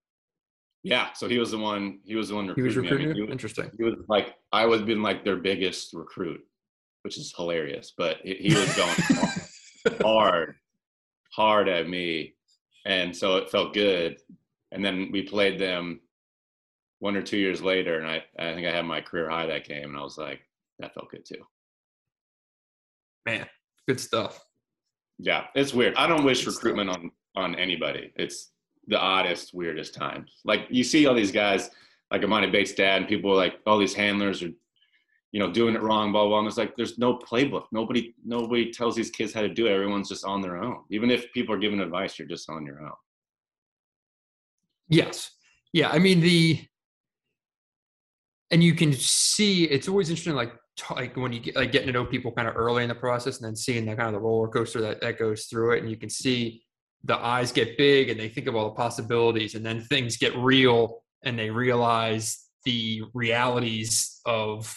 Yeah, 0.83 1.12
so 1.13 1.27
he 1.27 1.38
was 1.39 1.51
the 1.51 1.57
one. 1.57 2.00
He 2.05 2.15
was 2.15 2.29
the 2.29 2.36
one 2.36 2.48
recruiting. 2.48 2.63
He 2.63 2.67
was 2.67 2.77
recruiting 2.77 3.07
me. 3.07 3.12
I 3.12 3.13
mean, 3.13 3.15
he 3.15 3.21
was- 3.24 3.31
Interesting. 3.31 3.71
he 3.77 3.83
was 3.83 3.95
like 4.07 4.36
I 4.51 4.65
was 4.65 4.81
been 4.81 5.01
like 5.03 5.24
their 5.25 5.36
biggest 5.38 5.93
recruit, 5.93 6.41
which 7.03 7.17
is 7.17 7.33
hilarious. 7.36 7.93
But 7.98 8.17
he, 8.24 8.36
he 8.36 8.53
was 8.55 8.74
going 8.75 9.98
hard, 10.01 10.55
hard 11.33 11.67
at 11.67 11.89
me, 11.89 12.36
and 12.86 13.15
so 13.15 13.38
it 13.38 13.50
felt 13.51 13.74
good. 13.74 14.17
And 14.71 14.83
then 14.86 15.09
we 15.12 15.24
played 15.24 15.59
them 15.59 16.00
one 17.00 17.15
or 17.15 17.21
two 17.21 17.38
years 17.38 17.62
later, 17.62 18.00
and 18.00 18.07
I 18.07 18.24
I 18.38 18.53
think 18.53 18.65
I 18.67 18.71
had 18.71 18.86
my 18.86 19.01
career 19.01 19.29
high 19.29 19.48
that 19.48 19.67
game, 19.67 19.89
and 19.89 19.98
I 19.98 20.01
was 20.01 20.17
like, 20.17 20.39
that 20.79 20.93
felt 20.93 21.09
good 21.12 21.25
too. 21.25 21.43
Man, 23.25 23.48
good 23.88 24.00
stuff. 24.00 24.43
Yeah, 25.17 25.48
it's 25.55 25.74
weird. 25.74 25.95
I 25.95 26.07
don't 26.07 26.24
wish 26.24 26.48
recruitment 26.48 26.89
on 26.89 27.12
on 27.36 27.55
anybody. 27.55 28.13
It's 28.15 28.51
the 28.89 29.00
oddest, 29.00 29.53
weirdest 29.53 29.93
times. 29.93 30.41
Like 30.43 30.67
you 30.69 30.84
see 30.84 31.05
all 31.05 31.15
these 31.15 31.31
guys, 31.31 31.69
like 32.12 32.22
Emoni 32.22 32.51
Bates' 32.51 32.74
dad, 32.74 32.98
and 32.98 33.08
people 33.08 33.36
like, 33.36 33.60
all 33.65 33.77
these 33.77 33.93
handlers 33.93 34.43
are, 34.43 34.51
you 35.31 35.39
know, 35.39 35.51
doing 35.51 35.75
it 35.75 35.81
wrong, 35.81 36.12
blah 36.12 36.25
blah. 36.25 36.39
And 36.39 36.48
it's 36.48 36.58
like 36.58 36.75
there's 36.75 36.98
no 36.98 37.17
playbook. 37.17 37.65
Nobody 37.72 38.15
nobody 38.25 38.72
tells 38.72 38.96
these 38.96 39.12
kids 39.12 39.31
how 39.31 39.41
to 39.41 39.50
do 39.50 39.67
it. 39.67 39.72
Everyone's 39.72 40.10
just 40.10 40.25
on 40.25 40.41
their 40.41 40.58
own. 40.58 40.84
Even 40.89 41.12
if 41.12 41.31
people 41.34 41.53
are 41.53 41.60
giving 41.60 41.79
advice, 41.79 42.17
you're 42.17 42.27
just 42.27 42.50
on 42.50 42.65
your 42.65 42.81
own. 42.81 42.91
Yes. 44.88 45.31
Yeah. 45.72 45.89
I 45.89 46.00
mean 46.00 46.19
the, 46.19 46.65
and 48.50 48.63
you 48.63 48.74
can 48.74 48.91
see 48.93 49.65
it's 49.65 49.88
always 49.88 50.10
interesting, 50.10 50.34
like 50.34 50.53
like 50.96 51.15
when 51.15 51.31
you 51.31 51.41
get 51.41 51.55
like 51.55 51.72
getting 51.72 51.88
to 51.88 51.93
know 51.93 52.05
people 52.05 52.31
kind 52.31 52.48
of 52.48 52.55
early 52.55 52.81
in 52.81 52.89
the 52.89 52.96
process, 52.96 53.38
and 53.38 53.46
then 53.46 53.55
seeing 53.55 53.86
that 53.86 53.98
kind 53.98 54.08
of 54.08 54.13
the 54.13 54.19
roller 54.19 54.48
coaster 54.48 54.81
that 54.81 55.00
that 55.01 55.19
goes 55.19 55.46
through 55.46 55.74
it, 55.74 55.81
and 55.81 55.91
you 55.91 55.98
can 55.98 56.10
see 56.10 56.63
the 57.03 57.18
eyes 57.18 57.51
get 57.51 57.77
big 57.77 58.10
and 58.10 58.20
they 58.20 58.29
think 58.29 58.48
of 58.48 58.56
all 58.56 58.65
the 58.65 58.75
possibilities, 58.75 59.56
and 59.56 59.65
then 59.65 59.82
things 59.82 60.18
get 60.18 60.36
real, 60.38 61.01
and 61.24 61.38
they 61.38 61.50
realize 61.50 62.46
the 62.65 63.01
realities 63.13 64.20
of 64.25 64.75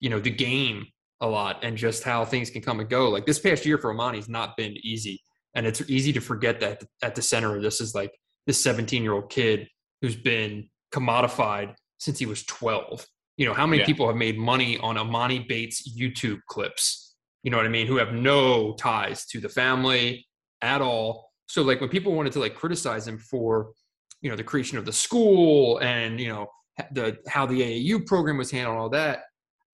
you 0.00 0.08
know 0.10 0.18
the 0.20 0.30
game 0.30 0.86
a 1.20 1.26
lot 1.26 1.58
and 1.62 1.76
just 1.76 2.04
how 2.04 2.24
things 2.24 2.48
can 2.50 2.62
come 2.62 2.80
and 2.80 2.88
go. 2.88 3.10
Like 3.10 3.26
this 3.26 3.38
past 3.38 3.66
year 3.66 3.76
for 3.78 3.92
Emoni's 3.92 4.28
not 4.28 4.56
been 4.56 4.76
easy, 4.82 5.20
and 5.54 5.66
it's 5.66 5.82
easy 5.88 6.12
to 6.12 6.20
forget 6.20 6.60
that 6.60 6.82
at 7.02 7.14
the 7.14 7.22
center 7.22 7.56
of 7.56 7.62
this 7.62 7.80
is 7.80 7.94
like 7.94 8.12
this 8.46 8.62
17 8.62 9.02
year 9.02 9.12
old 9.12 9.28
kid 9.30 9.68
who's 10.00 10.16
been 10.16 10.68
commodified 10.94 11.74
since 11.98 12.18
he 12.18 12.26
was 12.26 12.44
12. 12.44 13.04
You 13.36 13.46
know, 13.46 13.54
how 13.54 13.66
many 13.66 13.80
Yeah. 13.80 13.86
people 13.86 14.06
have 14.06 14.16
made 14.16 14.38
money 14.38 14.78
on 14.78 14.96
Emoni 14.96 15.46
Bates 15.46 15.96
YouTube 15.96 16.40
clips? 16.48 17.16
You 17.42 17.50
know 17.50 17.56
what 17.56 17.66
I 17.66 17.70
mean? 17.70 17.86
Who 17.86 17.96
have 17.96 18.12
no 18.12 18.74
ties 18.74 19.26
to 19.26 19.40
the 19.40 19.48
family 19.48 20.26
at 20.62 20.80
all. 20.80 21.27
So 21.48 21.62
like 21.62 21.80
when 21.80 21.88
people 21.88 22.12
wanted 22.14 22.32
to 22.34 22.40
like 22.40 22.54
criticize 22.54 23.08
him 23.08 23.18
for, 23.18 23.72
you 24.20 24.30
know, 24.30 24.36
the 24.36 24.44
creation 24.44 24.78
of 24.78 24.84
the 24.84 24.92
school 24.92 25.78
and, 25.78 26.20
you 26.20 26.28
know, 26.28 26.46
the 26.92 27.18
how 27.26 27.46
the 27.46 27.60
AAU 27.60 28.06
program 28.06 28.36
was 28.36 28.50
handled, 28.50 28.78
all 28.78 28.88
that, 28.90 29.24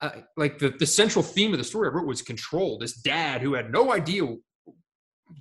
uh, 0.00 0.10
like 0.36 0.58
the, 0.58 0.70
the 0.78 0.86
central 0.86 1.22
theme 1.22 1.52
of 1.52 1.58
the 1.58 1.64
story 1.64 1.88
I 1.88 1.92
wrote 1.92 2.06
was 2.06 2.22
control. 2.22 2.78
This 2.78 2.94
dad 2.94 3.42
who 3.42 3.54
had 3.54 3.70
no 3.70 3.92
idea, 3.92 4.22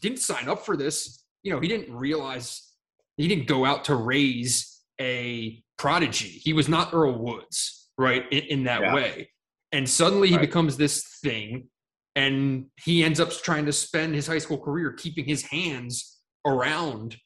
didn't 0.02 0.20
sign 0.20 0.50
up 0.50 0.66
for 0.66 0.76
this. 0.76 1.24
You 1.44 1.54
know, 1.54 1.60
he 1.60 1.68
didn't 1.68 1.94
realize 1.96 2.74
he 3.18 3.28
didn't 3.28 3.48
go 3.48 3.64
out 3.66 3.86
to 3.86 3.96
raise 3.96 4.82
a 5.00 5.64
prodigy. 5.78 6.30
He 6.30 6.54
was 6.54 6.68
not 6.68 6.94
Earl 6.94 7.18
Woods, 7.20 7.90
right? 7.98 8.26
In, 8.32 8.44
in 8.46 8.64
that 8.64 8.82
Yeah. 8.82 8.94
way. 8.96 9.30
And 9.72 9.88
suddenly 9.90 10.30
he 10.30 10.36
Right. 10.36 10.42
becomes 10.42 10.78
this 10.78 11.20
thing 11.22 11.68
and 12.16 12.68
he 12.84 13.04
ends 13.04 13.20
up 13.20 13.32
trying 13.32 13.66
to 13.66 13.74
spend 13.74 14.16
his 14.16 14.28
high 14.28 14.38
school 14.40 14.58
career 14.60 14.94
keeping 14.94 15.26
his 15.26 15.44
hands 15.44 16.13
around 16.46 17.18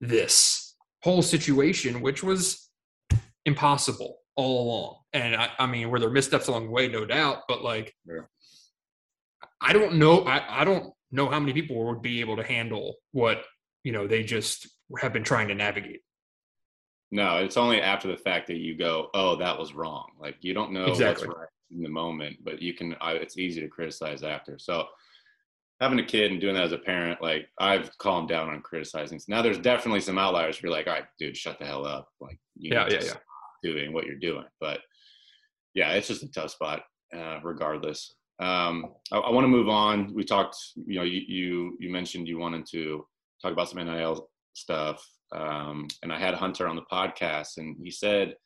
this 0.00 0.74
whole 1.02 1.22
situation, 1.22 2.00
which 2.00 2.22
was 2.22 2.70
impossible 3.44 4.18
all 4.36 4.62
along. 4.66 4.96
And 5.12 5.36
I, 5.36 5.50
I 5.58 5.66
mean, 5.66 5.90
were 5.90 6.00
there 6.00 6.10
missteps 6.10 6.48
along 6.48 6.66
the 6.66 6.70
way? 6.72 6.88
No 6.88 7.04
doubt. 7.04 7.42
But 7.48 7.62
like, 7.62 7.94
Yeah. 8.06 8.22
I 9.60 9.72
don't 9.72 9.94
know. 9.96 10.24
I, 10.24 10.60
I 10.62 10.64
don't 10.64 10.92
know 11.10 11.28
how 11.28 11.40
many 11.40 11.52
people 11.52 11.84
would 11.86 12.02
be 12.02 12.20
able 12.20 12.36
to 12.36 12.42
handle 12.42 12.96
what, 13.12 13.44
you 13.82 13.92
know, 13.92 14.06
they 14.06 14.22
just 14.22 14.68
have 15.00 15.12
been 15.12 15.24
trying 15.24 15.48
to 15.48 15.54
navigate. 15.54 16.00
No, 17.10 17.36
it's 17.36 17.56
only 17.56 17.80
after 17.80 18.08
the 18.08 18.16
fact 18.16 18.48
that 18.48 18.56
you 18.56 18.76
go, 18.76 19.08
oh, 19.14 19.36
that 19.36 19.58
was 19.58 19.72
wrong. 19.72 20.06
Like 20.18 20.36
you 20.40 20.52
don't 20.52 20.72
know 20.72 20.86
Exactly. 20.86 21.28
what's 21.28 21.38
right 21.38 21.48
in 21.70 21.82
the 21.82 21.88
moment, 21.88 22.38
but 22.42 22.60
you 22.60 22.74
can. 22.74 22.96
It's 23.00 23.38
easy 23.38 23.60
to 23.60 23.68
criticize 23.68 24.22
after. 24.22 24.58
So 24.58 24.86
having 25.80 25.98
a 25.98 26.04
kid 26.04 26.30
and 26.30 26.40
doing 26.40 26.54
that 26.54 26.64
as 26.64 26.72
a 26.72 26.78
parent, 26.78 27.20
like 27.20 27.48
I've 27.58 27.96
calmed 27.98 28.28
down 28.28 28.48
on 28.48 28.62
criticizing. 28.62 29.20
Now 29.28 29.42
there's 29.42 29.58
definitely 29.58 30.00
some 30.00 30.18
outliers. 30.18 30.62
Where 30.62 30.70
you're 30.70 30.78
like, 30.78 30.86
all 30.86 30.94
right, 30.94 31.04
dude, 31.18 31.36
shut 31.36 31.58
the 31.58 31.66
hell 31.66 31.86
up. 31.86 32.08
Like 32.20 32.38
you 32.56 32.72
Yeah, 32.72 32.86
yeah, 32.90 33.02
yeah. 33.02 33.12
doing 33.62 33.92
what 33.92 34.06
you're 34.06 34.16
doing. 34.16 34.44
But 34.60 34.80
yeah, 35.74 35.92
it's 35.92 36.08
just 36.08 36.22
a 36.22 36.30
tough 36.30 36.50
spot, 36.50 36.82
uh, 37.14 37.40
regardless. 37.42 38.14
Um, 38.40 38.86
I, 39.12 39.18
I 39.18 39.30
want 39.30 39.44
to 39.44 39.48
move 39.48 39.68
on. 39.68 40.12
We 40.14 40.24
talked. 40.24 40.56
You 40.86 41.00
know, 41.00 41.04
you, 41.04 41.22
you 41.26 41.76
you 41.80 41.90
mentioned 41.90 42.28
you 42.28 42.38
wanted 42.38 42.66
to 42.70 43.06
talk 43.42 43.52
about 43.52 43.68
some 43.68 43.84
NIL 43.84 44.28
stuff. 44.54 45.04
Um, 45.34 45.88
and 46.02 46.12
I 46.12 46.18
had 46.18 46.34
Hunter 46.34 46.68
on 46.68 46.76
the 46.76 46.82
podcast, 46.90 47.56
and 47.58 47.76
he 47.82 47.90
said, 47.90 48.36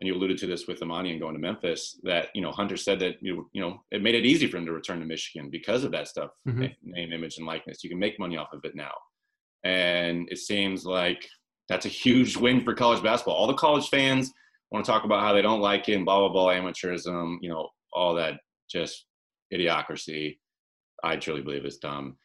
and 0.00 0.08
you 0.08 0.14
alluded 0.14 0.36
to 0.38 0.46
this 0.46 0.66
with 0.66 0.80
Emoni 0.80 1.12
and 1.12 1.20
going 1.20 1.34
to 1.34 1.40
Memphis, 1.40 2.00
that 2.02 2.28
you 2.34 2.42
know 2.42 2.50
Hunter 2.50 2.76
said 2.76 2.98
that 3.00 3.14
you 3.20 3.48
you 3.52 3.60
know 3.60 3.78
it 3.90 4.02
made 4.02 4.14
it 4.14 4.26
easy 4.26 4.46
for 4.46 4.56
him 4.56 4.66
to 4.66 4.72
return 4.72 5.00
to 5.00 5.06
Michigan 5.06 5.50
because 5.50 5.84
of 5.84 5.92
that 5.92 6.08
stuff, 6.08 6.30
Mhm. 6.46 6.58
na- 6.82 6.92
name, 6.94 7.12
image, 7.12 7.38
and 7.38 7.46
likeness. 7.46 7.82
You 7.84 7.90
can 7.90 7.98
make 7.98 8.18
money 8.18 8.36
off 8.36 8.52
of 8.52 8.64
it 8.64 8.74
now, 8.74 8.92
and 9.64 10.28
it 10.30 10.38
seems 10.38 10.84
like 10.84 11.28
that's 11.68 11.86
a 11.86 11.90
huge 11.90 12.36
win 12.36 12.62
for 12.64 12.74
college 12.74 13.02
basketball. 13.02 13.34
All 13.36 13.46
the 13.46 13.54
college 13.54 13.88
fans 13.88 14.32
want 14.70 14.84
to 14.84 14.90
talk 14.90 15.04
about 15.04 15.22
how 15.22 15.32
they 15.32 15.42
don't 15.42 15.60
like 15.60 15.88
it 15.88 15.94
and 15.94 16.04
blah 16.04 16.18
blah 16.18 16.28
blah 16.28 16.52
amateurism, 16.52 17.36
you 17.40 17.48
know, 17.48 17.68
all 17.92 18.14
that 18.14 18.40
just 18.70 19.06
idiocracy. 19.52 20.38
I 21.02 21.16
truly 21.16 21.42
believe 21.42 21.64
is 21.64 21.78
dumb. 21.78 22.16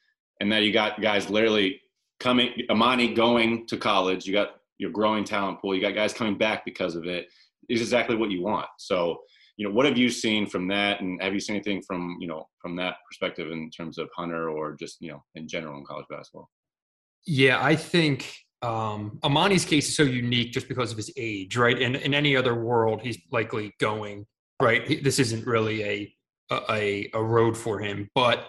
And 0.41 0.51
that 0.51 0.63
you 0.63 0.71
got 0.71 1.01
guys 1.01 1.29
literally 1.29 1.81
coming, 2.19 2.51
Emoni 2.69 3.15
going 3.15 3.67
to 3.67 3.77
college. 3.77 4.25
You 4.25 4.33
got 4.33 4.55
your 4.77 4.89
growing 4.91 5.23
talent 5.25 5.59
pool. 5.59 5.75
You 5.75 5.81
got 5.81 5.95
guys 5.95 6.13
coming 6.13 6.37
back 6.37 6.63
because 6.65 6.95
of 6.95 7.05
it. 7.05 7.27
Is 7.69 7.81
exactly 7.81 8.15
what 8.15 8.31
you 8.31 8.41
want. 8.41 8.67
So, 8.77 9.19
you 9.57 9.67
know, 9.67 9.73
what 9.73 9.85
have 9.85 9.97
you 9.97 10.09
seen 10.09 10.47
from 10.47 10.67
that? 10.69 11.01
And 11.01 11.21
have 11.21 11.33
you 11.33 11.39
seen 11.39 11.55
anything 11.55 11.81
from 11.81 12.17
you 12.19 12.27
know 12.27 12.47
from 12.61 12.75
that 12.77 12.95
perspective 13.07 13.51
in 13.51 13.69
terms 13.69 13.97
of 13.97 14.09
Hunter 14.15 14.49
or 14.49 14.75
just 14.75 14.97
you 14.99 15.11
know 15.11 15.23
in 15.35 15.47
general 15.47 15.77
in 15.77 15.85
college 15.85 16.05
basketball? 16.09 16.49
Yeah, 17.25 17.63
I 17.63 17.75
think 17.75 18.33
um, 18.61 19.19
Emoni's 19.23 19.65
case 19.65 19.89
is 19.89 19.95
so 19.95 20.03
unique 20.03 20.51
just 20.51 20.67
because 20.67 20.91
of 20.91 20.97
his 20.97 21.11
age, 21.17 21.57
right? 21.57 21.79
And 21.81 21.95
in 21.95 22.13
any 22.13 22.35
other 22.35 22.55
world, 22.55 23.01
he's 23.01 23.17
likely 23.31 23.73
going 23.79 24.25
right. 24.61 25.03
This 25.03 25.19
isn't 25.19 25.45
really 25.45 25.83
a 25.83 26.15
a, 26.69 27.09
a 27.13 27.23
road 27.23 27.55
for 27.55 27.79
him, 27.79 28.09
but 28.15 28.47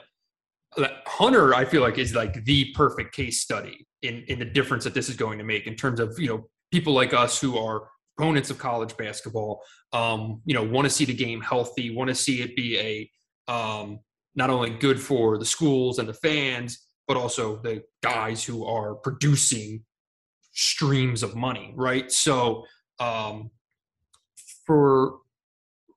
Hunter, 1.07 1.55
I 1.55 1.65
feel 1.65 1.83
like, 1.83 1.99
is 1.99 2.15
like 2.15 2.45
the 2.45 2.73
perfect 2.75 3.15
case 3.15 3.41
study 3.41 3.87
in 4.03 4.25
in 4.29 4.39
the 4.39 4.45
difference 4.45 4.85
that 4.85 4.95
this 4.95 5.09
is 5.09 5.17
going 5.17 5.39
to 5.39 5.45
make 5.45 5.67
in 5.67 5.75
terms 5.75 6.01
of 6.01 6.19
you 6.19 6.29
know 6.29 6.49
people 6.71 6.93
like 6.93 7.13
us 7.13 7.41
who 7.41 7.59
are 7.59 7.89
opponents 8.21 8.51
of 8.51 8.59
college 8.59 8.97
basketball. 8.97 9.63
Um, 9.93 10.43
you 10.45 10.55
know, 10.55 10.63
want 10.63 10.87
to 10.87 10.91
see 10.91 11.05
the 11.05 11.15
game 11.15 11.41
healthy, 11.41 11.95
want 11.95 12.09
to 12.09 12.15
see 12.15 12.43
it 12.43 12.55
be 12.55 12.79
a 12.79 13.11
um, 13.53 14.01
not 14.35 14.51
only 14.51 14.71
good 14.71 15.01
for 15.01 15.39
the 15.39 15.45
schools 15.45 15.99
and 15.99 16.09
the 16.09 16.15
fans, 16.15 16.87
but 17.09 17.17
also 17.17 17.57
the 17.63 17.83
guys 18.03 18.45
who 18.45 18.65
are 18.65 18.95
producing 18.95 19.85
streams 20.53 21.23
of 21.23 21.35
money, 21.35 21.73
right? 21.77 22.13
So 22.13 22.65
um, 22.99 23.51
for 24.67 25.19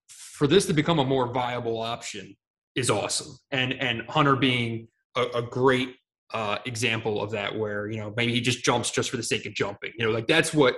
for 0.07 0.47
this 0.47 0.65
to 0.65 0.73
become 0.73 0.99
a 0.99 1.05
more 1.05 1.31
viable 1.31 1.81
option 1.81 2.36
is 2.75 2.89
awesome, 2.89 3.38
and 3.51 3.73
and 3.73 4.01
Hunter 4.09 4.36
being 4.36 4.88
a, 5.15 5.25
a 5.36 5.41
great 5.41 5.95
uh, 6.33 6.57
example 6.65 7.21
of 7.21 7.31
that, 7.31 7.55
where 7.55 7.91
you 7.91 7.97
know 7.97 8.13
maybe 8.17 8.33
he 8.33 8.41
just 8.41 8.63
jumps 8.63 8.89
just 8.89 9.12
for 9.12 9.17
the 9.17 9.23
sake 9.23 9.45
of 9.45 9.53
jumping, 9.53 9.91
you 9.97 10.05
know, 10.05 10.12
like 10.12 10.27
that's 10.27 10.53
what. 10.53 10.75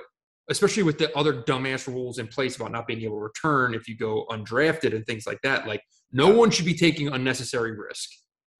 Especially 0.49 0.83
with 0.83 0.99
the 0.99 1.15
other 1.17 1.41
dumbass 1.41 1.87
rules 1.87 2.19
in 2.19 2.27
place 2.27 2.55
about 2.55 2.71
not 2.71 2.85
being 2.85 3.01
able 3.01 3.17
to 3.17 3.23
return 3.23 3.73
if 3.73 3.87
you 3.87 3.97
go 3.97 4.25
undrafted 4.29 4.95
and 4.95 5.05
things 5.05 5.25
like 5.25 5.39
that, 5.41 5.67
like 5.67 5.81
no 6.11 6.29
one 6.29 6.51
should 6.51 6.65
be 6.65 6.75
taking 6.75 7.07
unnecessary 7.07 7.71
risk, 7.71 8.09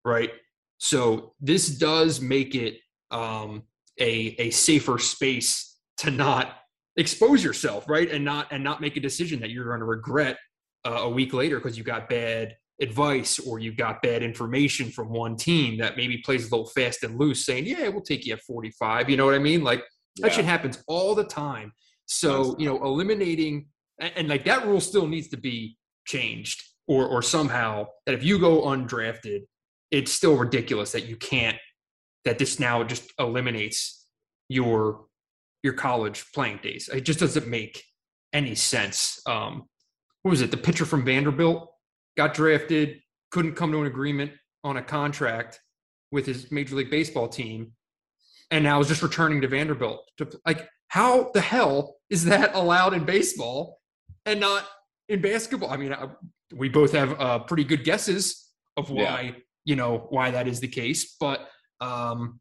right? 0.03 0.31
So 0.77 1.33
this 1.39 1.69
does 1.69 2.21
make 2.21 2.55
it 2.55 2.79
um, 3.11 3.63
a 3.99 4.35
a 4.39 4.49
safer 4.49 4.97
space 4.97 5.77
to 5.97 6.11
not 6.11 6.57
expose 6.97 7.43
yourself, 7.43 7.89
right, 7.89 8.09
and 8.09 8.25
not 8.25 8.47
and 8.51 8.63
not 8.63 8.81
make 8.81 8.97
a 8.97 8.99
decision 8.99 9.39
that 9.41 9.49
you're 9.49 9.65
going 9.65 9.79
to 9.79 9.85
regret 9.85 10.37
uh, 10.85 11.01
a 11.03 11.09
week 11.09 11.33
later 11.33 11.57
because 11.57 11.77
you 11.77 11.83
got 11.83 12.09
bad 12.09 12.55
advice 12.81 13.39
or 13.39 13.59
you 13.59 13.73
got 13.73 14.01
bad 14.01 14.21
information 14.21 14.89
from 14.89 15.09
one 15.09 15.37
team 15.37 15.77
that 15.77 15.95
maybe 15.95 16.17
plays 16.17 16.47
a 16.47 16.55
little 16.55 16.69
fast 16.71 17.03
and 17.03 17.17
loose, 17.17 17.45
saying, 17.45 17.65
"Yeah, 17.65 17.87
we'll 17.87 18.01
take 18.01 18.25
you 18.25 18.33
at 18.33 18.41
45." 18.41 19.09
You 19.09 19.17
know 19.17 19.25
what 19.25 19.35
I 19.35 19.39
mean? 19.39 19.63
Like 19.63 19.83
that 20.17 20.33
shit 20.33 20.45
happens 20.45 20.83
all 20.87 21.15
the 21.15 21.23
time. 21.23 21.73
So 22.05 22.55
you 22.57 22.65
know, 22.67 22.83
eliminating 22.83 23.67
and, 23.99 24.11
and 24.15 24.27
like 24.29 24.45
that 24.45 24.65
rule 24.65 24.81
still 24.81 25.07
needs 25.07 25.27
to 25.29 25.37
be 25.37 25.77
changed 26.05 26.63
or 26.87 27.07
or 27.07 27.21
somehow 27.21 27.87
that 28.05 28.13
if 28.13 28.23
you 28.23 28.39
go 28.39 28.63
undrafted 28.63 29.41
it's 29.91 30.11
still 30.11 30.35
ridiculous 30.35 30.91
that 30.91 31.05
you 31.05 31.15
can't 31.15 31.57
that 32.25 32.39
this 32.39 32.59
now 32.59 32.83
just 32.83 33.11
eliminates 33.19 34.07
your 34.49 35.05
your 35.63 35.73
college 35.73 36.25
playing 36.33 36.59
days. 36.61 36.89
It 36.93 37.01
just 37.01 37.19
doesn't 37.19 37.47
make 37.47 37.83
any 38.33 38.53
sense. 38.53 39.19
Um, 39.25 39.63
what 40.21 40.29
was 40.29 40.41
it? 40.41 40.51
The 40.51 40.57
pitcher 40.57 40.85
from 40.85 41.03
Vanderbilt 41.03 41.71
got 42.17 42.35
drafted, 42.35 42.99
couldn't 43.31 43.55
come 43.55 43.71
to 43.71 43.81
an 43.81 43.87
agreement 43.87 44.31
on 44.63 44.77
a 44.77 44.83
contract 44.83 45.59
with 46.11 46.27
his 46.27 46.51
Major 46.51 46.75
League 46.75 46.91
Baseball 46.91 47.27
team, 47.27 47.71
and 48.51 48.63
now 48.63 48.79
is 48.79 48.87
just 48.87 49.01
returning 49.01 49.41
to 49.41 49.47
Vanderbilt. 49.47 50.09
To, 50.17 50.29
like, 50.45 50.67
how 50.87 51.31
the 51.33 51.41
hell 51.41 51.95
is 52.09 52.25
that 52.25 52.55
allowed 52.55 52.93
in 52.93 53.05
baseball 53.05 53.79
and 54.25 54.39
not 54.39 54.65
in 55.09 55.21
basketball? 55.21 55.71
I 55.71 55.77
mean, 55.77 55.93
I, 55.93 56.07
we 56.53 56.69
both 56.69 56.93
have 56.93 57.19
uh, 57.19 57.39
pretty 57.39 57.63
good 57.63 57.83
guesses 57.83 58.49
of 58.77 58.89
why 58.89 59.21
yeah. 59.21 59.31
you 59.63 59.75
know 59.75 60.07
why 60.09 60.31
that 60.31 60.47
is 60.47 60.59
the 60.59 60.67
case, 60.67 61.15
but 61.19 61.49
um, 61.81 62.39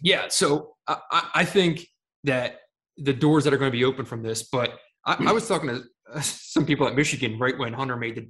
yeah. 0.00 0.28
So 0.28 0.74
I, 0.86 1.30
I 1.34 1.44
think 1.44 1.86
that 2.24 2.60
the 2.96 3.12
doors 3.12 3.44
that 3.44 3.52
are 3.52 3.58
going 3.58 3.70
to 3.70 3.76
be 3.76 3.84
open 3.84 4.04
from 4.04 4.22
this, 4.22 4.44
but 4.44 4.78
I, 5.04 5.16
I 5.28 5.32
was 5.32 5.48
talking 5.48 5.68
to 5.70 6.22
some 6.22 6.66
people 6.66 6.86
at 6.86 6.94
Michigan 6.94 7.38
right 7.38 7.56
when 7.58 7.72
Hunter 7.72 7.96
made 7.96 8.16
the 8.16 8.28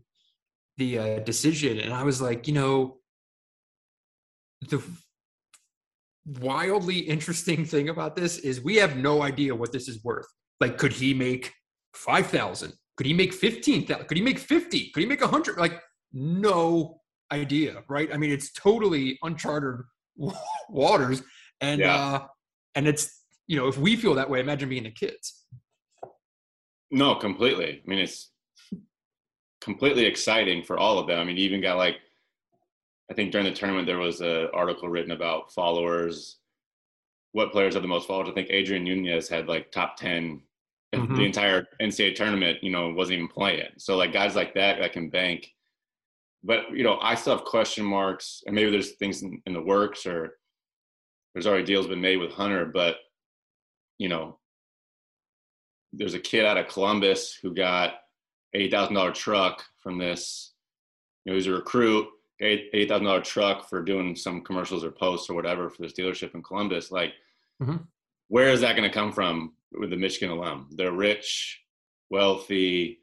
the 0.76 0.98
uh, 0.98 1.18
decision, 1.20 1.78
and 1.78 1.92
I 1.92 2.04
was 2.04 2.22
like, 2.22 2.46
you 2.46 2.54
know, 2.54 2.98
the 4.68 4.82
wildly 6.40 6.98
interesting 6.98 7.64
thing 7.64 7.88
about 7.88 8.16
this 8.16 8.38
is 8.38 8.60
we 8.60 8.76
have 8.76 8.96
no 8.96 9.22
idea 9.22 9.54
what 9.54 9.72
this 9.72 9.88
is 9.88 10.02
worth. 10.04 10.26
Like, 10.60 10.78
could 10.78 10.92
he 10.92 11.14
make 11.14 11.52
five 11.94 12.26
thousand? 12.26 12.72
Could 12.96 13.06
he 13.06 13.14
make 13.14 13.32
fifteen 13.32 13.86
thousand? 13.86 14.06
Could 14.06 14.16
he 14.16 14.22
make 14.22 14.38
fifty? 14.38 14.90
Could 14.90 15.02
he 15.02 15.08
make 15.08 15.22
a 15.22 15.28
hundred? 15.28 15.58
Like, 15.58 15.80
no 16.12 17.00
idea, 17.32 17.82
right? 17.88 18.08
I 18.12 18.16
mean, 18.16 18.30
it's 18.30 18.52
totally 18.52 19.18
uncharted 19.22 19.80
waters, 20.68 21.22
and 21.60 21.80
yeah. 21.80 21.96
uh, 21.96 22.26
and 22.74 22.86
it's 22.86 23.18
you 23.48 23.56
know, 23.56 23.66
if 23.66 23.78
we 23.78 23.96
feel 23.96 24.14
that 24.14 24.30
way, 24.30 24.40
imagine 24.40 24.68
being 24.68 24.84
the 24.84 24.90
kids. 24.90 25.46
No, 26.90 27.14
completely. 27.14 27.82
I 27.84 27.88
mean, 27.90 27.98
it's 27.98 28.30
completely 29.60 30.04
exciting 30.04 30.62
for 30.62 30.78
all 30.78 30.98
of 30.98 31.06
them. 31.06 31.18
I 31.18 31.24
mean, 31.24 31.38
even 31.38 31.60
got 31.60 31.78
like, 31.78 31.96
I 33.10 33.14
think 33.14 33.32
during 33.32 33.46
the 33.46 33.52
tournament 33.52 33.86
there 33.86 33.98
was 33.98 34.20
an 34.20 34.48
article 34.52 34.88
written 34.88 35.12
about 35.12 35.52
followers, 35.52 36.38
what 37.32 37.52
players 37.52 37.74
have 37.74 37.82
the 37.82 37.88
most 37.88 38.08
followers. 38.08 38.28
I 38.28 38.32
think 38.32 38.50
Adrien 38.50 38.84
Nunez 38.84 39.28
had 39.28 39.48
like 39.48 39.70
top 39.70 39.96
10 39.96 40.42
mm-hmm. 40.94 41.16
the 41.16 41.24
entire 41.24 41.66
NCAA 41.80 42.14
tournament, 42.14 42.62
you 42.62 42.70
know, 42.70 42.90
wasn't 42.90 43.16
even 43.16 43.28
playing. 43.28 43.70
So 43.78 43.96
like 43.96 44.12
guys 44.12 44.34
like 44.34 44.54
that 44.54 44.78
that 44.78 44.92
can 44.92 45.10
bank. 45.10 45.52
But 46.44 46.70
you 46.70 46.84
know, 46.84 46.98
I 47.00 47.14
still 47.14 47.36
have 47.36 47.44
question 47.44 47.84
marks, 47.84 48.42
and 48.46 48.54
maybe 48.54 48.70
there's 48.70 48.92
things 48.92 49.22
in, 49.22 49.42
in 49.46 49.52
the 49.52 49.60
works, 49.60 50.06
or 50.06 50.38
there's 51.34 51.46
already 51.46 51.64
deals 51.64 51.88
been 51.88 52.00
made 52.00 52.18
with 52.18 52.30
Hunter. 52.30 52.64
But 52.64 52.96
you 53.98 54.08
know, 54.08 54.38
there's 55.92 56.14
a 56.14 56.20
kid 56.20 56.44
out 56.44 56.56
of 56.56 56.68
Columbus 56.68 57.36
who 57.42 57.54
got 57.54 57.94
eight 58.54 58.70
thousand 58.70 58.94
dollar 58.94 59.10
truck 59.10 59.64
from 59.82 59.98
this. 59.98 60.52
You 61.24 61.32
know, 61.32 61.36
he's 61.36 61.48
a 61.48 61.52
recruit, 61.52 62.06
eight 62.40 62.88
thousand 62.88 63.06
dollar 63.06 63.20
truck 63.20 63.68
for 63.68 63.82
doing 63.82 64.14
some 64.14 64.42
commercials 64.42 64.84
or 64.84 64.90
posts 64.90 65.28
or 65.28 65.34
whatever 65.34 65.68
for 65.68 65.82
this 65.82 65.92
dealership 65.92 66.34
in 66.34 66.42
Columbus. 66.42 66.90
Like, 66.90 67.12
mm-hmm. 67.62 67.76
where 68.28 68.48
is 68.48 68.60
that 68.60 68.76
going 68.76 68.88
to 68.88 68.94
come 68.94 69.12
from 69.12 69.54
with 69.72 69.90
the 69.90 69.96
Michigan 69.96 70.30
alum? 70.30 70.68
They're 70.72 70.92
rich, 70.92 71.60
wealthy, 72.10 73.00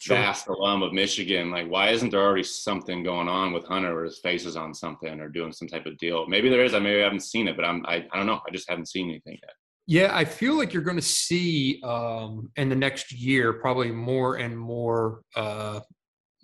sure. 0.00 0.16
vast 0.16 0.48
alum 0.48 0.82
of 0.82 0.92
Michigan. 0.92 1.50
Like, 1.50 1.68
why 1.68 1.90
isn't 1.90 2.10
there 2.10 2.20
already 2.20 2.42
something 2.42 3.02
going 3.02 3.28
on 3.28 3.52
with 3.52 3.64
Hunter 3.64 3.96
or 3.96 4.04
his 4.04 4.18
face 4.18 4.44
is 4.44 4.56
on 4.56 4.74
something 4.74 5.20
or 5.20 5.28
doing 5.28 5.52
some 5.52 5.68
type 5.68 5.86
of 5.86 5.96
deal? 5.98 6.26
Maybe 6.26 6.48
there 6.48 6.64
is. 6.64 6.74
I 6.74 6.80
maybe 6.80 7.00
haven't 7.00 7.20
seen 7.20 7.48
it, 7.48 7.56
but 7.56 7.64
I'm 7.64 7.84
I, 7.86 8.06
I 8.12 8.16
don't 8.16 8.26
know. 8.26 8.40
I 8.46 8.50
just 8.50 8.68
haven't 8.68 8.88
seen 8.88 9.08
anything 9.08 9.38
yet. 9.42 9.52
Yeah, 9.86 10.16
I 10.16 10.24
feel 10.24 10.56
like 10.56 10.72
you're 10.72 10.82
going 10.82 10.96
to 10.96 11.02
see 11.02 11.80
um, 11.82 12.50
in 12.56 12.68
the 12.68 12.76
next 12.76 13.12
year 13.12 13.52
probably 13.52 13.90
more 13.90 14.36
and 14.36 14.56
more 14.56 15.22
uh, 15.34 15.80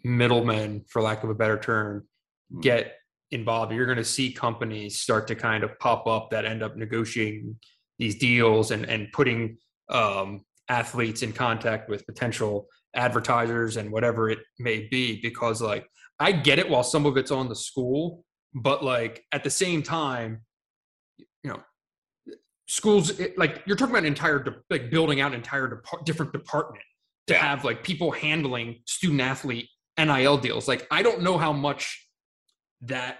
middlemen, 0.02 0.84
for 0.88 1.00
lack 1.02 1.22
of 1.22 1.30
a 1.30 1.34
better 1.34 1.58
term. 1.58 2.06
Get 2.60 2.94
involved. 3.30 3.72
You're 3.72 3.86
going 3.86 3.98
to 3.98 4.04
see 4.04 4.32
companies 4.32 5.00
start 5.00 5.26
to 5.28 5.34
kind 5.34 5.64
of 5.64 5.78
pop 5.78 6.06
up 6.06 6.30
that 6.30 6.44
end 6.44 6.62
up 6.62 6.76
negotiating 6.76 7.56
these 7.98 8.16
deals 8.16 8.70
and 8.70 8.84
and 8.86 9.10
putting 9.12 9.58
um, 9.90 10.44
athletes 10.68 11.22
in 11.22 11.32
contact 11.32 11.88
with 11.88 12.06
potential 12.06 12.66
advertisers 12.94 13.76
and 13.76 13.90
whatever 13.90 14.30
it 14.30 14.38
may 14.58 14.88
be. 14.90 15.20
Because 15.20 15.60
like 15.60 15.86
I 16.18 16.32
get 16.32 16.58
it, 16.58 16.68
while 16.68 16.84
some 16.84 17.06
of 17.06 17.16
it's 17.16 17.30
on 17.30 17.48
the 17.48 17.56
school, 17.56 18.24
but 18.54 18.84
like 18.84 19.24
at 19.32 19.44
the 19.44 19.50
same 19.50 19.82
time, 19.82 20.42
you 21.42 21.50
know 21.50 21.62
schools 22.66 23.18
like 23.36 23.62
you're 23.66 23.76
talking 23.76 23.92
about 23.92 24.02
an 24.02 24.06
entire 24.06 24.38
de- 24.38 24.56
like 24.70 24.90
building 24.90 25.20
out 25.20 25.32
an 25.32 25.38
entire 25.38 25.68
de- 25.68 26.04
different 26.04 26.32
department 26.32 26.84
to 27.26 27.34
have 27.34 27.64
like 27.64 27.82
people 27.82 28.10
handling 28.10 28.80
student 28.86 29.20
athlete 29.20 29.68
nil 29.98 30.36
deals 30.36 30.68
like 30.68 30.86
i 30.90 31.02
don't 31.02 31.22
know 31.22 31.38
how 31.38 31.52
much 31.52 32.07
that 32.82 33.18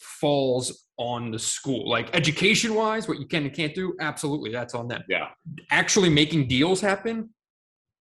falls 0.00 0.86
on 0.98 1.30
the 1.30 1.38
school. 1.38 1.88
Like 1.88 2.14
education 2.14 2.74
wise 2.74 3.08
what 3.08 3.18
you 3.18 3.26
can 3.26 3.44
and 3.44 3.52
can't 3.52 3.74
do 3.74 3.94
absolutely 4.00 4.50
that's 4.50 4.74
on 4.74 4.88
them. 4.88 5.02
Yeah. 5.08 5.28
Actually 5.70 6.08
making 6.08 6.48
deals 6.48 6.80
happen 6.80 7.30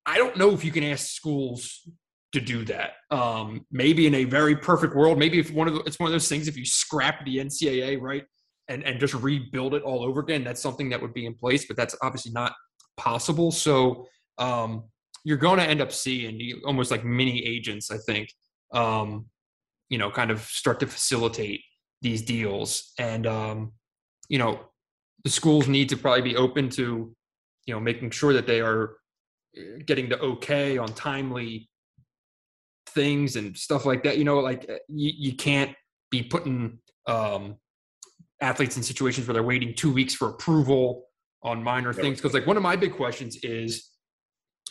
i 0.05 0.17
don't 0.17 0.35
know 0.35 0.51
if 0.51 0.65
you 0.65 0.71
can 0.71 0.83
ask 0.83 1.07
schools 1.07 1.87
to 2.33 2.41
do 2.41 2.65
that. 2.65 2.91
Um 3.09 3.65
maybe 3.71 4.05
in 4.07 4.15
a 4.15 4.25
very 4.25 4.55
perfect 4.55 4.95
world 4.95 5.17
maybe 5.17 5.39
if 5.39 5.51
one 5.51 5.67
of 5.67 5.75
the, 5.75 5.81
it's 5.81 5.99
one 5.99 6.07
of 6.07 6.11
those 6.11 6.27
things 6.27 6.47
if 6.47 6.57
you 6.57 6.65
scrap 6.65 7.25
the 7.25 7.37
ncaa 7.37 8.01
right 8.01 8.23
and 8.67 8.83
and 8.83 8.99
just 8.99 9.13
rebuild 9.13 9.73
it 9.75 9.83
all 9.83 10.03
over 10.03 10.19
again 10.19 10.43
that's 10.43 10.61
something 10.61 10.89
that 10.89 11.01
would 11.01 11.13
be 11.13 11.25
in 11.25 11.33
place 11.35 11.65
but 11.65 11.77
that's 11.77 11.95
obviously 12.01 12.31
not 12.31 12.53
possible. 12.97 13.51
So 13.51 14.07
um, 14.37 14.83
you're 15.23 15.37
going 15.37 15.59
to 15.59 15.65
end 15.65 15.81
up 15.81 15.91
seeing 15.91 16.61
almost 16.65 16.91
like 16.91 17.05
mini 17.05 17.45
agents 17.45 17.91
i 17.91 17.97
think. 17.97 18.29
Um, 18.73 19.27
you 19.89 19.97
know 19.97 20.09
kind 20.09 20.31
of 20.31 20.41
start 20.41 20.79
to 20.79 20.87
facilitate 20.87 21.61
these 22.01 22.21
deals 22.21 22.91
and 22.99 23.27
um, 23.27 23.71
you 24.29 24.37
know 24.37 24.59
the 25.23 25.29
schools 25.29 25.67
need 25.67 25.89
to 25.89 25.97
probably 25.97 26.21
be 26.21 26.35
open 26.35 26.69
to 26.69 27.15
you 27.65 27.73
know 27.73 27.79
making 27.79 28.09
sure 28.09 28.33
that 28.33 28.47
they 28.47 28.61
are 28.61 28.97
uh, 29.57 29.61
getting 29.85 30.09
the 30.09 30.19
okay 30.19 30.77
on 30.77 30.87
timely 30.89 31.69
things 32.89 33.35
and 33.35 33.57
stuff 33.57 33.85
like 33.85 34.03
that 34.03 34.17
you 34.17 34.23
know 34.23 34.39
like 34.39 34.69
uh, 34.69 34.75
you, 34.87 35.11
you 35.15 35.35
can't 35.35 35.71
be 36.11 36.21
putting 36.21 36.77
um 37.07 37.55
athletes 38.43 38.77
in 38.77 38.83
situations 38.83 39.25
where 39.27 39.33
they're 39.33 39.43
waiting 39.43 39.73
two 39.73 39.91
weeks 39.91 40.13
for 40.13 40.29
approval 40.29 41.05
on 41.43 41.63
minor 41.63 41.93
things. 41.93 42.19
Because 42.19 42.33
like 42.33 42.45
one 42.45 42.57
of 42.57 42.63
my 42.63 42.75
big 42.75 42.93
questions 42.95 43.37
is, 43.43 43.89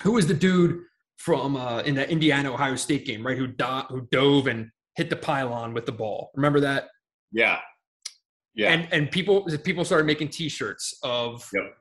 who 0.03 0.18
is 0.18 0.27
the 0.27 0.35
dude 0.35 0.81
from 1.16 1.57
uh, 1.57 1.81
in 1.81 1.94
the 1.94 2.09
Indiana 2.09 2.53
Ohio 2.53 2.77
State 2.77 3.07
game, 3.07 3.27
right? 3.27 3.37
Who 3.37 3.46
do- 3.46 3.85
who 3.88 4.07
dove 4.11 4.46
and 4.46 4.70
hit 4.97 5.11
the 5.11 5.17
pylon 5.17 5.75
with 5.75 5.87
the 5.87 5.93
ball? 5.93 6.31
Remember 6.35 6.61
that? 6.61 6.89
Yeah, 7.31 7.59
yeah. 8.55 8.73
And 8.73 8.89
and 8.93 9.11
people 9.11 9.47
people 9.65 9.85
started 9.85 10.07
making 10.07 10.29
T-shirts 10.29 10.99
of. 11.03 11.49
Yep. 11.53 11.75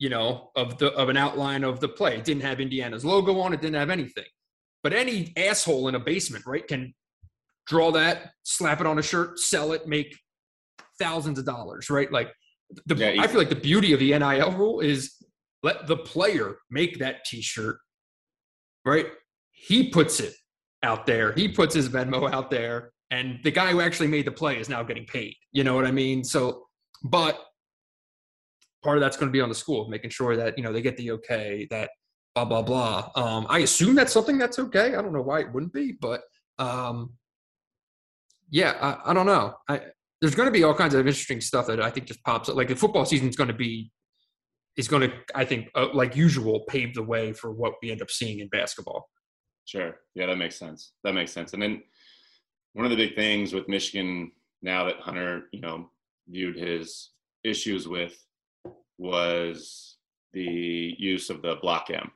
You 0.00 0.10
know, 0.10 0.52
of 0.54 0.78
the 0.78 0.92
of 0.92 1.08
an 1.08 1.16
outline 1.16 1.64
of 1.64 1.80
the 1.80 1.88
play. 1.88 2.16
It 2.16 2.24
didn't 2.24 2.44
have 2.44 2.60
Indiana's 2.60 3.04
logo 3.04 3.40
on 3.40 3.52
it. 3.52 3.60
Didn't 3.60 3.74
have 3.74 3.90
anything. 3.90 4.26
But 4.84 4.92
any 4.92 5.32
asshole 5.36 5.88
in 5.88 5.96
a 5.96 5.98
basement, 5.98 6.46
right, 6.46 6.64
can 6.64 6.94
draw 7.66 7.90
that, 7.92 8.30
slap 8.44 8.80
it 8.80 8.86
on 8.86 8.98
a 8.98 9.02
shirt, 9.02 9.38
sell 9.38 9.72
it, 9.72 9.88
make 9.88 10.16
thousands 10.98 11.38
of 11.38 11.44
dollars, 11.44 11.90
right? 11.90 12.10
Like 12.10 12.32
the 12.86 12.94
yeah, 12.94 13.22
I 13.22 13.26
feel 13.26 13.38
like 13.38 13.48
the 13.48 13.56
beauty 13.56 13.92
of 13.92 14.00
the 14.00 14.16
NIL 14.18 14.52
rule 14.52 14.80
is 14.80 15.14
let 15.62 15.86
the 15.86 15.96
player 15.96 16.58
make 16.70 16.98
that 16.98 17.24
t-shirt, 17.24 17.78
right? 18.84 19.06
He 19.50 19.90
puts 19.90 20.20
it 20.20 20.34
out 20.82 21.06
there. 21.06 21.32
He 21.32 21.48
puts 21.48 21.74
his 21.74 21.88
Venmo 21.88 22.30
out 22.32 22.50
there 22.50 22.92
and 23.10 23.38
the 23.42 23.50
guy 23.50 23.72
who 23.72 23.80
actually 23.80 24.08
made 24.08 24.26
the 24.26 24.32
play 24.32 24.58
is 24.58 24.68
now 24.68 24.82
getting 24.82 25.06
paid. 25.06 25.34
You 25.52 25.64
know 25.64 25.74
what 25.74 25.86
I 25.86 25.90
mean? 25.90 26.24
So 26.24 26.68
but 27.02 27.38
part 28.82 28.96
of 28.96 29.00
that's 29.00 29.16
going 29.16 29.28
to 29.28 29.32
be 29.32 29.40
on 29.40 29.48
the 29.48 29.54
school, 29.54 29.88
making 29.88 30.10
sure 30.10 30.36
that, 30.36 30.56
you 30.56 30.64
know, 30.64 30.72
they 30.72 30.82
get 30.82 30.96
the 30.96 31.12
okay, 31.12 31.66
that 31.70 31.90
blah 32.34 32.44
blah 32.44 32.62
blah. 32.62 33.10
Um, 33.14 33.46
I 33.48 33.60
assume 33.60 33.94
that's 33.94 34.12
something 34.12 34.38
that's 34.38 34.58
okay. 34.58 34.94
I 34.94 35.02
don't 35.02 35.12
know 35.12 35.22
why 35.22 35.40
it 35.40 35.52
wouldn't 35.52 35.72
be, 35.72 35.92
but 35.92 36.22
um, 36.58 37.12
yeah, 38.50 38.74
I, 38.80 39.10
I 39.10 39.14
don't 39.14 39.26
know. 39.26 39.54
I 39.68 39.82
there's 40.20 40.34
going 40.34 40.48
to 40.48 40.52
be 40.52 40.64
all 40.64 40.74
kinds 40.74 40.94
of 40.94 41.00
interesting 41.00 41.40
stuff 41.40 41.66
that 41.68 41.80
I 41.80 41.90
think 41.90 42.06
just 42.06 42.22
pops 42.24 42.48
up. 42.48 42.56
Like 42.56 42.68
the 42.68 42.76
football 42.76 43.04
season 43.04 43.28
is 43.28 43.36
going 43.36 43.48
to 43.48 43.54
be 43.54 43.92
is 44.76 44.88
going 44.88 45.10
to, 45.10 45.16
I 45.34 45.44
think, 45.44 45.70
uh, 45.74 45.88
like 45.92 46.14
usual, 46.14 46.60
pave 46.68 46.94
the 46.94 47.02
way 47.02 47.32
for 47.32 47.52
what 47.52 47.74
we 47.82 47.90
end 47.90 48.00
up 48.00 48.10
seeing 48.10 48.38
in 48.38 48.48
basketball. 48.48 49.08
Sure. 49.68 49.96
Yeah, 50.14 50.24
that 50.26 50.38
makes 50.38 50.56
sense. 50.56 50.92
That 51.04 51.12
makes 51.12 51.30
sense. 51.30 51.52
And 51.52 51.62
then 51.62 51.82
one 52.72 52.86
of 52.86 52.90
the 52.90 52.96
big 52.96 53.14
things 53.14 53.52
with 53.52 53.68
Michigan 53.68 54.32
now 54.62 54.84
that 54.86 54.96
Hunter, 55.00 55.48
you 55.52 55.60
know, 55.60 55.90
viewed 56.26 56.56
his 56.56 57.10
issues 57.44 57.86
with 57.86 58.16
was 58.96 59.96
the 60.32 60.94
use 60.98 61.28
of 61.28 61.42
the 61.42 61.56
block 61.60 61.90
M. 61.90 62.10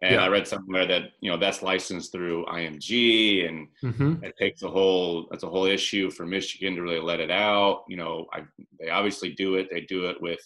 And 0.00 0.14
yeah. 0.14 0.24
I 0.24 0.28
read 0.28 0.48
somewhere 0.48 0.86
that 0.86 1.12
you 1.20 1.30
know 1.30 1.36
that's 1.36 1.62
licensed 1.62 2.12
through 2.12 2.46
IMG, 2.46 3.46
and 3.46 3.68
mm-hmm. 3.82 4.24
it 4.24 4.34
takes 4.38 4.62
a 4.62 4.68
whole 4.68 5.26
that's 5.30 5.42
a 5.42 5.48
whole 5.48 5.66
issue 5.66 6.10
for 6.10 6.26
Michigan 6.26 6.76
to 6.76 6.82
really 6.82 7.00
let 7.00 7.20
it 7.20 7.30
out. 7.30 7.84
You 7.88 7.96
know, 7.98 8.26
I, 8.32 8.42
they 8.80 8.88
obviously 8.88 9.32
do 9.32 9.54
it. 9.56 9.68
They 9.70 9.82
do 9.82 10.06
it 10.06 10.20
with 10.20 10.40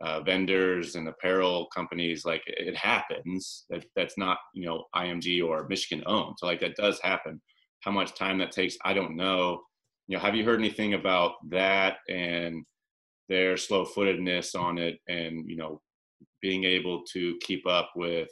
uh, 0.00 0.20
vendors 0.20 0.94
and 0.94 1.08
apparel 1.08 1.66
companies. 1.74 2.24
Like 2.24 2.42
it 2.46 2.76
happens. 2.76 3.64
That 3.70 3.84
that's 3.96 4.16
not 4.18 4.38
you 4.54 4.66
know 4.66 4.84
IMG 4.94 5.44
or 5.44 5.66
Michigan 5.68 6.04
owned. 6.06 6.36
So 6.38 6.46
like 6.46 6.60
that 6.60 6.76
does 6.76 7.00
happen. 7.02 7.40
How 7.80 7.90
much 7.90 8.14
time 8.14 8.38
that 8.38 8.52
takes, 8.52 8.76
I 8.84 8.92
don't 8.92 9.16
know. 9.16 9.62
You 10.08 10.16
know, 10.16 10.22
have 10.22 10.34
you 10.34 10.44
heard 10.44 10.58
anything 10.58 10.94
about 10.94 11.32
that 11.50 11.98
and 12.08 12.64
their 13.28 13.56
slow 13.56 13.84
footedness 13.84 14.54
on 14.54 14.78
it, 14.78 14.98
and 15.08 15.48
you 15.48 15.56
know, 15.56 15.80
being 16.40 16.64
able 16.64 17.02
to 17.12 17.36
keep 17.42 17.66
up 17.66 17.90
with 17.94 18.28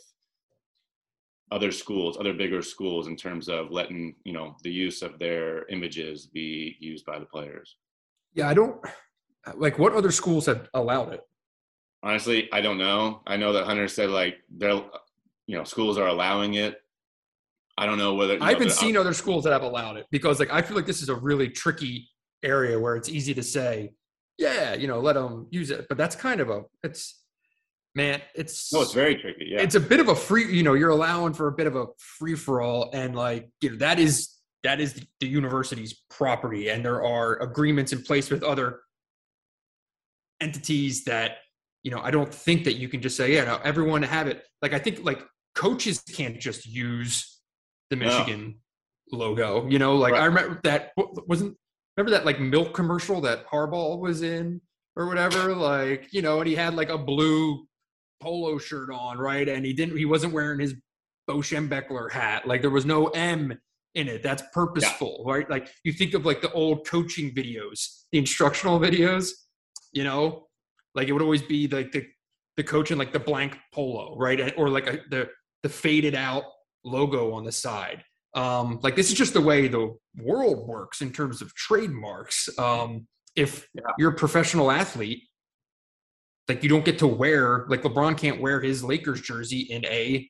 other 1.52 1.70
schools, 1.70 2.16
other 2.18 2.32
bigger 2.32 2.62
schools, 2.62 3.06
in 3.06 3.16
terms 3.16 3.48
of 3.48 3.70
letting 3.70 4.14
you 4.24 4.32
know 4.32 4.56
the 4.62 4.70
use 4.70 5.02
of 5.02 5.18
their 5.18 5.66
images 5.68 6.26
be 6.26 6.76
used 6.80 7.04
by 7.04 7.18
the 7.18 7.26
players? 7.26 7.76
Yeah, 8.34 8.48
I 8.48 8.54
don't 8.54 8.80
like 9.54 9.78
what 9.78 9.94
other 9.94 10.10
schools 10.10 10.46
have 10.46 10.68
allowed 10.74 11.12
it. 11.12 11.22
Honestly, 12.06 12.48
I 12.52 12.60
don't 12.60 12.78
know. 12.78 13.20
I 13.26 13.36
know 13.36 13.52
that 13.54 13.64
Hunter 13.64 13.88
said 13.88 14.10
like 14.10 14.36
they're, 14.48 14.80
you 15.48 15.56
know, 15.58 15.64
schools 15.64 15.98
are 15.98 16.06
allowing 16.06 16.54
it. 16.54 16.80
I 17.76 17.84
don't 17.84 17.98
know 17.98 18.14
whether 18.14 18.38
I 18.40 18.52
haven't 18.52 18.68
uh, 18.68 18.74
seen 18.74 18.96
other 18.96 19.12
schools 19.12 19.42
that 19.42 19.52
have 19.52 19.64
allowed 19.64 19.96
it 19.96 20.06
because 20.12 20.38
like 20.38 20.52
I 20.52 20.62
feel 20.62 20.76
like 20.76 20.86
this 20.86 21.02
is 21.02 21.08
a 21.08 21.16
really 21.16 21.48
tricky 21.48 22.08
area 22.44 22.78
where 22.78 22.94
it's 22.94 23.08
easy 23.08 23.34
to 23.34 23.42
say, 23.42 23.92
yeah, 24.38 24.74
you 24.74 24.86
know, 24.86 25.00
let 25.00 25.14
them 25.14 25.48
use 25.50 25.72
it, 25.72 25.86
but 25.88 25.98
that's 25.98 26.14
kind 26.14 26.40
of 26.40 26.48
a 26.48 26.62
it's 26.84 27.24
man, 27.96 28.22
it's 28.36 28.72
no, 28.72 28.82
it's 28.82 28.94
very 28.94 29.16
tricky. 29.16 29.46
Yeah, 29.48 29.62
it's 29.62 29.74
a 29.74 29.80
bit 29.80 29.98
of 29.98 30.06
a 30.06 30.14
free. 30.14 30.54
You 30.54 30.62
know, 30.62 30.74
you're 30.74 30.90
allowing 30.90 31.34
for 31.34 31.48
a 31.48 31.52
bit 31.52 31.66
of 31.66 31.74
a 31.74 31.86
free 31.98 32.36
for 32.36 32.62
all, 32.62 32.88
and 32.94 33.16
like 33.16 33.50
you 33.60 33.70
know 33.70 33.76
that 33.78 33.98
is 33.98 34.36
that 34.62 34.80
is 34.80 35.04
the 35.18 35.26
university's 35.26 36.04
property, 36.08 36.68
and 36.68 36.84
there 36.84 37.04
are 37.04 37.42
agreements 37.42 37.92
in 37.92 38.00
place 38.00 38.30
with 38.30 38.44
other 38.44 38.82
entities 40.40 41.02
that 41.04 41.38
you 41.86 41.92
know. 41.92 42.00
I 42.02 42.10
don't 42.10 42.34
think 42.34 42.64
that 42.64 42.74
you 42.74 42.88
can 42.88 43.00
just 43.00 43.16
say, 43.16 43.32
yeah, 43.32 43.44
no, 43.44 43.60
everyone 43.62 44.02
have 44.02 44.26
it. 44.26 44.42
Like 44.60 44.72
I 44.72 44.78
think 44.80 45.04
like 45.04 45.24
coaches 45.54 46.00
can't 46.00 46.40
just 46.40 46.66
use 46.66 47.40
the 47.90 47.96
Michigan 47.96 48.56
no. 49.12 49.18
logo. 49.18 49.68
You 49.68 49.78
know, 49.78 49.94
like 49.94 50.14
right. 50.14 50.22
I 50.22 50.24
remember 50.24 50.60
that 50.64 50.90
wasn't 50.96 51.56
remember 51.96 52.10
that 52.16 52.26
like 52.26 52.40
milk 52.40 52.74
commercial 52.74 53.20
that 53.20 53.46
Harbaugh 53.46 54.00
was 54.00 54.22
in 54.22 54.60
or 54.96 55.06
whatever. 55.06 55.54
Like 55.54 56.12
you 56.12 56.22
know, 56.22 56.40
and 56.40 56.48
he 56.48 56.56
had 56.56 56.74
like 56.74 56.88
a 56.88 56.98
blue 56.98 57.68
polo 58.20 58.58
shirt 58.58 58.90
on, 58.90 59.18
right? 59.18 59.48
And 59.48 59.64
he 59.64 59.72
didn't. 59.72 59.96
He 59.96 60.06
wasn't 60.06 60.32
wearing 60.32 60.58
his 60.58 60.74
Bo 61.28 61.36
Schembechler 61.36 62.10
hat. 62.10 62.48
Like 62.48 62.62
there 62.62 62.70
was 62.70 62.84
no 62.84 63.06
M 63.10 63.56
in 63.94 64.08
it. 64.08 64.24
That's 64.24 64.42
purposeful, 64.52 65.22
yeah. 65.24 65.34
right? 65.34 65.48
Like 65.48 65.68
you 65.84 65.92
think 65.92 66.14
of 66.14 66.26
like 66.26 66.42
the 66.42 66.50
old 66.50 66.84
coaching 66.84 67.32
videos, 67.32 68.02
the 68.10 68.18
instructional 68.18 68.80
videos. 68.80 69.30
You 69.92 70.02
know, 70.02 70.45
like 70.96 71.08
it 71.08 71.12
would 71.12 71.22
always 71.22 71.42
be 71.42 71.68
like 71.68 71.92
the 71.92 72.04
the 72.56 72.64
coach 72.64 72.90
in 72.90 72.98
like 72.98 73.12
the 73.12 73.20
blank 73.20 73.58
polo, 73.72 74.16
right? 74.16 74.54
Or 74.56 74.70
like 74.70 74.86
a, 74.86 74.98
the 75.10 75.28
the 75.62 75.68
faded 75.68 76.14
out 76.14 76.44
logo 76.84 77.32
on 77.32 77.44
the 77.44 77.52
side. 77.52 78.02
Um, 78.34 78.80
like 78.82 78.96
this 78.96 79.10
is 79.10 79.14
just 79.16 79.34
the 79.34 79.40
way 79.40 79.68
the 79.68 79.94
world 80.16 80.66
works 80.66 81.00
in 81.02 81.12
terms 81.12 81.42
of 81.42 81.54
trademarks. 81.54 82.48
Um, 82.58 83.06
if 83.34 83.68
yeah. 83.74 83.82
you're 83.98 84.12
a 84.12 84.16
professional 84.16 84.70
athlete, 84.70 85.22
like 86.48 86.62
you 86.62 86.68
don't 86.68 86.84
get 86.84 86.98
to 87.00 87.06
wear 87.06 87.66
like 87.68 87.82
LeBron 87.82 88.16
can't 88.16 88.40
wear 88.40 88.60
his 88.60 88.82
Lakers 88.82 89.20
jersey 89.20 89.60
in 89.60 89.84
a 89.84 90.28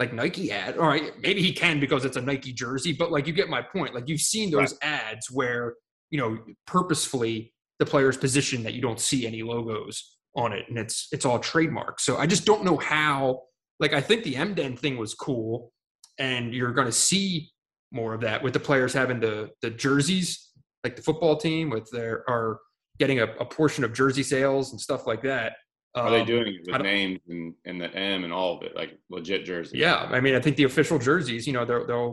like 0.00 0.12
Nike 0.12 0.50
ad. 0.50 0.76
All 0.76 0.88
right, 0.88 1.12
maybe 1.20 1.40
he 1.40 1.52
can 1.52 1.78
because 1.78 2.04
it's 2.04 2.16
a 2.16 2.20
Nike 2.20 2.52
jersey, 2.52 2.92
but 2.92 3.12
like 3.12 3.28
you 3.28 3.32
get 3.32 3.48
my 3.48 3.62
point. 3.62 3.94
Like 3.94 4.08
you've 4.08 4.20
seen 4.20 4.50
those 4.50 4.72
right. 4.82 5.02
ads 5.12 5.30
where 5.30 5.74
you 6.10 6.18
know 6.18 6.38
purposefully 6.66 7.53
the 7.78 7.86
player's 7.86 8.16
position 8.16 8.62
that 8.64 8.74
you 8.74 8.80
don't 8.80 9.00
see 9.00 9.26
any 9.26 9.42
logos 9.42 10.16
on 10.36 10.52
it, 10.52 10.64
and 10.68 10.78
it's 10.78 11.08
it's 11.12 11.24
all 11.24 11.38
trademark. 11.38 12.00
So 12.00 12.16
I 12.16 12.26
just 12.26 12.44
don't 12.44 12.64
know 12.64 12.76
how. 12.76 13.42
Like 13.80 13.92
I 13.92 14.00
think 14.00 14.22
the 14.22 14.36
Emden 14.36 14.76
thing 14.76 14.96
was 14.96 15.14
cool, 15.14 15.72
and 16.18 16.54
you're 16.54 16.72
going 16.72 16.86
to 16.86 16.92
see 16.92 17.50
more 17.92 18.14
of 18.14 18.20
that 18.22 18.42
with 18.42 18.52
the 18.52 18.60
players 18.60 18.92
having 18.92 19.20
the 19.20 19.50
the 19.62 19.70
jerseys, 19.70 20.50
like 20.82 20.96
the 20.96 21.02
football 21.02 21.36
team 21.36 21.70
with 21.70 21.88
their 21.90 22.28
are 22.28 22.60
getting 22.98 23.20
a, 23.20 23.24
a 23.24 23.44
portion 23.44 23.84
of 23.84 23.92
jersey 23.92 24.22
sales 24.22 24.72
and 24.72 24.80
stuff 24.80 25.06
like 25.06 25.22
that. 25.22 25.54
Are 25.96 26.10
they 26.10 26.20
um, 26.20 26.26
doing 26.26 26.46
it 26.48 26.72
with 26.72 26.82
names 26.82 27.20
and, 27.28 27.54
and 27.64 27.80
the 27.80 27.92
M 27.94 28.24
and 28.24 28.32
all 28.32 28.56
of 28.56 28.62
it, 28.64 28.74
like 28.74 28.98
legit 29.10 29.44
jerseys? 29.44 29.78
Yeah, 29.78 30.08
I 30.10 30.20
mean, 30.20 30.34
I 30.34 30.40
think 30.40 30.56
the 30.56 30.64
official 30.64 30.98
jerseys, 30.98 31.46
you 31.46 31.52
know, 31.52 31.64
they're 31.64 31.84
they're 31.86 32.10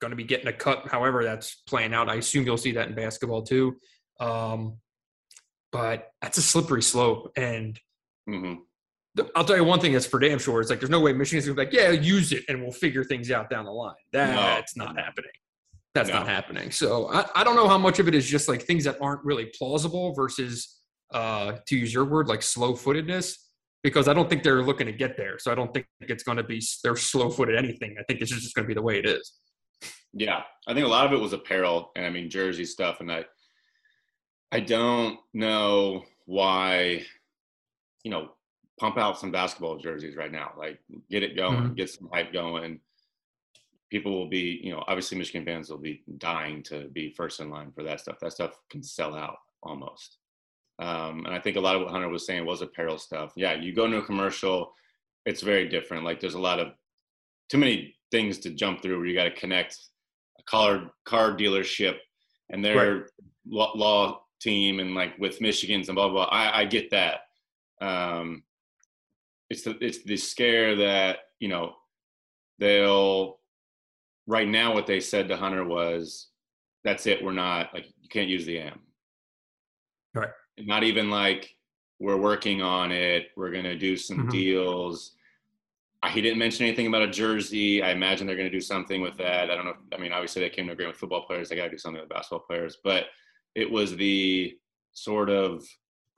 going 0.00 0.10
to 0.10 0.16
be 0.16 0.24
getting 0.24 0.48
a 0.48 0.52
cut. 0.52 0.86
However, 0.88 1.24
that's 1.24 1.62
playing 1.66 1.94
out. 1.94 2.10
I 2.10 2.16
assume 2.16 2.44
you'll 2.44 2.58
see 2.58 2.72
that 2.72 2.88
in 2.88 2.94
basketball 2.94 3.42
too. 3.42 3.76
Um, 4.20 4.76
but 5.72 6.10
that's 6.20 6.38
a 6.38 6.42
slippery 6.42 6.82
slope, 6.82 7.32
and 7.36 7.78
mm-hmm. 8.28 8.54
I'll 9.34 9.44
tell 9.44 9.56
you 9.56 9.64
one 9.64 9.80
thing 9.80 9.92
that's 9.92 10.06
for 10.06 10.20
damn 10.20 10.38
sure. 10.38 10.60
It's 10.60 10.70
like 10.70 10.80
there's 10.80 10.90
no 10.90 11.00
way 11.00 11.12
Michigan's 11.12 11.46
gonna 11.46 11.56
be 11.56 11.64
like, 11.64 11.72
yeah, 11.72 11.90
use 11.90 12.32
it, 12.32 12.44
and 12.48 12.60
we'll 12.62 12.72
figure 12.72 13.04
things 13.04 13.30
out 13.30 13.50
down 13.50 13.64
the 13.64 13.72
line. 13.72 13.94
That's 14.12 14.76
no. 14.76 14.86
not 14.86 14.98
happening 14.98 15.30
that's 15.94 16.08
no. 16.08 16.16
not 16.16 16.28
happening. 16.28 16.70
So 16.70 17.12
I, 17.12 17.26
I 17.34 17.44
don't 17.44 17.56
know 17.56 17.68
how 17.68 17.78
much 17.78 17.98
of 17.98 18.08
it 18.08 18.14
is 18.14 18.26
just 18.26 18.48
like 18.48 18.62
things 18.62 18.84
that 18.84 18.96
aren't 19.00 19.24
really 19.24 19.50
plausible 19.56 20.12
versus 20.14 20.76
uh 21.12 21.56
to 21.66 21.76
use 21.76 21.92
your 21.92 22.04
word 22.04 22.28
like 22.28 22.42
slow 22.42 22.74
footedness 22.74 23.36
because 23.82 24.06
I 24.06 24.14
don't 24.14 24.30
think 24.30 24.42
they're 24.42 24.62
looking 24.62 24.86
to 24.86 24.92
get 24.92 25.16
there. 25.16 25.38
So 25.38 25.50
I 25.50 25.54
don't 25.54 25.72
think 25.74 25.86
it's 26.00 26.22
going 26.22 26.36
to 26.36 26.44
be 26.44 26.62
they're 26.84 26.96
slow 26.96 27.30
footed 27.30 27.56
anything. 27.56 27.96
I 27.98 28.02
think 28.04 28.20
it's 28.20 28.30
just 28.30 28.54
going 28.54 28.64
to 28.64 28.68
be 28.68 28.74
the 28.74 28.82
way 28.82 28.98
it 28.98 29.06
is. 29.06 29.32
Yeah, 30.12 30.42
I 30.68 30.74
think 30.74 30.84
a 30.84 30.88
lot 30.88 31.06
of 31.06 31.12
it 31.12 31.20
was 31.20 31.32
apparel 31.32 31.90
and 31.96 32.04
I 32.04 32.10
mean 32.10 32.30
jersey 32.30 32.64
stuff, 32.64 33.00
and 33.00 33.10
I 33.10 33.24
I 34.52 34.60
don't 34.60 35.18
know 35.32 36.04
why 36.26 37.04
you 38.04 38.10
know 38.10 38.30
pump 38.78 38.96
out 38.96 39.18
some 39.18 39.30
basketball 39.30 39.78
jerseys 39.78 40.16
right 40.16 40.32
now, 40.32 40.52
like 40.58 40.78
get 41.10 41.22
it 41.22 41.36
going, 41.36 41.58
mm-hmm. 41.58 41.74
get 41.74 41.90
some 41.90 42.08
hype 42.12 42.32
going 42.32 42.80
people 43.90 44.12
will 44.12 44.28
be, 44.28 44.60
you 44.62 44.72
know, 44.72 44.84
obviously 44.86 45.18
Michigan 45.18 45.44
fans 45.44 45.68
will 45.68 45.78
be 45.78 46.02
dying 46.18 46.62
to 46.62 46.88
be 46.92 47.12
first 47.12 47.40
in 47.40 47.50
line 47.50 47.72
for 47.72 47.82
that 47.82 48.00
stuff. 48.00 48.18
That 48.20 48.32
stuff 48.32 48.56
can 48.70 48.82
sell 48.82 49.14
out 49.14 49.38
almost. 49.62 50.18
Um, 50.78 51.26
and 51.26 51.34
I 51.34 51.40
think 51.40 51.56
a 51.56 51.60
lot 51.60 51.74
of 51.74 51.82
what 51.82 51.90
Hunter 51.90 52.08
was 52.08 52.24
saying 52.24 52.46
was 52.46 52.62
apparel 52.62 52.98
stuff. 52.98 53.32
Yeah, 53.36 53.54
you 53.54 53.74
go 53.74 53.84
into 53.84 53.98
a 53.98 54.04
commercial, 54.04 54.72
it's 55.26 55.42
very 55.42 55.68
different. 55.68 56.04
Like 56.04 56.20
there's 56.20 56.34
a 56.34 56.40
lot 56.40 56.60
of 56.60 56.68
too 57.50 57.58
many 57.58 57.96
things 58.10 58.38
to 58.38 58.50
jump 58.50 58.80
through 58.80 58.96
where 58.96 59.06
you 59.06 59.14
got 59.14 59.24
to 59.24 59.32
connect 59.32 59.76
a 60.38 60.42
car 60.44 60.92
car 61.04 61.36
dealership 61.36 61.96
and 62.48 62.64
their 62.64 62.76
right. 62.76 63.02
law, 63.46 63.72
law, 63.74 64.22
team 64.40 64.80
and 64.80 64.94
like 64.94 65.18
with 65.18 65.40
Michigan's 65.40 65.88
and 65.88 65.96
blah 65.96 66.08
blah. 66.08 66.26
blah. 66.26 66.36
I, 66.36 66.60
I 66.60 66.64
get 66.64 66.90
that. 66.90 67.20
Um, 67.80 68.42
it's 69.48 69.62
the 69.62 69.76
it's 69.80 70.02
the 70.04 70.16
scare 70.16 70.76
that 70.76 71.18
you 71.38 71.48
know 71.48 71.74
they'll 72.58 73.38
right 74.26 74.48
now 74.48 74.74
what 74.74 74.86
they 74.86 75.00
said 75.00 75.28
to 75.28 75.36
Hunter 75.36 75.64
was, 75.64 76.28
"That's 76.84 77.06
it. 77.06 77.22
We're 77.22 77.32
not 77.32 77.72
like 77.74 77.86
you 78.00 78.08
can't 78.08 78.28
use 78.28 78.46
the 78.46 78.58
am 78.60 78.80
Right. 80.14 80.30
Not 80.58 80.84
even 80.84 81.10
like 81.10 81.54
we're 81.98 82.16
working 82.16 82.62
on 82.62 82.92
it. 82.92 83.28
We're 83.36 83.50
gonna 83.50 83.76
do 83.76 83.96
some 83.96 84.18
mm-hmm. 84.18 84.30
deals. 84.30 85.12
He 86.08 86.22
didn't 86.22 86.38
mention 86.38 86.64
anything 86.64 86.86
about 86.86 87.02
a 87.02 87.10
jersey. 87.10 87.82
I 87.82 87.90
imagine 87.90 88.26
they're 88.26 88.34
going 88.34 88.48
to 88.48 88.56
do 88.56 88.62
something 88.62 89.02
with 89.02 89.18
that. 89.18 89.50
I 89.50 89.54
don't 89.54 89.66
know. 89.66 89.76
I 89.92 89.98
mean, 89.98 90.12
obviously 90.12 90.40
they 90.40 90.48
came 90.48 90.64
to 90.66 90.72
agreement 90.72 90.94
with 90.94 90.98
football 90.98 91.26
players. 91.26 91.50
They 91.50 91.56
got 91.56 91.64
to 91.64 91.70
do 91.70 91.76
something 91.76 92.00
with 92.00 92.08
basketball 92.08 92.38
players. 92.38 92.78
But 92.82 93.04
it 93.54 93.70
was 93.70 93.96
the 93.96 94.54
sort 94.92 95.30
of 95.30 95.64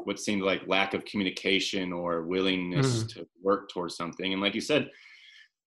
what 0.04 0.18
seemed 0.18 0.42
like 0.42 0.66
lack 0.66 0.94
of 0.94 1.04
communication 1.04 1.92
or 1.92 2.22
willingness 2.22 3.04
mm. 3.04 3.14
to 3.14 3.26
work 3.42 3.68
towards 3.70 3.96
something. 3.96 4.32
And 4.32 4.42
like 4.42 4.54
you 4.54 4.60
said, 4.60 4.90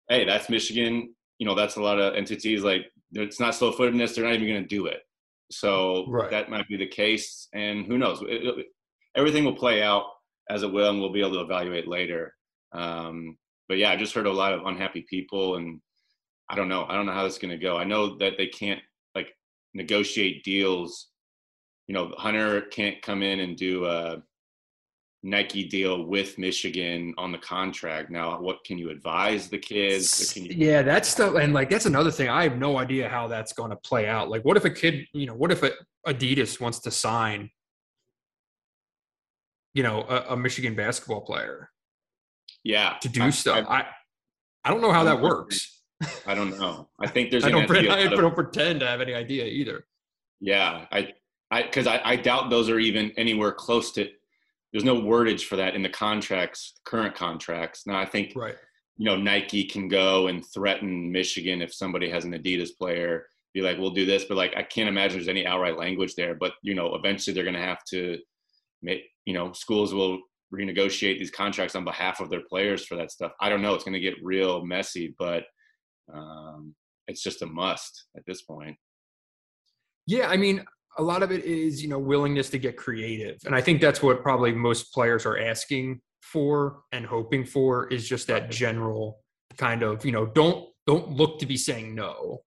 hey, 0.09 0.25
that's 0.25 0.49
Michigan 0.49 1.15
you 1.37 1.45
know 1.45 1.55
that's 1.55 1.75
a 1.75 1.81
lot 1.81 1.99
of 1.99 2.15
entities 2.15 2.63
like 2.63 2.91
it's 3.11 3.39
not 3.39 3.55
slow 3.55 3.71
footedness 3.71 4.15
they're 4.15 4.25
not 4.25 4.33
even 4.33 4.47
going 4.47 4.61
to 4.61 4.67
do 4.67 4.85
it 4.85 5.01
so 5.51 6.05
right. 6.07 6.31
that 6.31 6.49
might 6.49 6.67
be 6.67 6.77
the 6.77 6.87
case 6.87 7.47
and 7.53 7.85
who 7.85 7.97
knows 7.97 8.21
it, 8.21 8.45
it, 8.45 8.65
everything 9.15 9.43
will 9.43 9.55
play 9.55 9.81
out 9.81 10.05
as 10.49 10.63
it 10.63 10.71
will 10.71 10.89
and 10.89 10.99
we'll 10.99 11.11
be 11.11 11.21
able 11.21 11.33
to 11.33 11.41
evaluate 11.41 11.87
later 11.87 12.33
um, 12.73 13.37
but 13.67 13.77
yeah 13.77 13.91
i 13.91 13.95
just 13.95 14.13
heard 14.13 14.27
a 14.27 14.31
lot 14.31 14.53
of 14.53 14.65
unhappy 14.65 15.05
people 15.09 15.55
and 15.55 15.79
i 16.49 16.55
don't 16.55 16.69
know 16.69 16.85
i 16.89 16.93
don't 16.93 17.05
know 17.05 17.13
how 17.13 17.23
this 17.23 17.33
is 17.33 17.39
going 17.39 17.51
to 17.51 17.63
go 17.63 17.77
i 17.77 17.83
know 17.83 18.17
that 18.17 18.33
they 18.37 18.47
can't 18.47 18.81
like 19.13 19.33
negotiate 19.73 20.43
deals 20.43 21.09
you 21.87 21.93
know 21.93 22.13
hunter 22.17 22.61
can't 22.61 23.01
come 23.01 23.23
in 23.23 23.39
and 23.41 23.57
do 23.57 23.85
a 23.85 24.21
Nike 25.25 25.63
deal 25.63 26.03
with 26.03 26.37
Michigan 26.37 27.13
on 27.17 27.31
the 27.31 27.37
contract. 27.39 28.11
Now, 28.11 28.39
what 28.39 28.63
can 28.63 28.77
you 28.77 28.91
advise 28.91 29.49
the 29.49 29.57
kids? 29.57 30.37
You- 30.37 30.53
yeah, 30.55 30.83
that's 30.83 31.09
stuff, 31.09 31.35
and 31.35 31.51
like 31.51 31.69
that's 31.69 31.87
another 31.87 32.11
thing. 32.11 32.29
I 32.29 32.43
have 32.43 32.57
no 32.57 32.77
idea 32.77 33.09
how 33.09 33.27
that's 33.27 33.51
going 33.51 33.71
to 33.71 33.75
play 33.75 34.07
out. 34.07 34.29
Like, 34.29 34.45
what 34.45 34.55
if 34.55 34.65
a 34.65 34.69
kid, 34.69 35.07
you 35.13 35.25
know, 35.25 35.33
what 35.33 35.51
if 35.51 35.63
a, 35.63 35.71
Adidas 36.07 36.61
wants 36.61 36.79
to 36.81 36.91
sign, 36.91 37.49
you 39.73 39.81
know, 39.81 40.03
a, 40.07 40.33
a 40.33 40.37
Michigan 40.37 40.75
basketball 40.75 41.21
player? 41.21 41.71
Yeah, 42.63 42.97
to 43.01 43.09
do 43.09 43.23
I, 43.23 43.29
stuff. 43.31 43.65
I, 43.67 43.79
I, 43.79 43.85
I 44.65 44.69
don't 44.69 44.81
know 44.81 44.91
how 44.91 45.03
that 45.05 45.19
works. 45.19 45.81
I 46.27 46.35
don't 46.35 46.59
know. 46.59 46.89
I 46.99 47.07
think 47.07 47.31
there's. 47.31 47.45
I 47.45 47.49
don't. 47.49 47.67
Pre- 47.67 47.89
I 47.89 48.07
don't 48.07 48.35
pretend 48.35 48.81
to 48.81 48.87
have 48.87 49.01
any 49.01 49.15
idea 49.15 49.45
either. 49.45 49.85
Yeah, 50.39 50.85
I, 50.91 50.97
I, 50.99 51.13
because 51.63 51.87
I, 51.87 52.01
I 52.03 52.15
doubt 52.15 52.49
those 52.49 52.69
are 52.69 52.79
even 52.79 53.11
anywhere 53.17 53.51
close 53.51 53.91
to 53.93 54.09
there's 54.71 54.83
no 54.83 54.99
wordage 55.01 55.45
for 55.45 55.55
that 55.55 55.73
in 55.73 55.81
the 55.81 55.89
contracts, 55.89 56.73
current 56.85 57.15
contracts. 57.15 57.87
Now 57.87 57.97
I 57.97 58.05
think 58.05 58.33
right. 58.35 58.55
you 58.97 59.05
know 59.05 59.15
Nike 59.15 59.63
can 59.63 59.87
go 59.87 60.27
and 60.27 60.45
threaten 60.45 61.11
Michigan 61.11 61.61
if 61.61 61.73
somebody 61.73 62.09
has 62.09 62.25
an 62.25 62.33
Adidas 62.33 62.71
player, 62.77 63.27
be 63.53 63.61
like, 63.61 63.77
we'll 63.77 63.91
do 63.91 64.05
this, 64.05 64.25
but 64.25 64.35
like 64.35 64.53
I 64.57 64.63
can't 64.63 64.89
imagine 64.89 65.17
there's 65.17 65.29
any 65.29 65.45
outright 65.45 65.77
language 65.77 66.15
there. 66.15 66.35
But 66.35 66.53
you 66.61 66.75
know, 66.75 66.93
eventually 66.95 67.33
they're 67.33 67.45
going 67.45 67.55
to 67.55 67.61
have 67.61 67.83
to 67.91 68.19
make 68.81 69.03
you 69.25 69.33
know 69.33 69.53
schools 69.53 69.93
will 69.93 70.19
renegotiate 70.53 71.19
these 71.19 71.31
contracts 71.31 71.75
on 71.75 71.85
behalf 71.85 72.19
of 72.19 72.29
their 72.29 72.43
players 72.47 72.85
for 72.85 72.95
that 72.97 73.11
stuff. 73.11 73.31
I 73.39 73.49
don't 73.49 73.61
know. 73.61 73.73
It's 73.73 73.83
going 73.83 73.93
to 73.93 73.99
get 73.99 74.15
real 74.21 74.65
messy, 74.65 75.15
but 75.17 75.43
um, 76.13 76.75
it's 77.07 77.23
just 77.23 77.41
a 77.41 77.45
must 77.45 78.07
at 78.17 78.25
this 78.27 78.41
point. 78.41 78.75
Yeah, 80.05 80.27
I 80.27 80.37
mean, 80.37 80.63
a 80.97 81.03
lot 81.03 81.23
of 81.23 81.31
it 81.31 81.43
is 81.43 81.81
you 81.81 81.89
know 81.89 81.99
willingness 81.99 82.49
to 82.51 82.57
get 82.57 82.77
creative. 82.77 83.37
And 83.45 83.55
i 83.55 83.61
think 83.61 83.81
that's 83.81 84.01
what 84.01 84.21
probably 84.21 84.53
most 84.53 84.93
players 84.93 85.25
are 85.25 85.37
asking 85.37 86.01
for 86.21 86.81
and 86.91 87.05
hoping 87.05 87.45
for 87.45 87.87
is 87.87 88.07
just 88.07 88.27
that 88.27 88.49
general 88.49 89.19
kind 89.57 89.83
of 89.83 90.05
you 90.05 90.11
know 90.11 90.25
don't 90.25 90.67
don't 90.87 91.09
look 91.09 91.39
to 91.39 91.45
be 91.45 91.57
saying 91.57 91.95
no. 91.95 92.39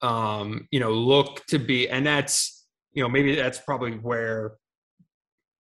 Um 0.00 0.68
you 0.70 0.80
know 0.80 0.92
look 0.92 1.44
to 1.46 1.58
be 1.58 1.88
and 1.88 2.06
that's 2.06 2.66
you 2.92 3.02
know 3.02 3.08
maybe 3.08 3.34
that's 3.34 3.58
probably 3.58 3.92
where 3.92 4.54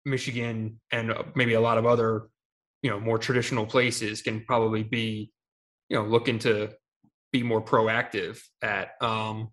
michigan 0.05 0.79
and 0.91 1.11
uh, 1.11 1.23
maybe 1.35 1.53
a 1.53 1.61
lot 1.61 1.77
of 1.77 1.85
other 1.85 2.29
you 2.81 2.89
know 2.89 2.99
more 2.99 3.19
traditional 3.19 3.65
places 3.65 4.21
can 4.21 4.43
probably 4.45 4.83
be 4.83 5.31
you 5.89 5.97
know 5.97 6.05
looking 6.05 6.39
to 6.39 6.69
be 7.31 7.43
more 7.43 7.61
proactive 7.61 8.39
at. 8.61 8.91
Um 9.01 9.49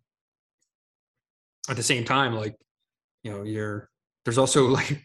at 1.68 1.76
the 1.76 1.83
same 1.83 2.04
time, 2.04 2.35
like 2.35 2.54
you 3.22 3.31
know, 3.31 3.42
you're 3.42 3.88
there's 4.24 4.38
also 4.38 4.66
like 4.78 5.02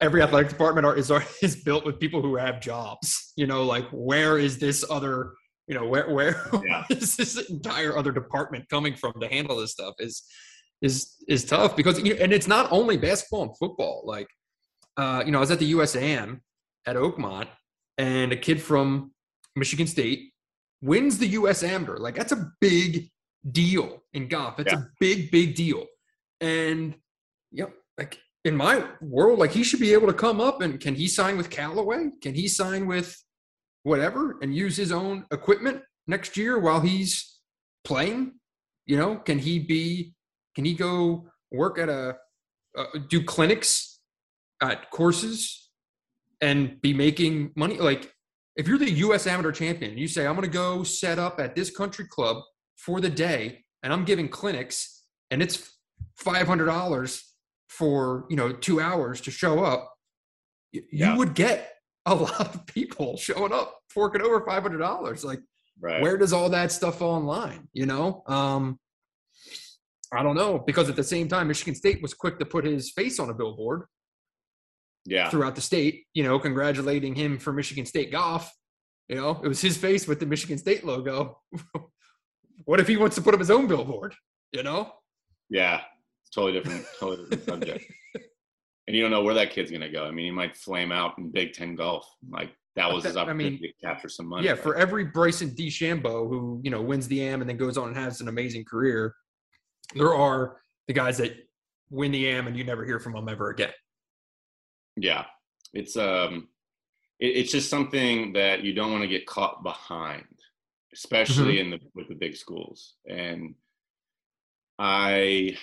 every 0.00 0.22
athletic 0.22 0.48
department 0.50 0.86
are, 0.86 0.96
is 0.96 1.10
is 1.42 1.56
built 1.56 1.84
with 1.84 2.00
people 2.00 2.22
who 2.22 2.36
have 2.36 2.60
jobs. 2.60 3.32
You 3.36 3.46
know, 3.46 3.64
like 3.64 3.86
where 3.90 4.38
is 4.38 4.58
this 4.58 4.84
other 4.88 5.32
you 5.66 5.74
know 5.74 5.86
where 5.86 6.08
where 6.10 6.48
yeah. 6.64 6.84
is 6.90 7.16
this 7.16 7.36
entire 7.50 7.96
other 7.96 8.12
department 8.12 8.68
coming 8.68 8.94
from 8.94 9.12
to 9.20 9.28
handle 9.28 9.56
this 9.56 9.72
stuff 9.72 9.94
is 9.98 10.22
is 10.82 11.16
is 11.28 11.44
tough 11.44 11.76
because 11.76 12.00
you 12.02 12.14
know, 12.14 12.22
and 12.22 12.32
it's 12.32 12.46
not 12.46 12.70
only 12.70 12.96
basketball 12.96 13.42
and 13.42 13.56
football 13.58 14.02
like 14.04 14.28
uh 14.96 15.22
you 15.24 15.32
know 15.32 15.38
i 15.38 15.40
was 15.40 15.50
at 15.50 15.58
the 15.58 15.72
usam 15.72 16.40
at 16.86 16.96
oakmont 16.96 17.48
and 17.98 18.32
a 18.32 18.36
kid 18.36 18.60
from 18.60 19.10
michigan 19.56 19.86
state 19.86 20.32
wins 20.82 21.18
the 21.18 21.28
us 21.28 21.62
amateur 21.62 21.96
like 21.96 22.14
that's 22.14 22.32
a 22.32 22.50
big 22.60 23.08
deal 23.50 24.02
in 24.12 24.28
golf 24.28 24.60
it's 24.60 24.72
yeah. 24.72 24.78
a 24.78 24.84
big 25.00 25.30
big 25.30 25.54
deal 25.54 25.84
and 26.40 26.94
yep, 27.50 27.72
like 27.98 28.18
in 28.44 28.56
my 28.56 28.86
world, 29.00 29.38
like 29.38 29.52
he 29.52 29.64
should 29.64 29.80
be 29.80 29.92
able 29.92 30.06
to 30.06 30.14
come 30.14 30.40
up 30.40 30.60
and 30.62 30.80
can 30.80 30.94
he 30.94 31.08
sign 31.08 31.36
with 31.36 31.50
Callaway? 31.50 32.10
Can 32.22 32.34
he 32.34 32.48
sign 32.48 32.86
with 32.86 33.20
whatever 33.82 34.38
and 34.42 34.54
use 34.54 34.76
his 34.76 34.92
own 34.92 35.24
equipment 35.32 35.82
next 36.06 36.36
year 36.36 36.58
while 36.58 36.80
he's 36.80 37.40
playing? 37.84 38.34
You 38.86 38.96
know, 38.96 39.16
can 39.16 39.38
he 39.38 39.58
be? 39.58 40.14
Can 40.54 40.64
he 40.64 40.74
go 40.74 41.28
work 41.50 41.78
at 41.78 41.88
a 41.88 42.16
uh, 42.76 42.84
do 43.08 43.22
clinics 43.22 44.00
at 44.62 44.90
courses 44.90 45.70
and 46.40 46.80
be 46.80 46.94
making 46.94 47.52
money? 47.56 47.78
Like 47.78 48.12
if 48.56 48.66
you're 48.66 48.78
the 48.78 48.90
U.S. 48.90 49.26
Amateur 49.26 49.52
Champion, 49.52 49.98
you 49.98 50.08
say 50.08 50.26
I'm 50.26 50.34
going 50.34 50.48
to 50.48 50.52
go 50.52 50.82
set 50.82 51.18
up 51.18 51.38
at 51.40 51.54
this 51.54 51.70
country 51.70 52.06
club 52.06 52.42
for 52.76 53.00
the 53.00 53.10
day, 53.10 53.64
and 53.82 53.92
I'm 53.92 54.04
giving 54.04 54.28
clinics, 54.28 55.04
and 55.30 55.42
it's 55.42 55.75
five 56.16 56.46
hundred 56.46 56.66
dollars 56.66 57.22
for 57.68 58.26
you 58.30 58.36
know 58.36 58.52
two 58.52 58.80
hours 58.80 59.20
to 59.22 59.30
show 59.30 59.64
up, 59.64 59.92
you, 60.72 60.82
yeah. 60.92 61.16
would 61.16 61.34
get 61.34 61.74
a 62.06 62.14
lot 62.14 62.54
of 62.54 62.66
people 62.66 63.16
showing 63.16 63.52
up 63.52 63.78
forking 63.90 64.22
over 64.22 64.44
five 64.44 64.62
hundred 64.62 64.78
dollars. 64.78 65.24
Like, 65.24 65.40
right. 65.80 66.02
where 66.02 66.16
does 66.16 66.32
all 66.32 66.50
that 66.50 66.72
stuff 66.72 66.98
fall 66.98 67.16
in 67.18 67.26
line? 67.26 67.68
You 67.72 67.86
know, 67.86 68.22
um, 68.26 68.78
I 70.12 70.22
don't 70.22 70.36
know 70.36 70.58
because 70.58 70.88
at 70.88 70.96
the 70.96 71.04
same 71.04 71.28
time, 71.28 71.48
Michigan 71.48 71.74
State 71.74 72.00
was 72.02 72.14
quick 72.14 72.38
to 72.38 72.46
put 72.46 72.64
his 72.64 72.90
face 72.90 73.18
on 73.18 73.30
a 73.30 73.34
billboard. 73.34 73.84
Yeah. 75.08 75.30
Throughout 75.30 75.54
the 75.54 75.60
state, 75.60 76.06
you 76.14 76.24
know, 76.24 76.36
congratulating 76.40 77.14
him 77.14 77.38
for 77.38 77.52
Michigan 77.52 77.86
State 77.86 78.10
golf. 78.10 78.52
You 79.08 79.14
know, 79.14 79.40
it 79.42 79.46
was 79.46 79.60
his 79.60 79.76
face 79.76 80.08
with 80.08 80.18
the 80.18 80.26
Michigan 80.26 80.58
State 80.58 80.84
logo. 80.84 81.38
what 82.64 82.80
if 82.80 82.88
he 82.88 82.96
wants 82.96 83.14
to 83.14 83.22
put 83.22 83.32
up 83.32 83.38
his 83.38 83.50
own 83.50 83.68
billboard? 83.68 84.14
You 84.50 84.64
know? 84.64 84.92
Yeah, 85.50 85.80
it's 86.22 86.30
totally 86.30 86.52
different, 86.52 86.84
totally 86.98 87.28
different 87.28 87.44
subject. 87.44 87.92
And 88.86 88.94
you 88.94 89.02
don't 89.02 89.10
know 89.10 89.22
where 89.22 89.34
that 89.34 89.50
kid's 89.50 89.70
gonna 89.70 89.90
go. 89.90 90.04
I 90.04 90.12
mean, 90.12 90.26
he 90.26 90.30
might 90.30 90.56
flame 90.56 90.92
out 90.92 91.18
in 91.18 91.30
Big 91.30 91.52
Ten 91.52 91.74
golf. 91.74 92.08
Like 92.30 92.50
that 92.76 92.92
was 92.92 93.04
his 93.04 93.16
opportunity 93.16 93.46
I 93.46 93.60
mean, 93.60 93.60
to 93.60 93.86
capture 93.86 94.08
some 94.08 94.26
money. 94.26 94.44
Yeah, 94.44 94.52
right? 94.52 94.60
for 94.60 94.76
every 94.76 95.04
Bryson 95.04 95.50
DeChambeau 95.50 96.28
who 96.28 96.60
you 96.62 96.70
know 96.70 96.80
wins 96.80 97.08
the 97.08 97.22
Am 97.22 97.40
and 97.40 97.50
then 97.50 97.56
goes 97.56 97.76
on 97.76 97.88
and 97.88 97.96
has 97.96 98.20
an 98.20 98.28
amazing 98.28 98.64
career, 98.64 99.14
there 99.94 100.14
are 100.14 100.60
the 100.86 100.92
guys 100.92 101.18
that 101.18 101.32
win 101.90 102.12
the 102.12 102.28
Am 102.28 102.46
and 102.46 102.56
you 102.56 102.62
never 102.62 102.84
hear 102.84 103.00
from 103.00 103.14
them 103.14 103.28
ever 103.28 103.50
again. 103.50 103.72
Yeah, 104.96 105.24
it's 105.72 105.96
um, 105.96 106.48
it, 107.18 107.36
it's 107.36 107.50
just 107.50 107.68
something 107.68 108.34
that 108.34 108.62
you 108.62 108.72
don't 108.72 108.92
want 108.92 109.02
to 109.02 109.08
get 109.08 109.26
caught 109.26 109.64
behind, 109.64 110.26
especially 110.94 111.56
mm-hmm. 111.56 111.72
in 111.72 111.80
the 111.80 111.80
with 111.96 112.08
the 112.08 112.14
big 112.14 112.36
schools. 112.36 112.94
And 113.08 113.56
I 114.78 115.56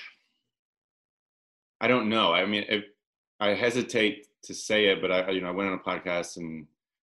I 1.80 1.88
don't 1.88 2.10
know. 2.10 2.34
I 2.34 2.46
mean, 2.46 2.66
if, 2.70 2.86
I 3.40 3.50
hesitate 3.50 4.28
to 4.44 4.54
say 4.54 4.86
it, 4.86 5.02
but 5.02 5.12
I, 5.12 5.32
you 5.32 5.42
know, 5.42 5.50
I 5.50 5.52
went 5.52 5.70
on 5.70 5.80
a 5.80 5.90
podcast 5.90 6.38
and 6.38 6.66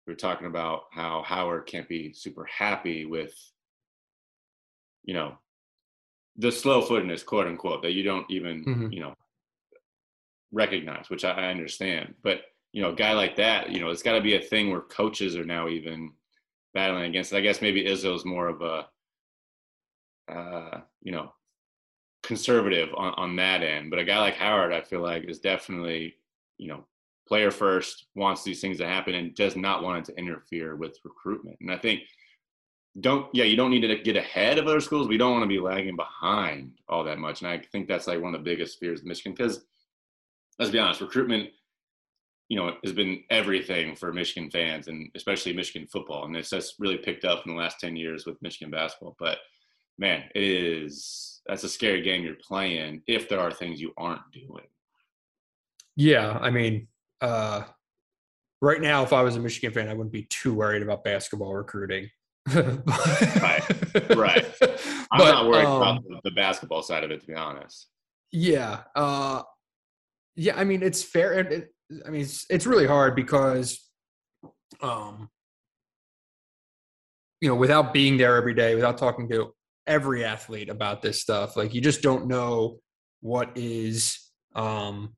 we 0.07 0.13
were 0.13 0.17
talking 0.17 0.47
about 0.47 0.83
how 0.91 1.23
Howard 1.25 1.65
can't 1.65 1.89
be 1.89 2.13
super 2.13 2.45
happy 2.45 3.05
with, 3.05 3.33
you 5.03 5.13
know, 5.13 5.37
the 6.37 6.51
slow 6.51 6.81
footedness, 6.81 7.25
quote 7.25 7.47
unquote, 7.47 7.81
that 7.81 7.91
you 7.91 8.03
don't 8.03 8.25
even, 8.29 8.63
mm-hmm. 8.63 8.91
you 8.93 9.01
know, 9.01 9.13
recognize, 10.53 11.09
which 11.09 11.25
I, 11.25 11.31
I 11.31 11.51
understand. 11.51 12.13
But 12.23 12.43
you 12.71 12.81
know, 12.81 12.91
a 12.91 12.95
guy 12.95 13.13
like 13.13 13.35
that, 13.35 13.71
you 13.71 13.81
know, 13.81 13.89
it's 13.89 14.03
got 14.03 14.13
to 14.13 14.21
be 14.21 14.35
a 14.35 14.41
thing 14.41 14.71
where 14.71 14.81
coaches 14.81 15.35
are 15.35 15.43
now 15.43 15.67
even 15.67 16.11
battling 16.73 17.03
against 17.03 17.33
it. 17.33 17.37
I 17.37 17.41
guess 17.41 17.61
maybe 17.61 17.83
Izzo's 17.83 18.23
more 18.23 18.47
of 18.47 18.61
a, 18.61 20.33
uh, 20.33 20.81
you 21.01 21.11
know, 21.11 21.33
conservative 22.31 22.87
on, 22.95 23.13
on 23.17 23.35
that 23.35 23.61
end. 23.61 23.89
But 23.89 23.99
a 23.99 24.05
guy 24.05 24.17
like 24.19 24.35
Howard, 24.35 24.71
I 24.71 24.79
feel 24.79 25.01
like, 25.01 25.25
is 25.25 25.39
definitely, 25.39 26.15
you 26.57 26.69
know, 26.69 26.85
player 27.27 27.51
first, 27.51 28.05
wants 28.15 28.41
these 28.41 28.61
things 28.61 28.77
to 28.77 28.87
happen, 28.87 29.15
and 29.15 29.35
does 29.35 29.57
not 29.57 29.83
want 29.83 29.99
it 29.99 30.05
to 30.13 30.17
interfere 30.17 30.77
with 30.77 30.97
recruitment. 31.03 31.57
And 31.59 31.69
I 31.69 31.77
think 31.77 32.03
don't 33.01 33.27
yeah, 33.33 33.43
you 33.43 33.57
don't 33.57 33.69
need 33.69 33.81
to 33.81 33.97
get 33.97 34.15
ahead 34.15 34.57
of 34.57 34.67
other 34.67 34.79
schools. 34.79 35.09
We 35.09 35.17
don't 35.17 35.33
want 35.33 35.43
to 35.43 35.47
be 35.47 35.59
lagging 35.59 35.97
behind 35.97 36.71
all 36.87 37.03
that 37.03 37.19
much. 37.19 37.41
And 37.41 37.49
I 37.49 37.61
think 37.69 37.89
that's 37.89 38.07
like 38.07 38.21
one 38.21 38.33
of 38.33 38.39
the 38.39 38.49
biggest 38.49 38.79
fears 38.79 39.01
of 39.01 39.07
Michigan 39.07 39.33
because 39.33 39.65
let's 40.57 40.71
be 40.71 40.79
honest, 40.79 41.01
recruitment, 41.01 41.49
you 42.47 42.57
know, 42.57 42.75
has 42.81 42.93
been 42.93 43.23
everything 43.29 43.95
for 43.95 44.13
Michigan 44.13 44.49
fans 44.49 44.87
and 44.87 45.09
especially 45.15 45.53
Michigan 45.53 45.87
football. 45.91 46.25
And 46.25 46.35
it's 46.37 46.49
just 46.49 46.75
really 46.79 46.97
picked 46.97 47.25
up 47.25 47.45
in 47.45 47.53
the 47.53 47.59
last 47.61 47.81
10 47.81 47.97
years 47.97 48.25
with 48.25 48.41
Michigan 48.41 48.71
basketball. 48.71 49.17
But 49.19 49.37
man, 50.01 50.23
it 50.33 50.43
is 50.43 51.41
that's 51.45 51.63
a 51.63 51.69
scary 51.69 52.01
game 52.01 52.23
you're 52.23 52.35
playing 52.35 53.03
if 53.07 53.29
there 53.29 53.39
are 53.39 53.51
things 53.51 53.79
you 53.79 53.93
aren't 53.97 54.29
doing. 54.33 54.65
Yeah, 55.95 56.37
I 56.41 56.49
mean, 56.49 56.87
uh, 57.21 57.63
right 58.61 58.81
now, 58.81 59.03
if 59.03 59.13
I 59.13 59.21
was 59.21 59.35
a 59.35 59.39
Michigan 59.39 59.71
fan, 59.71 59.87
I 59.87 59.93
wouldn't 59.93 60.11
be 60.11 60.23
too 60.23 60.55
worried 60.55 60.81
about 60.81 61.03
basketball 61.03 61.53
recruiting. 61.53 62.09
right, 62.55 63.63
right. 64.15 64.45
I'm 65.11 65.17
but, 65.17 65.31
not 65.31 65.47
worried 65.47 65.65
um, 65.65 65.81
about 65.81 66.23
the, 66.23 66.31
basketball 66.31 66.81
side 66.81 67.03
of 67.03 67.11
it, 67.11 67.21
to 67.21 67.27
be 67.27 67.35
honest. 67.35 67.87
Yeah, 68.31 68.81
uh, 68.95 69.43
yeah. 70.35 70.57
I 70.57 70.63
mean, 70.63 70.81
it's 70.81 71.03
fair. 71.03 71.33
It, 71.33 71.73
I 72.05 72.09
mean, 72.09 72.21
it's, 72.21 72.45
it's 72.49 72.65
really 72.65 72.87
hard 72.87 73.15
because, 73.15 73.79
um, 74.81 75.29
you 77.41 77.49
know, 77.49 77.55
without 77.55 77.93
being 77.93 78.17
there 78.17 78.37
every 78.37 78.55
day, 78.55 78.73
without 78.73 78.97
talking 78.97 79.29
to 79.29 79.53
every 79.91 80.23
athlete 80.23 80.69
about 80.69 81.01
this 81.01 81.21
stuff. 81.21 81.57
Like 81.57 81.73
you 81.73 81.81
just 81.81 82.01
don't 82.01 82.27
know 82.27 82.79
what 83.19 83.51
is 83.55 84.17
um 84.55 85.13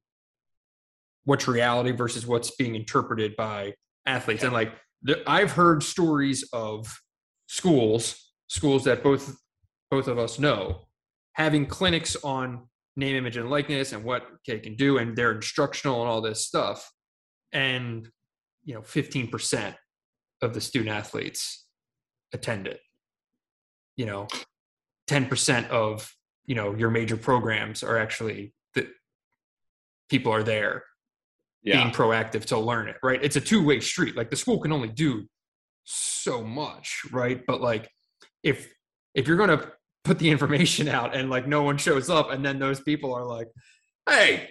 what's 1.26 1.48
reality 1.48 1.92
versus 1.92 2.26
what's 2.26 2.52
being 2.56 2.76
interpreted 2.76 3.36
by 3.38 3.74
athletes. 4.06 4.44
And 4.44 4.52
like 4.52 4.74
the, 5.04 5.24
I've 5.30 5.52
heard 5.52 5.84
stories 5.84 6.44
of 6.52 6.92
schools, 7.48 8.34
schools 8.48 8.84
that 8.86 9.04
both 9.04 9.38
both 9.92 10.08
of 10.08 10.18
us 10.18 10.40
know, 10.40 10.88
having 11.34 11.68
clinics 11.68 12.16
on 12.24 12.68
name, 12.96 13.16
image, 13.16 13.38
and 13.38 13.50
likeness 13.50 13.94
and 13.94 14.04
what 14.04 14.24
they 14.48 14.58
can 14.58 14.76
do 14.76 14.98
and 14.98 15.16
they're 15.16 15.34
instructional 15.34 16.02
and 16.02 16.10
all 16.10 16.22
this 16.22 16.46
stuff. 16.46 16.92
And 17.52 18.10
you 18.66 18.74
know, 18.74 18.82
15% 18.82 19.76
of 20.42 20.54
the 20.56 20.62
student 20.62 20.96
athletes 20.96 21.68
attend 22.34 22.66
it. 22.66 22.80
You 23.96 24.08
know, 24.08 24.28
10% 25.14 25.70
of 25.70 26.12
you 26.46 26.56
know 26.56 26.74
your 26.76 26.90
major 26.90 27.16
programs 27.18 27.84
are 27.84 27.98
actually 27.98 28.54
that 28.76 28.88
people 30.10 30.32
are 30.32 30.44
there 30.44 30.84
Yeah. 31.62 31.78
being 31.84 31.94
proactive 31.94 32.46
to 32.46 32.58
learn 32.60 32.88
it, 32.90 32.98
right? 33.04 33.20
It's 33.24 33.36
a 33.36 33.42
two 33.42 33.64
way 33.64 33.80
street. 33.80 34.16
Like 34.16 34.30
the 34.32 34.36
school 34.36 34.60
can 34.60 34.72
only 34.72 34.90
do 34.90 35.26
so 35.84 36.44
much, 36.44 37.02
right? 37.12 37.42
But 37.46 37.62
like 37.62 37.90
if 38.42 38.74
if 39.14 39.28
you're 39.28 39.38
gonna 39.38 39.72
put 40.04 40.18
the 40.20 40.30
information 40.32 40.88
out 40.88 41.16
and 41.16 41.30
like 41.30 41.48
no 41.48 41.62
one 41.64 41.78
shows 41.78 42.10
up, 42.10 42.32
and 42.32 42.44
then 42.44 42.58
those 42.60 42.82
people 42.82 43.14
are 43.14 43.26
like, 43.26 43.48
"Hey, 44.10 44.50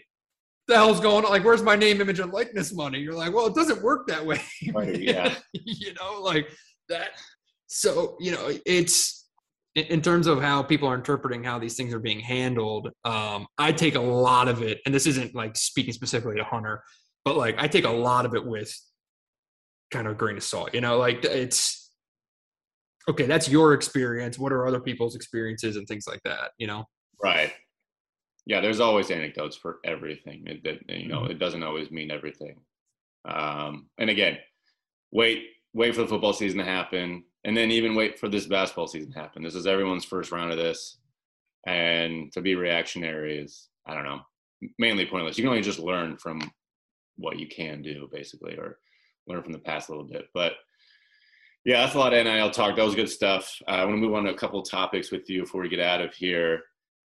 the 0.68 0.76
hell's 0.76 1.00
going 1.00 1.24
on? 1.24 1.30
Like, 1.30 1.44
where's 1.44 1.62
my 1.62 1.76
name, 1.76 2.00
image, 2.00 2.20
and 2.20 2.32
likeness 2.32 2.72
money?" 2.72 3.00
You're 3.00 3.14
like, 3.14 3.34
"Well, 3.34 3.46
it 3.48 3.54
doesn't 3.54 3.82
work 3.82 4.06
that 4.06 4.24
way." 4.24 4.40
Right, 4.72 4.98
yeah. 5.12 5.34
you 5.52 5.92
know, 5.94 6.20
like 6.22 6.48
that. 6.88 7.10
So 7.66 8.16
you 8.20 8.30
know, 8.32 8.50
it's 8.64 9.21
in 9.74 10.02
terms 10.02 10.26
of 10.26 10.42
how 10.42 10.62
people 10.62 10.88
are 10.88 10.94
interpreting 10.94 11.42
how 11.42 11.58
these 11.58 11.76
things 11.76 11.94
are 11.94 11.98
being 11.98 12.20
handled. 12.20 12.90
Um, 13.04 13.46
I 13.56 13.72
take 13.72 13.94
a 13.94 14.00
lot 14.00 14.48
of 14.48 14.62
it, 14.62 14.80
and 14.84 14.94
this 14.94 15.06
isn't 15.06 15.34
like 15.34 15.56
speaking 15.56 15.92
specifically 15.92 16.36
to 16.36 16.44
Hunter, 16.44 16.82
but 17.24 17.36
like 17.36 17.56
I 17.58 17.68
take 17.68 17.84
a 17.84 17.90
lot 17.90 18.26
of 18.26 18.34
it 18.34 18.44
with 18.44 18.74
kind 19.90 20.06
of 20.06 20.12
a 20.12 20.16
grain 20.16 20.36
of 20.36 20.42
salt. 20.42 20.74
You 20.74 20.80
know, 20.80 20.98
like 20.98 21.24
it's 21.24 21.90
okay. 23.08 23.26
That's 23.26 23.48
your 23.48 23.72
experience. 23.72 24.38
What 24.38 24.52
are 24.52 24.66
other 24.66 24.80
people's 24.80 25.16
experiences 25.16 25.76
and 25.76 25.86
things 25.86 26.04
like 26.06 26.20
that? 26.24 26.50
You 26.58 26.66
know. 26.66 26.84
Right. 27.22 27.52
Yeah, 28.44 28.60
there's 28.60 28.80
always 28.80 29.10
anecdotes 29.10 29.56
for 29.56 29.78
everything. 29.84 30.42
It, 30.46 30.64
that 30.64 30.80
you 30.88 31.08
know, 31.08 31.24
it 31.26 31.38
doesn't 31.38 31.62
always 31.62 31.90
mean 31.90 32.10
everything. 32.10 32.56
Um, 33.24 33.88
and 33.98 34.10
again, 34.10 34.38
wait, 35.12 35.44
wait 35.72 35.94
for 35.94 36.02
the 36.02 36.08
football 36.08 36.32
season 36.32 36.58
to 36.58 36.64
happen, 36.64 37.22
and 37.44 37.56
then 37.56 37.70
even 37.70 37.94
wait 37.94 38.18
for 38.18 38.28
this 38.28 38.46
basketball 38.46 38.86
season 38.86 39.12
to 39.12 39.18
happen. 39.18 39.42
This 39.42 39.54
is 39.54 39.66
everyone's 39.66 40.04
first 40.04 40.32
round 40.32 40.52
of 40.52 40.58
this, 40.58 40.98
and 41.66 42.32
to 42.32 42.40
be 42.40 42.54
reactionary 42.54 43.38
is, 43.38 43.68
I 43.86 43.94
don't 43.94 44.04
know, 44.04 44.20
mainly 44.78 45.06
pointless. 45.06 45.38
You 45.38 45.42
can 45.42 45.50
only 45.50 45.62
just 45.62 45.78
learn 45.78 46.16
from 46.16 46.40
what 47.16 47.38
you 47.38 47.46
can 47.48 47.82
do, 47.82 48.08
basically, 48.12 48.56
or 48.56 48.78
learn 49.26 49.42
from 49.42 49.52
the 49.52 49.58
past 49.58 49.88
a 49.88 49.92
little 49.92 50.06
bit. 50.06 50.26
But 50.32 50.54
yeah, 51.64 51.82
that's 51.82 51.94
a 51.94 51.98
lot 51.98 52.14
of 52.14 52.24
NIL 52.24 52.50
talk. 52.50 52.76
That 52.76 52.84
was 52.84 52.94
good 52.94 53.10
stuff. 53.10 53.56
Uh, 53.68 53.72
I 53.72 53.84
want 53.84 53.96
to 53.96 54.00
move 54.00 54.14
on 54.14 54.24
to 54.24 54.30
a 54.32 54.36
couple 54.36 54.62
topics 54.62 55.12
with 55.12 55.28
you 55.30 55.42
before 55.42 55.62
we 55.62 55.68
get 55.68 55.80
out 55.80 56.00
of 56.00 56.14
here. 56.14 56.62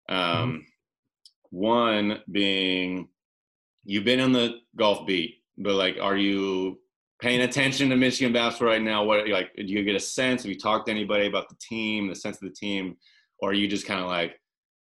Um, 0.09 0.65
One 1.49 2.19
being, 2.31 3.09
you've 3.85 4.03
been 4.03 4.19
on 4.19 4.31
the 4.31 4.55
golf 4.75 5.05
beat, 5.05 5.43
but 5.57 5.75
like, 5.75 5.97
are 6.01 6.17
you 6.17 6.79
paying 7.19 7.41
attention 7.41 7.89
to 7.89 7.95
Michigan 7.95 8.33
basketball 8.33 8.69
right 8.69 8.81
now? 8.81 9.03
What 9.03 9.27
like, 9.29 9.51
do 9.55 9.63
you 9.63 9.83
get 9.83 9.95
a 9.95 9.99
sense? 9.99 10.43
Have 10.43 10.51
you 10.51 10.57
talked 10.57 10.87
to 10.87 10.91
anybody 10.91 11.27
about 11.27 11.49
the 11.49 11.55
team, 11.59 12.07
the 12.07 12.15
sense 12.15 12.37
of 12.37 12.47
the 12.47 12.53
team, 12.53 12.95
or 13.39 13.51
are 13.51 13.53
you 13.53 13.67
just 13.67 13.85
kind 13.85 14.01
of 14.01 14.07
like, 14.07 14.39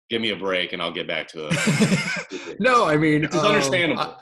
give 0.08 0.20
me 0.20 0.30
a 0.30 0.36
break 0.36 0.72
and 0.72 0.82
I'll 0.82 0.92
get 0.92 1.06
back 1.06 1.28
to 1.28 1.48
it? 1.50 2.56
no, 2.60 2.84
I 2.86 2.96
mean 2.96 3.24
It's 3.24 3.34
um, 3.34 3.46
understandable. 3.46 4.02
I, 4.02 4.16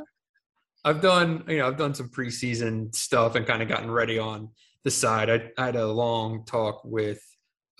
I've 0.84 1.00
done, 1.00 1.44
you 1.48 1.58
know, 1.58 1.66
I've 1.66 1.76
done 1.76 1.94
some 1.94 2.08
preseason 2.08 2.94
stuff 2.94 3.34
and 3.34 3.46
kind 3.46 3.62
of 3.62 3.68
gotten 3.68 3.90
ready 3.90 4.18
on 4.18 4.50
the 4.84 4.90
side. 4.90 5.28
I, 5.28 5.50
I 5.58 5.66
had 5.66 5.76
a 5.76 5.86
long 5.86 6.44
talk 6.44 6.82
with 6.84 7.22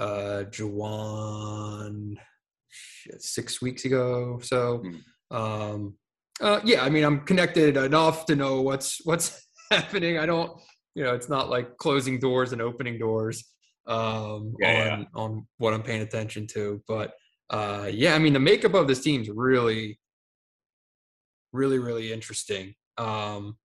uh 0.01 0.45
Juwan 0.51 2.16
shit, 2.68 3.22
six 3.22 3.62
weeks 3.62 3.85
ago. 3.85 4.41
So, 4.43 4.83
Hmm. 4.85 5.37
um, 5.37 5.95
uh, 6.41 6.61
yeah, 6.64 6.85
I 6.85 6.89
mean, 6.89 7.05
I'm 7.05 7.20
connected 7.24 7.76
enough 7.76 8.26
to 8.26 8.37
know 8.37 8.62
what's 8.62 9.05
what's 9.05 9.47
happening. 9.71 10.19
I 10.19 10.27
don't, 10.27 10.59
you 10.95 11.05
know, 11.05 11.14
it's 11.14 11.29
not 11.29 11.49
like 11.49 11.77
closing 11.77 12.19
doors 12.19 12.53
and 12.53 12.62
opening 12.62 12.99
doors 12.99 13.45
um, 13.87 14.55
Yeah, 14.61 14.93
on 14.93 15.07
on 15.14 15.47
what 15.59 15.75
I'm 15.75 15.83
paying 15.83 16.03
attention 16.03 16.47
to. 16.49 16.83
But 16.87 17.14
uh, 17.51 17.89
yeah, 17.91 18.14
I 18.14 18.19
mean, 18.19 18.33
the 18.33 18.41
makeup 18.41 18.75
of 18.75 18.87
this 18.89 19.01
team's 19.01 19.29
really, 19.31 19.99
really, 21.53 21.79
really 21.79 22.12
interesting. 22.12 22.75
Um, 22.99 23.57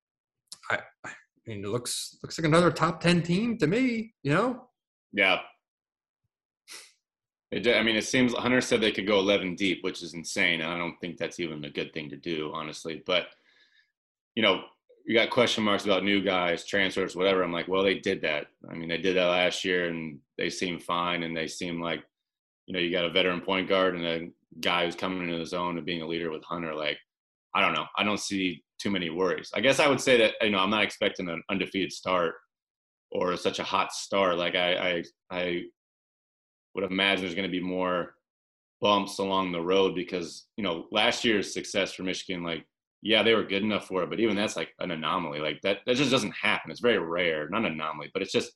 I, 0.72 0.80
I 1.06 1.12
mean, 1.46 1.64
it 1.64 1.70
looks 1.70 2.18
looks 2.24 2.40
like 2.40 2.48
another 2.48 2.72
top 2.72 3.02
ten 3.02 3.22
team 3.22 3.58
to 3.58 3.68
me. 3.68 4.14
You 4.24 4.34
know, 4.34 4.70
Yeah. 5.12 5.40
It, 7.52 7.68
I 7.68 7.84
mean, 7.84 7.96
it 7.96 8.06
seems 8.06 8.34
Hunter 8.34 8.62
said 8.62 8.82
they 8.82 8.92
could 8.92 9.06
go 9.06 9.20
11 9.20 9.54
deep, 9.54 9.84
which 9.84 10.02
is 10.02 10.16
insane. 10.16 10.62
And 10.62 10.72
I 10.72 10.78
don't 10.78 10.96
think 11.00 11.18
that's 11.18 11.40
even 11.40 11.64
a 11.66 11.70
good 11.70 11.94
thing 11.94 12.10
to 12.10 12.16
do, 12.18 12.52
honestly. 12.52 13.04
But, 13.06 13.28
you 14.34 14.42
know, 14.42 14.64
you 15.06 15.14
got 15.14 15.30
question 15.30 15.64
marks 15.64 15.86
about 15.86 16.04
new 16.04 16.22
guys, 16.22 16.66
transfers, 16.66 17.16
whatever. 17.16 17.44
I'm 17.44 17.52
like, 17.52 17.68
well, 17.68 17.84
they 17.84 18.00
did 18.00 18.22
that. 18.22 18.48
I 18.70 18.74
mean, 18.74 18.90
they 18.90 18.98
did 18.98 19.18
that 19.18 19.26
last 19.26 19.66
year 19.66 19.90
and 19.90 20.20
they 20.38 20.50
seem 20.50 20.80
fine. 20.80 21.24
And 21.24 21.36
they 21.36 21.48
seem 21.48 21.82
like, 21.82 22.04
you 22.66 22.74
know, 22.74 22.80
you 22.80 22.92
got 22.92 23.06
a 23.06 23.12
veteran 23.12 23.42
point 23.42 23.68
guard 23.68 23.96
and 23.96 24.06
a 24.06 24.30
guy 24.62 24.86
who's 24.86 24.96
coming 24.96 25.24
into 25.24 25.38
the 25.38 25.46
zone 25.46 25.78
and 25.78 25.86
being 25.86 26.02
a 26.02 26.08
leader 26.08 26.32
with 26.32 26.44
Hunter. 26.44 26.74
Like, 26.74 26.98
I 27.54 27.62
don't 27.62 27.74
know. 27.74 27.86
I 27.98 28.04
don't 28.04 28.20
see 28.20 28.64
too 28.80 28.92
many 28.92 29.10
worries. 29.10 29.52
I 29.54 29.60
guess 29.60 29.80
I 29.80 29.88
would 29.88 30.02
say 30.02 30.18
that, 30.18 30.36
you 30.42 30.52
know, 30.52 30.60
I'm 30.60 30.70
not 30.70 30.84
expecting 30.84 31.30
an 31.30 31.44
undefeated 31.50 31.92
start 31.92 32.36
or 33.12 33.36
such 33.36 33.60
a 33.60 33.64
hot 33.64 33.92
start. 33.92 34.38
Like 34.38 34.56
I, 34.56 34.74
I, 34.76 35.04
I 35.30 35.64
would 36.76 36.90
imagine 36.90 37.24
there's 37.24 37.36
going 37.36 37.48
to 37.48 37.52
be 37.52 37.62
more 37.62 38.16
bumps 38.84 39.20
along 39.20 39.52
the 39.52 39.62
road 39.62 39.96
because 39.96 40.48
you 40.58 40.64
know 40.64 40.88
last 40.92 41.24
year's 41.24 41.54
success 41.54 41.94
for 41.94 42.04
Michigan, 42.04 42.44
like 42.44 42.66
yeah, 43.04 43.22
they 43.22 43.34
were 43.34 43.44
good 43.44 43.64
enough 43.64 43.88
for 43.88 44.02
it, 44.02 44.10
but 44.10 44.22
even 44.22 44.36
that's 44.38 44.56
like 44.56 44.70
an 44.80 44.92
anomaly. 44.92 45.40
Like 45.40 45.60
that, 45.64 45.80
that 45.86 45.98
just 45.98 46.10
doesn't 46.10 46.32
happen. 46.32 46.72
It's 46.72 46.80
very 46.80 47.00
rare, 47.00 47.50
not 47.50 47.66
an 47.66 47.74
anomaly, 47.74 48.10
but 48.14 48.22
it's 48.22 48.32
just 48.32 48.54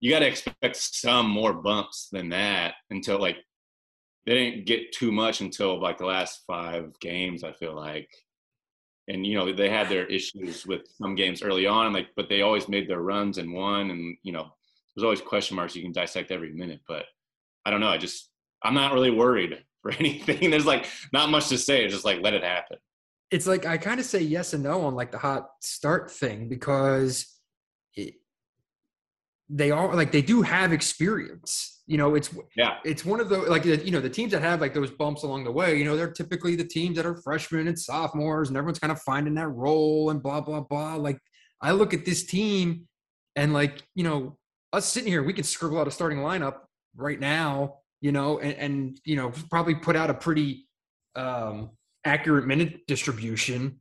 you 0.00 0.10
got 0.10 0.18
to 0.20 0.26
expect 0.28 0.76
some 0.76 1.28
more 1.28 1.54
bumps 1.54 2.08
than 2.12 2.28
that 2.28 2.74
until 2.90 3.18
like 3.18 3.38
they 4.26 4.34
didn't 4.34 4.66
get 4.66 4.92
too 4.92 5.10
much 5.10 5.40
until 5.40 5.80
like 5.80 5.96
the 5.96 6.04
last 6.04 6.42
five 6.46 6.92
games. 7.00 7.42
I 7.42 7.52
feel 7.52 7.74
like, 7.74 8.10
and 9.08 9.26
you 9.26 9.34
know 9.34 9.50
they 9.50 9.70
had 9.70 9.88
their 9.88 10.04
issues 10.06 10.66
with 10.66 10.82
some 11.00 11.14
games 11.14 11.42
early 11.42 11.66
on, 11.66 11.94
like 11.94 12.08
but 12.16 12.28
they 12.28 12.42
always 12.42 12.68
made 12.68 12.88
their 12.88 13.00
runs 13.00 13.38
and 13.38 13.54
won, 13.54 13.90
and 13.90 14.14
you 14.22 14.32
know 14.32 14.52
there's 14.94 15.04
always 15.04 15.22
question 15.22 15.56
marks 15.56 15.74
you 15.74 15.82
can 15.82 15.92
dissect 15.92 16.30
every 16.30 16.52
minute, 16.52 16.80
but 16.86 17.06
I 17.64 17.70
don't 17.70 17.80
know. 17.80 17.88
I 17.88 17.96
just 17.96 18.28
I'm 18.62 18.74
not 18.74 18.92
really 18.92 19.10
worried 19.10 19.64
for 19.82 19.90
anything. 19.92 20.50
There's 20.50 20.66
like 20.66 20.86
not 21.14 21.30
much 21.30 21.48
to 21.48 21.56
say. 21.56 21.88
Just 21.88 22.04
like 22.04 22.20
let 22.20 22.34
it 22.34 22.44
happen. 22.44 22.76
It's 23.30 23.46
like 23.46 23.66
I 23.66 23.76
kind 23.78 24.00
of 24.00 24.06
say 24.06 24.20
yes 24.20 24.52
and 24.54 24.62
no 24.62 24.82
on 24.82 24.94
like 24.94 25.12
the 25.12 25.18
hot 25.18 25.48
start 25.60 26.10
thing 26.10 26.48
because 26.48 27.26
it, 27.94 28.14
they 29.48 29.70
are 29.70 29.94
like 29.94 30.12
they 30.12 30.22
do 30.22 30.42
have 30.42 30.72
experience. 30.72 31.82
You 31.86 31.96
know, 31.96 32.14
it's 32.14 32.30
Yeah. 32.56 32.76
it's 32.84 33.04
one 33.04 33.18
of 33.20 33.28
the 33.28 33.38
like 33.38 33.64
you 33.64 33.90
know 33.90 34.00
the 34.00 34.10
teams 34.10 34.32
that 34.32 34.42
have 34.42 34.60
like 34.60 34.74
those 34.74 34.90
bumps 34.90 35.22
along 35.22 35.44
the 35.44 35.52
way. 35.52 35.76
You 35.78 35.84
know, 35.84 35.96
they're 35.96 36.10
typically 36.12 36.54
the 36.56 36.64
teams 36.64 36.96
that 36.96 37.06
are 37.06 37.16
freshmen 37.16 37.66
and 37.68 37.78
sophomores, 37.78 38.48
and 38.48 38.56
everyone's 38.56 38.78
kind 38.78 38.92
of 38.92 39.00
finding 39.02 39.34
that 39.34 39.48
role 39.48 40.10
and 40.10 40.22
blah 40.22 40.40
blah 40.40 40.60
blah. 40.60 40.96
Like 40.96 41.18
I 41.62 41.72
look 41.72 41.94
at 41.94 42.04
this 42.04 42.24
team 42.26 42.86
and 43.36 43.52
like 43.52 43.82
you 43.94 44.04
know 44.04 44.36
us 44.72 44.86
sitting 44.86 45.10
here, 45.10 45.22
we 45.22 45.32
could 45.32 45.46
scribble 45.46 45.78
out 45.78 45.88
a 45.88 45.90
starting 45.90 46.18
lineup 46.18 46.56
right 46.96 47.18
now. 47.18 47.76
You 48.00 48.12
know, 48.12 48.38
and, 48.38 48.54
and 48.54 49.00
you 49.04 49.16
know 49.16 49.32
probably 49.50 49.74
put 49.74 49.96
out 49.96 50.08
a 50.10 50.14
pretty 50.14 50.68
um, 51.16 51.70
accurate 52.08 52.46
minute 52.46 52.86
distribution. 52.86 53.80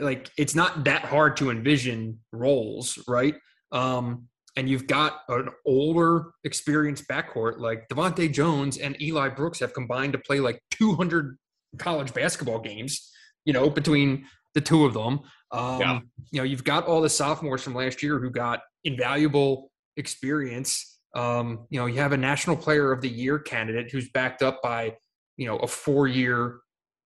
Like 0.00 0.30
it's 0.36 0.54
not 0.54 0.84
that 0.84 1.02
hard 1.04 1.36
to 1.36 1.50
envision 1.50 2.18
roles, 2.32 2.98
right? 3.06 3.34
Um, 3.70 4.26
and 4.56 4.68
you've 4.68 4.88
got 4.88 5.20
an 5.28 5.50
older, 5.64 6.32
experienced 6.42 7.06
backcourt 7.08 7.58
like 7.58 7.88
DeVante' 7.88 8.32
Jones 8.32 8.78
and 8.78 9.00
Eli 9.00 9.28
Brooks 9.28 9.60
have 9.60 9.72
combined 9.72 10.14
to 10.14 10.18
play 10.18 10.40
like 10.40 10.60
200 10.72 11.38
college 11.78 12.12
basketball 12.12 12.58
games. 12.58 13.12
You 13.44 13.52
know, 13.52 13.70
between 13.70 14.26
the 14.54 14.60
two 14.60 14.84
of 14.84 14.94
them. 14.94 15.20
Um, 15.52 15.80
Yeah. 15.80 16.00
You 16.32 16.40
know, 16.40 16.44
you've 16.44 16.64
got 16.64 16.86
all 16.86 17.00
the 17.00 17.08
sophomores 17.08 17.62
from 17.62 17.74
last 17.74 18.02
year 18.02 18.18
who 18.18 18.30
got 18.30 18.60
invaluable 18.84 19.70
experience. 19.96 21.00
Um, 21.14 21.66
you 21.70 21.78
know, 21.80 21.86
you 21.86 22.00
have 22.00 22.12
a 22.12 22.16
National 22.16 22.56
Player 22.56 22.92
of 22.92 23.00
the 23.00 23.08
Year 23.08 23.38
candidate 23.38 23.90
who's 23.90 24.10
backed 24.10 24.42
up 24.42 24.60
by 24.62 24.96
you 25.36 25.46
know 25.46 25.56
a 25.58 25.66
four-year 25.66 26.58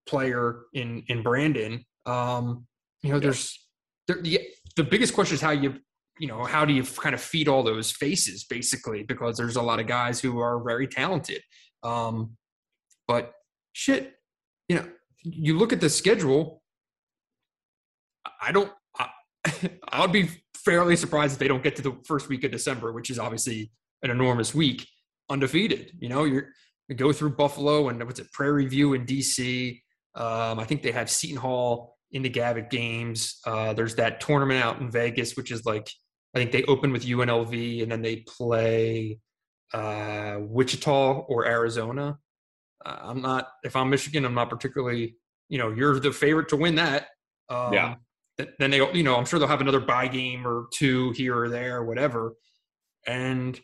player 0.06 0.62
in 0.72 1.02
in 1.08 1.22
Brandon. 1.22 1.84
Um, 2.06 2.66
you 3.02 3.10
know, 3.10 3.16
Yeah. 3.16 3.20
there's 3.20 3.68
there, 4.08 4.20
the 4.22 4.40
the 4.76 4.84
biggest 4.84 5.14
question 5.14 5.34
is 5.34 5.40
how 5.40 5.50
you 5.50 5.78
you 6.18 6.28
know 6.28 6.44
how 6.44 6.64
do 6.64 6.72
you 6.72 6.82
kind 6.84 7.14
of 7.14 7.20
feed 7.20 7.48
all 7.48 7.62
those 7.62 7.90
faces 7.90 8.44
basically 8.44 9.02
because 9.02 9.36
there's 9.36 9.56
a 9.56 9.62
lot 9.62 9.80
of 9.80 9.86
guys 9.86 10.20
who 10.20 10.38
are 10.40 10.62
very 10.62 10.86
talented. 10.86 11.42
Um, 11.82 12.36
but 13.08 13.32
shit, 13.72 14.14
you 14.68 14.76
know, 14.76 14.86
you 15.22 15.56
look 15.58 15.72
at 15.72 15.80
the 15.80 15.90
schedule. 15.90 16.62
I 18.40 18.52
don't. 18.52 18.72
I, 18.98 19.08
I 19.88 20.00
would 20.00 20.12
be 20.12 20.28
fairly 20.56 20.94
surprised 20.96 21.32
if 21.34 21.38
they 21.38 21.48
don't 21.48 21.62
get 21.62 21.74
to 21.76 21.82
the 21.82 21.96
first 22.06 22.28
week 22.28 22.44
of 22.44 22.50
December, 22.52 22.92
which 22.92 23.10
is 23.10 23.18
obviously 23.18 23.72
an 24.02 24.10
enormous 24.10 24.54
week, 24.54 24.86
undefeated. 25.30 25.92
You 25.98 26.08
know, 26.08 26.24
you're 26.24 26.48
you 26.88 26.94
go 26.94 27.12
through 27.12 27.30
Buffalo 27.36 27.88
and 27.88 28.02
what's 28.04 28.20
it, 28.20 28.30
Prairie 28.32 28.66
View 28.66 28.94
in 28.94 29.06
DC. 29.06 29.80
Um, 30.14 30.58
I 30.58 30.64
think 30.64 30.82
they 30.82 30.92
have 30.92 31.08
Seton 31.10 31.38
Hall 31.38 31.96
in 32.12 32.22
the 32.22 32.28
Gavitt 32.28 32.70
games. 32.70 33.40
Uh, 33.46 33.72
there's 33.72 33.94
that 33.96 34.20
tournament 34.20 34.62
out 34.62 34.80
in 34.80 34.90
Vegas, 34.90 35.36
which 35.36 35.50
is 35.50 35.64
like 35.64 35.88
I 36.34 36.38
think 36.38 36.52
they 36.52 36.62
open 36.64 36.92
with 36.92 37.04
UNLV 37.04 37.82
and 37.82 37.92
then 37.92 38.02
they 38.02 38.16
play 38.16 39.18
uh, 39.72 40.36
Wichita 40.40 41.20
or 41.28 41.46
Arizona. 41.46 42.18
Uh, 42.84 42.98
I'm 43.02 43.22
not 43.22 43.48
if 43.64 43.76
I'm 43.76 43.90
Michigan, 43.90 44.24
I'm 44.24 44.34
not 44.34 44.50
particularly. 44.50 45.16
You 45.48 45.58
know, 45.58 45.70
you're 45.70 45.98
the 46.00 46.12
favorite 46.12 46.48
to 46.48 46.56
win 46.56 46.76
that. 46.76 47.08
Um, 47.50 47.72
Yeah. 47.74 47.94
then 48.58 48.70
they, 48.70 48.78
you 48.94 49.02
know, 49.02 49.16
I'm 49.16 49.26
sure 49.26 49.38
they'll 49.38 49.48
have 49.48 49.60
another 49.60 49.80
buy 49.80 50.08
game 50.08 50.46
or 50.46 50.66
two 50.72 51.10
here 51.12 51.36
or 51.38 51.48
there 51.50 51.76
or 51.78 51.84
whatever. 51.84 52.32
And 53.06 53.60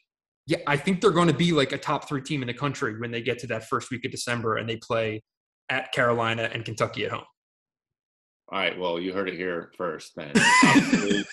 yeah, 0.46 0.58
I 0.66 0.76
think 0.76 1.00
they're 1.00 1.10
going 1.10 1.28
to 1.28 1.34
be 1.34 1.52
like 1.52 1.72
a 1.72 1.78
top 1.78 2.06
three 2.08 2.20
team 2.20 2.42
in 2.42 2.48
the 2.48 2.54
country 2.54 2.98
when 2.98 3.10
they 3.10 3.22
get 3.22 3.38
to 3.40 3.46
that 3.48 3.68
first 3.68 3.90
week 3.90 4.04
of 4.04 4.10
December 4.10 4.56
and 4.56 4.68
they 4.68 4.76
play 4.76 5.22
at 5.70 5.92
Carolina 5.92 6.48
and 6.52 6.64
Kentucky 6.64 7.04
at 7.04 7.12
home. 7.12 7.24
All 8.50 8.58
right. 8.58 8.78
Well, 8.78 8.98
you 8.98 9.12
heard 9.12 9.28
it 9.28 9.34
here 9.34 9.72
first. 9.76 10.14
Then. 10.16 10.32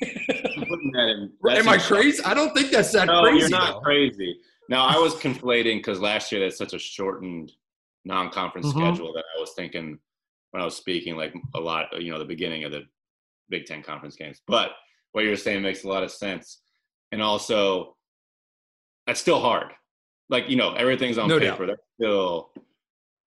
in, 0.00 1.32
Am 1.48 1.68
I 1.68 1.78
crazy? 1.78 2.22
I 2.24 2.34
don't 2.34 2.54
think 2.54 2.70
that's 2.70 2.92
that 2.92 3.06
no, 3.06 3.22
crazy. 3.22 3.38
You're 3.38 3.50
not 3.50 3.74
though. 3.74 3.80
crazy. 3.80 4.38
Now 4.68 4.86
I 4.86 4.96
was 4.96 5.14
conflating 5.14 5.78
because 5.78 6.00
last 6.00 6.30
year 6.30 6.40
that's 6.40 6.58
such 6.58 6.74
a 6.74 6.78
shortened 6.78 7.52
non-conference 8.04 8.68
mm-hmm. 8.68 8.78
schedule 8.78 9.12
that 9.14 9.24
I 9.36 9.40
was 9.40 9.52
thinking 9.56 9.98
when 10.50 10.62
I 10.62 10.64
was 10.64 10.76
speaking 10.76 11.16
like 11.16 11.34
a 11.54 11.60
lot, 11.60 11.86
you 12.00 12.12
know, 12.12 12.18
the 12.18 12.24
beginning 12.24 12.64
of 12.64 12.72
the 12.72 12.82
Big 13.48 13.66
Ten 13.66 13.82
conference 13.82 14.16
games. 14.16 14.40
But 14.46 14.72
what 15.12 15.24
you're 15.24 15.36
saying 15.36 15.62
makes 15.62 15.84
a 15.84 15.88
lot 15.88 16.02
of 16.02 16.10
sense, 16.10 16.60
and 17.12 17.20
also 17.20 17.96
that's 19.06 19.20
still 19.20 19.40
hard. 19.40 19.72
Like 20.28 20.48
you 20.48 20.56
know, 20.56 20.74
everything's 20.74 21.18
on 21.18 21.28
no 21.28 21.38
paper. 21.38 21.66
Doubt. 21.66 21.76
That's 21.76 21.82
still 21.98 22.50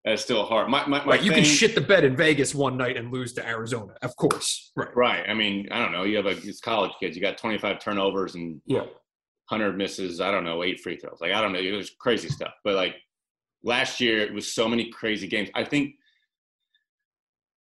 that's 0.04 0.22
still 0.22 0.44
hard. 0.44 0.68
My, 0.68 0.84
my, 0.86 1.04
my 1.04 1.12
right, 1.12 1.22
you 1.22 1.30
can 1.30 1.44
shit 1.44 1.74
the 1.74 1.80
bed 1.80 2.04
in 2.04 2.16
Vegas 2.16 2.54
one 2.54 2.76
night 2.76 2.96
and 2.96 3.12
lose 3.12 3.32
to 3.34 3.46
Arizona, 3.46 3.94
of 4.02 4.16
course. 4.16 4.72
Right. 4.74 4.96
Right. 4.96 5.24
I 5.28 5.34
mean, 5.34 5.68
I 5.70 5.78
don't 5.78 5.92
know. 5.92 6.02
You 6.02 6.16
have 6.16 6.26
a 6.26 6.30
it's 6.30 6.60
college 6.60 6.92
kids. 6.98 7.16
You 7.16 7.22
got 7.22 7.38
25 7.38 7.78
turnovers 7.78 8.34
and 8.34 8.60
yeah, 8.66 8.80
100 9.48 9.76
misses. 9.76 10.20
I 10.20 10.32
don't 10.32 10.44
know, 10.44 10.64
eight 10.64 10.80
free 10.80 10.96
throws. 10.96 11.18
Like 11.20 11.32
I 11.32 11.40
don't 11.40 11.52
know. 11.52 11.60
It 11.60 11.72
was 11.72 11.90
crazy 11.90 12.28
stuff. 12.28 12.54
But 12.64 12.74
like 12.74 12.96
last 13.62 14.00
year, 14.00 14.18
it 14.18 14.34
was 14.34 14.52
so 14.52 14.68
many 14.68 14.90
crazy 14.90 15.28
games. 15.28 15.50
I 15.54 15.64
think 15.64 15.94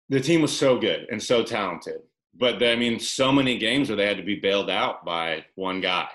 the 0.07 0.21
team 0.21 0.41
was 0.41 0.57
so 0.57 0.79
good 0.79 1.07
and 1.11 1.21
so 1.21 1.43
talented. 1.43 1.99
But 2.35 2.63
I 2.63 2.77
mean, 2.77 2.99
so 2.99 3.33
many 3.33 3.57
games 3.57 3.89
where 3.89 3.97
they 3.97 4.07
had 4.07 4.17
to 4.17 4.23
be 4.23 4.39
bailed 4.39 4.69
out 4.69 5.03
by 5.03 5.45
one 5.55 5.81
guy. 5.81 6.07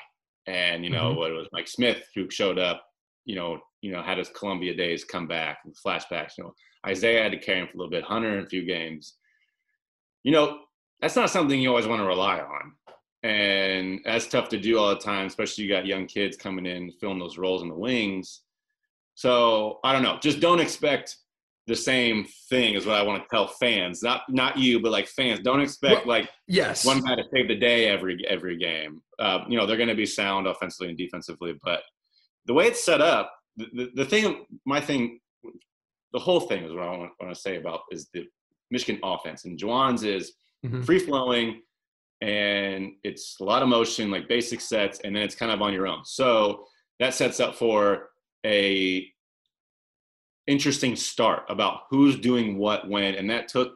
And 0.47 0.85
you 0.85 0.91
know 0.91 1.11
mm-hmm. 1.11 1.19
what 1.19 1.31
it 1.31 1.35
was 1.35 1.49
Mike 1.53 1.69
Smith 1.69 2.07
who 2.15 2.31
showed 2.31 2.59
up 2.59 2.87
you 3.25 3.35
know, 3.35 3.61
you 3.81 3.93
know, 3.93 4.03
had 4.03 4.19
his 4.19 4.29
Columbia 4.29 4.75
days 4.75 5.05
come 5.05 5.27
back 5.27 5.59
and 5.65 5.75
flashbacks. 5.75 6.33
You 6.39 6.45
know, 6.45 6.55
Isaiah 6.87 7.23
had 7.23 7.33
to 7.33 7.39
carry 7.39 7.61
him 7.61 7.69
for 7.69 7.75
a 7.75 7.79
little 7.79 7.91
bit. 7.91 8.05
Hunter 8.05 8.39
in 8.39 8.45
a 8.45 8.49
few 8.49 8.65
games. 8.65 9.17
You 10.23 10.33
know, 10.33 10.61
that's 11.01 11.17
not 11.17 11.31
something 11.31 11.61
you 11.61 11.69
always 11.69 11.87
want 11.87 12.01
to 12.01 12.07
rely 12.07 12.41
on, 12.41 12.73
and 13.23 14.01
that's 14.05 14.27
tough 14.27 14.49
to 14.51 14.59
do 14.59 14.79
all 14.79 14.91
the 14.91 14.97
time, 14.97 15.27
especially 15.27 15.65
you 15.65 15.71
got 15.71 15.87
young 15.87 16.07
kids 16.07 16.37
coming 16.37 16.67
in 16.67 16.93
filling 17.01 17.19
those 17.19 17.39
roles 17.39 17.63
in 17.63 17.69
the 17.69 17.75
wings. 17.75 18.43
So 19.15 19.81
I 19.85 19.93
don't 19.93 20.03
know. 20.03 20.19
Just 20.21 20.41
don't 20.41 20.61
expect 20.61 21.17
the 21.67 21.77
same 21.77 22.27
thing 22.51 22.75
is 22.75 22.85
what 22.85 22.97
I 22.97 23.03
want 23.03 23.23
to 23.23 23.29
tell 23.29 23.49
fans. 23.49 24.03
Not 24.03 24.23
not 24.29 24.59
you, 24.59 24.81
but 24.81 24.93
like 24.93 25.09
fans. 25.09 25.41
Don't 25.41 25.61
expect 25.61 26.07
well, 26.07 26.19
like 26.19 26.31
yes 26.47 26.85
one 26.85 27.01
guy 27.01 27.15
to 27.17 27.25
save 27.33 27.49
the 27.49 27.55
day 27.55 27.89
every 27.89 28.19
every 28.29 28.59
game. 28.59 29.01
Uh, 29.19 29.41
you 29.49 29.57
know 29.57 29.67
they're 29.67 29.79
going 29.79 29.89
to 29.89 29.95
be 29.95 30.07
sound 30.07 30.47
offensively 30.47 30.89
and 30.89 30.99
defensively, 30.99 31.55
but 31.63 31.83
the 32.47 32.55
way 32.55 32.67
it's 32.67 32.85
set 32.85 33.01
up, 33.01 33.33
the, 33.57 33.67
the, 33.73 33.91
the 33.95 34.05
thing, 34.05 34.45
my 34.67 34.81
thing, 34.81 35.21
the 36.13 36.19
whole 36.19 36.41
thing 36.41 36.65
is 36.65 36.73
what 36.73 36.83
I 36.83 36.97
want, 36.97 37.13
want, 37.21 37.35
to 37.35 37.41
say 37.41 37.57
about 37.57 37.81
is 37.91 38.09
the 38.13 38.27
Michigan 38.71 39.01
offense. 39.03 39.45
And 39.45 39.59
Juwan's 39.59 40.03
is 40.03 40.33
mm-hmm. 40.65 40.83
free 40.83 40.99
flowing 40.99 41.63
and 42.21 42.93
it's 43.03 43.37
a 43.41 43.45
lot 43.45 43.63
of 43.63 43.69
motion, 43.69 44.11
like 44.11 44.29
basic 44.29 44.61
sets, 44.61 45.01
and 45.01 45.15
then 45.15 45.23
it's 45.23 45.35
kind 45.35 45.53
of 45.53 45.61
on 45.61 45.73
your 45.73 45.87
own. 45.87 46.05
So 46.05 46.65
that 47.01 47.15
sets 47.15 47.41
up 47.41 47.55
for 47.55 48.11
a 48.47 49.07
interesting 50.47 50.95
start 50.97 51.45
about 51.49 51.83
who's 51.91 52.19
doing 52.19 52.59
what 52.59 52.89
when, 52.89 53.15
and 53.15 53.29
that 53.31 53.49
took 53.49 53.75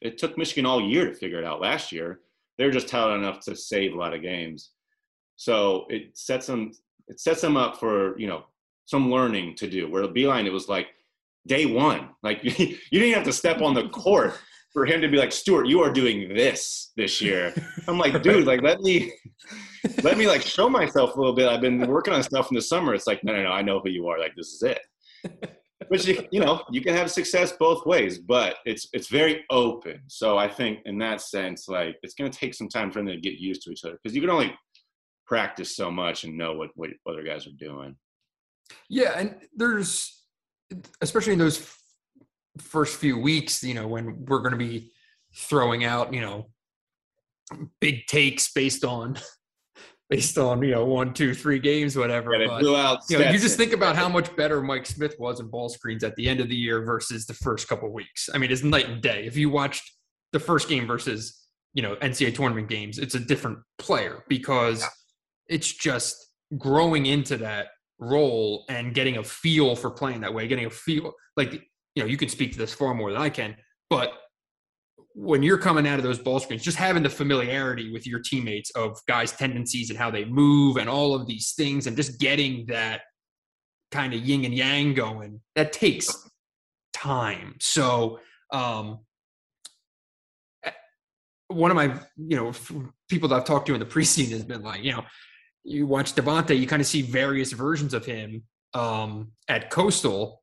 it 0.00 0.18
took 0.18 0.38
Michigan 0.38 0.66
all 0.66 0.80
year 0.80 1.06
to 1.06 1.14
figure 1.14 1.38
it 1.38 1.44
out. 1.44 1.60
Last 1.60 1.92
year, 1.92 2.20
they 2.58 2.64
were 2.64 2.70
just 2.70 2.88
talented 2.88 3.22
enough 3.22 3.40
to 3.40 3.56
save 3.56 3.92
a 3.92 3.98
lot 3.98 4.14
of 4.14 4.22
games. 4.22 4.70
So 5.36 5.86
it 5.88 6.16
sets 6.16 6.46
them 6.46 6.72
it 7.10 7.20
sets 7.20 7.40
them 7.40 7.56
up 7.56 7.78
for 7.78 8.18
you 8.18 8.28
know 8.28 8.44
some 8.86 9.10
learning 9.10 9.56
to 9.56 9.68
do. 9.68 9.90
Where 9.90 10.06
the 10.06 10.12
Beilein, 10.12 10.46
it 10.46 10.52
was 10.52 10.68
like 10.68 10.86
day 11.46 11.66
one, 11.66 12.10
like 12.22 12.42
you 12.58 12.78
didn't 12.90 13.14
have 13.14 13.24
to 13.24 13.32
step 13.32 13.60
on 13.60 13.74
the 13.74 13.88
court 13.90 14.38
for 14.72 14.86
him 14.86 15.00
to 15.00 15.08
be 15.08 15.16
like, 15.16 15.32
Stuart, 15.32 15.66
you 15.66 15.80
are 15.80 15.92
doing 15.92 16.32
this 16.34 16.92
this 16.96 17.20
year. 17.26 17.52
I'm 17.86 17.98
like, 17.98 18.22
dude, 18.22 18.46
like 18.46 18.62
let 18.62 18.80
me 18.80 19.12
let 20.02 20.16
me 20.16 20.26
like 20.26 20.42
show 20.42 20.70
myself 20.70 21.14
a 21.14 21.18
little 21.18 21.34
bit. 21.34 21.48
I've 21.48 21.60
been 21.60 21.86
working 21.86 22.14
on 22.14 22.22
stuff 22.22 22.50
in 22.50 22.54
the 22.54 22.62
summer. 22.62 22.94
It's 22.94 23.06
like, 23.06 23.22
no, 23.24 23.34
no, 23.34 23.42
no, 23.42 23.50
I 23.50 23.62
know 23.62 23.80
who 23.80 23.90
you 23.90 24.08
are. 24.08 24.18
Like 24.18 24.34
this 24.36 24.48
is 24.48 24.62
it. 24.62 24.80
Which 25.88 26.06
you, 26.06 26.24
you 26.30 26.40
know, 26.40 26.62
you 26.70 26.82
can 26.82 26.94
have 26.94 27.10
success 27.10 27.52
both 27.58 27.84
ways, 27.84 28.18
but 28.18 28.56
it's 28.64 28.86
it's 28.92 29.08
very 29.08 29.44
open. 29.50 30.00
So 30.06 30.38
I 30.38 30.46
think 30.46 30.80
in 30.84 30.98
that 30.98 31.20
sense, 31.20 31.68
like 31.68 31.96
it's 32.02 32.14
gonna 32.14 32.30
take 32.30 32.54
some 32.54 32.68
time 32.68 32.92
for 32.92 33.00
them 33.00 33.08
to 33.08 33.16
get 33.16 33.40
used 33.40 33.62
to 33.62 33.72
each 33.72 33.84
other 33.84 33.98
because 34.00 34.14
you 34.14 34.20
can 34.20 34.30
only 34.30 34.54
practice 35.30 35.76
so 35.76 35.92
much 35.92 36.24
and 36.24 36.36
know 36.36 36.52
what, 36.54 36.70
what 36.74 36.90
other 37.08 37.22
guys 37.22 37.46
are 37.46 37.52
doing. 37.56 37.94
Yeah, 38.88 39.12
and 39.16 39.36
there's 39.54 40.26
especially 41.00 41.32
in 41.32 41.38
those 41.38 41.74
first 42.58 42.98
few 42.98 43.18
weeks, 43.18 43.62
you 43.62 43.74
know, 43.74 43.86
when 43.86 44.24
we're 44.26 44.40
going 44.40 44.52
to 44.52 44.58
be 44.58 44.92
throwing 45.34 45.84
out, 45.84 46.12
you 46.12 46.20
know, 46.20 46.50
big 47.80 48.06
takes 48.06 48.52
based 48.52 48.84
on 48.84 49.18
based 50.10 50.36
on 50.36 50.62
you 50.62 50.72
know 50.72 50.84
one, 50.84 51.14
two, 51.14 51.32
three 51.32 51.60
games, 51.60 51.96
whatever. 51.96 52.34
Yeah, 52.34 52.46
but, 52.48 52.74
out 52.74 52.98
you, 53.08 53.18
know, 53.18 53.30
you 53.30 53.38
just 53.38 53.56
think 53.56 53.72
about 53.72 53.94
how 53.94 54.08
much 54.08 54.34
better 54.34 54.60
Mike 54.60 54.86
Smith 54.86 55.14
was 55.18 55.38
in 55.38 55.48
ball 55.48 55.68
screens 55.68 56.02
at 56.02 56.16
the 56.16 56.28
end 56.28 56.40
of 56.40 56.48
the 56.48 56.56
year 56.56 56.84
versus 56.84 57.24
the 57.26 57.34
first 57.34 57.68
couple 57.68 57.92
weeks. 57.92 58.28
I 58.34 58.38
mean, 58.38 58.50
it's 58.50 58.64
night 58.64 58.88
and 58.88 59.00
day. 59.00 59.26
If 59.26 59.36
you 59.36 59.48
watched 59.48 59.88
the 60.32 60.40
first 60.40 60.68
game 60.68 60.88
versus 60.88 61.46
you 61.74 61.82
know 61.82 61.94
NCAA 61.96 62.34
tournament 62.34 62.68
games, 62.68 62.98
it's 62.98 63.14
a 63.14 63.20
different 63.20 63.58
player 63.78 64.24
because. 64.28 64.80
Yeah 64.80 64.88
it's 65.50 65.70
just 65.70 66.16
growing 66.56 67.04
into 67.04 67.36
that 67.36 67.66
role 67.98 68.64
and 68.70 68.94
getting 68.94 69.18
a 69.18 69.24
feel 69.24 69.76
for 69.76 69.90
playing 69.90 70.22
that 70.22 70.32
way, 70.32 70.48
getting 70.48 70.64
a 70.64 70.70
feel 70.70 71.12
like 71.36 71.52
you 71.94 72.02
know, 72.02 72.06
you 72.06 72.16
can 72.16 72.28
speak 72.28 72.52
to 72.52 72.58
this 72.58 72.72
far 72.72 72.94
more 72.94 73.12
than 73.12 73.20
I 73.20 73.28
can, 73.28 73.56
but 73.90 74.12
when 75.14 75.42
you're 75.42 75.58
coming 75.58 75.86
out 75.86 75.98
of 75.98 76.04
those 76.04 76.18
ball 76.18 76.38
screens, 76.38 76.62
just 76.62 76.76
having 76.76 77.02
the 77.02 77.10
familiarity 77.10 77.92
with 77.92 78.06
your 78.06 78.20
teammates 78.20 78.70
of 78.70 78.98
guys' 79.06 79.32
tendencies 79.32 79.90
and 79.90 79.98
how 79.98 80.10
they 80.10 80.24
move 80.24 80.76
and 80.76 80.88
all 80.88 81.14
of 81.14 81.26
these 81.26 81.52
things, 81.52 81.86
and 81.86 81.96
just 81.96 82.20
getting 82.20 82.64
that 82.66 83.02
kind 83.90 84.14
of 84.14 84.20
yin 84.20 84.44
and 84.44 84.54
yang 84.54 84.94
going, 84.94 85.40
that 85.56 85.72
takes 85.72 86.28
time. 86.92 87.56
So, 87.60 88.20
um, 88.52 89.00
eh, 90.64 90.70
one 91.48 91.72
of 91.72 91.76
my, 91.76 91.98
you 92.16 92.36
know, 92.36 92.52
people 93.08 93.28
that 93.28 93.34
I've 93.34 93.44
talked 93.44 93.66
to 93.66 93.74
in 93.74 93.80
the 93.80 93.86
preseason 93.96 94.30
has 94.30 94.44
been 94.44 94.62
like, 94.62 94.84
you 94.84 94.92
know, 94.92 95.04
you 95.64 95.86
watch 95.86 96.14
DeVante', 96.14 96.58
you 96.58 96.66
kind 96.66 96.80
of 96.80 96.86
see 96.86 97.02
various 97.02 97.52
versions 97.52 97.94
of 97.94 98.04
him 98.04 98.42
um, 98.74 99.32
at 99.48 99.70
Coastal. 99.70 100.42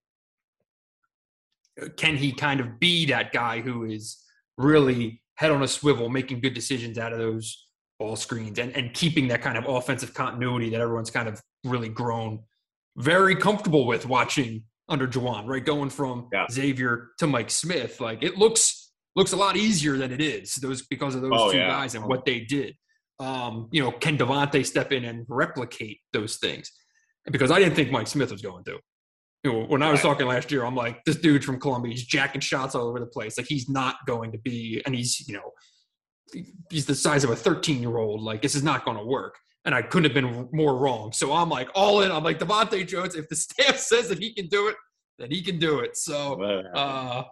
Can 1.95 2.17
he 2.17 2.31
kind 2.31 2.59
of 2.59 2.79
be 2.79 3.05
that 3.07 3.31
guy 3.31 3.61
who 3.61 3.85
is 3.85 4.23
really 4.57 5.21
head 5.35 5.51
on 5.51 5.63
a 5.63 5.67
swivel, 5.67 6.09
making 6.09 6.39
good 6.41 6.53
decisions 6.53 6.97
out 6.97 7.13
of 7.13 7.19
those 7.19 7.67
ball 7.99 8.15
screens 8.15 8.59
and, 8.59 8.75
and 8.75 8.93
keeping 8.93 9.27
that 9.27 9.41
kind 9.41 9.57
of 9.57 9.67
offensive 9.67 10.13
continuity 10.13 10.69
that 10.69 10.81
everyone's 10.81 11.11
kind 11.11 11.27
of 11.27 11.41
really 11.63 11.89
grown 11.89 12.39
very 12.97 13.35
comfortable 13.35 13.85
with 13.85 14.07
watching 14.07 14.63
under 14.89 15.07
Juwan, 15.07 15.45
right? 15.45 15.63
Going 15.63 15.89
from 15.89 16.29
yeah. 16.33 16.47
Zavier 16.49 17.07
to 17.19 17.27
Mike 17.27 17.51
Smith. 17.51 17.99
Like 18.01 18.23
it 18.23 18.37
looks 18.37 18.91
looks 19.15 19.33
a 19.33 19.35
lot 19.35 19.55
easier 19.55 19.97
than 19.97 20.11
it 20.11 20.21
is, 20.21 20.55
those 20.55 20.85
because 20.87 21.15
of 21.15 21.21
those 21.21 21.31
oh, 21.33 21.51
two 21.51 21.57
yeah. 21.57 21.67
guys 21.67 21.95
and 21.95 22.05
what 22.05 22.25
they 22.25 22.39
did 22.41 22.75
um, 23.19 23.69
you 23.71 23.81
know, 23.81 23.91
can 23.91 24.17
DeVante' 24.17 24.65
step 24.65 24.91
in 24.91 25.05
and 25.05 25.25
replicate 25.27 25.99
those 26.13 26.37
things? 26.37 26.71
Because 27.29 27.51
I 27.51 27.59
didn't 27.59 27.75
think 27.75 27.91
Mike 27.91 28.07
Smith 28.07 28.31
was 28.31 28.41
going 28.41 28.63
to. 28.65 28.79
You 29.43 29.53
know, 29.53 29.65
when 29.65 29.83
I 29.83 29.91
was 29.91 30.01
talking 30.01 30.27
last 30.27 30.51
year, 30.51 30.65
I'm 30.65 30.75
like, 30.75 31.03
this 31.05 31.17
dude 31.17 31.43
from 31.43 31.59
Columbia, 31.59 31.91
he's 31.93 32.05
jacking 32.05 32.41
shots 32.41 32.75
all 32.75 32.87
over 32.87 32.99
the 32.99 33.05
place. 33.05 33.37
Like 33.37 33.47
he's 33.47 33.69
not 33.69 33.95
going 34.05 34.31
to 34.31 34.37
be, 34.37 34.81
and 34.85 34.95
he's, 34.95 35.27
you 35.27 35.35
know, 35.35 35.51
he's 36.69 36.85
the 36.85 36.95
size 36.95 37.23
of 37.23 37.29
a 37.29 37.35
13 37.35 37.81
year 37.81 37.97
old. 37.97 38.21
Like 38.21 38.41
this 38.41 38.55
is 38.55 38.63
not 38.63 38.85
going 38.85 38.97
to 38.97 39.05
work. 39.05 39.35
And 39.65 39.75
I 39.75 39.81
couldn't 39.81 40.05
have 40.05 40.13
been 40.13 40.49
more 40.53 40.77
wrong. 40.77 41.11
So 41.11 41.33
I'm 41.33 41.49
like 41.49 41.69
all 41.75 42.01
in. 42.01 42.11
I'm 42.11 42.23
like 42.23 42.39
DeVante' 42.39 42.87
Jones. 42.87 43.15
If 43.15 43.27
the 43.29 43.35
staff 43.35 43.77
says 43.77 44.09
that 44.09 44.19
he 44.19 44.33
can 44.33 44.47
do 44.47 44.67
it, 44.67 44.75
then 45.19 45.29
he 45.31 45.41
can 45.41 45.59
do 45.59 45.79
it. 45.79 45.97
So, 45.97 46.41
uh, 46.41 47.23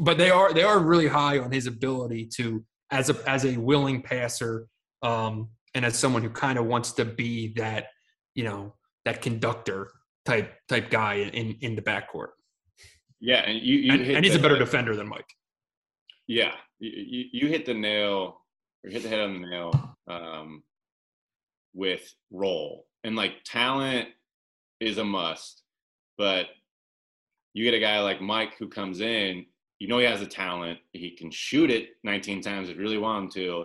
but 0.00 0.16
they 0.16 0.30
are 0.30 0.52
they 0.52 0.62
are 0.62 0.78
really 0.78 1.08
high 1.08 1.38
on 1.38 1.52
his 1.52 1.66
ability 1.66 2.30
to 2.36 2.64
as 2.90 3.10
a 3.10 3.30
as 3.30 3.44
a 3.44 3.56
willing 3.56 4.02
passer 4.02 4.66
um, 5.04 5.50
and 5.74 5.84
as 5.84 5.98
someone 5.98 6.22
who 6.22 6.30
kind 6.30 6.58
of 6.58 6.66
wants 6.66 6.92
to 6.92 7.04
be 7.04 7.52
that, 7.54 7.86
you 8.34 8.44
know, 8.44 8.74
that 9.04 9.22
conductor 9.22 9.90
type 10.24 10.52
type 10.68 10.90
guy 10.90 11.14
in 11.14 11.56
in 11.60 11.76
the 11.76 11.82
backcourt. 11.82 12.30
Yeah, 13.20 13.42
and 13.46 13.60
you, 13.60 13.76
you 13.76 13.92
and, 13.92 14.02
and, 14.02 14.24
he's 14.24 14.34
a 14.34 14.38
better 14.38 14.58
defender 14.58 14.96
than 14.96 15.08
Mike. 15.08 15.28
Yeah, 16.26 16.52
you, 16.78 17.24
you 17.32 17.48
hit 17.48 17.64
the 17.64 17.74
nail 17.74 18.40
or 18.82 18.90
hit 18.90 19.02
the 19.02 19.08
head 19.08 19.20
on 19.20 19.40
the 19.40 19.48
nail 19.48 19.96
um, 20.08 20.62
with 21.74 22.12
role 22.30 22.86
and 23.04 23.14
like 23.14 23.44
talent 23.44 24.08
is 24.80 24.98
a 24.98 25.04
must, 25.04 25.62
but 26.18 26.46
you 27.52 27.64
get 27.64 27.74
a 27.74 27.80
guy 27.80 28.00
like 28.00 28.20
Mike 28.20 28.56
who 28.58 28.68
comes 28.68 29.00
in, 29.00 29.44
you 29.78 29.86
know 29.86 29.98
he 29.98 30.06
has 30.06 30.20
the 30.20 30.26
talent. 30.26 30.78
He 30.92 31.10
can 31.10 31.30
shoot 31.30 31.70
it 31.70 31.90
19 32.02 32.40
times 32.40 32.68
if 32.68 32.76
you 32.76 32.82
really 32.82 32.98
want 32.98 33.24
him 33.24 33.30
to. 33.32 33.64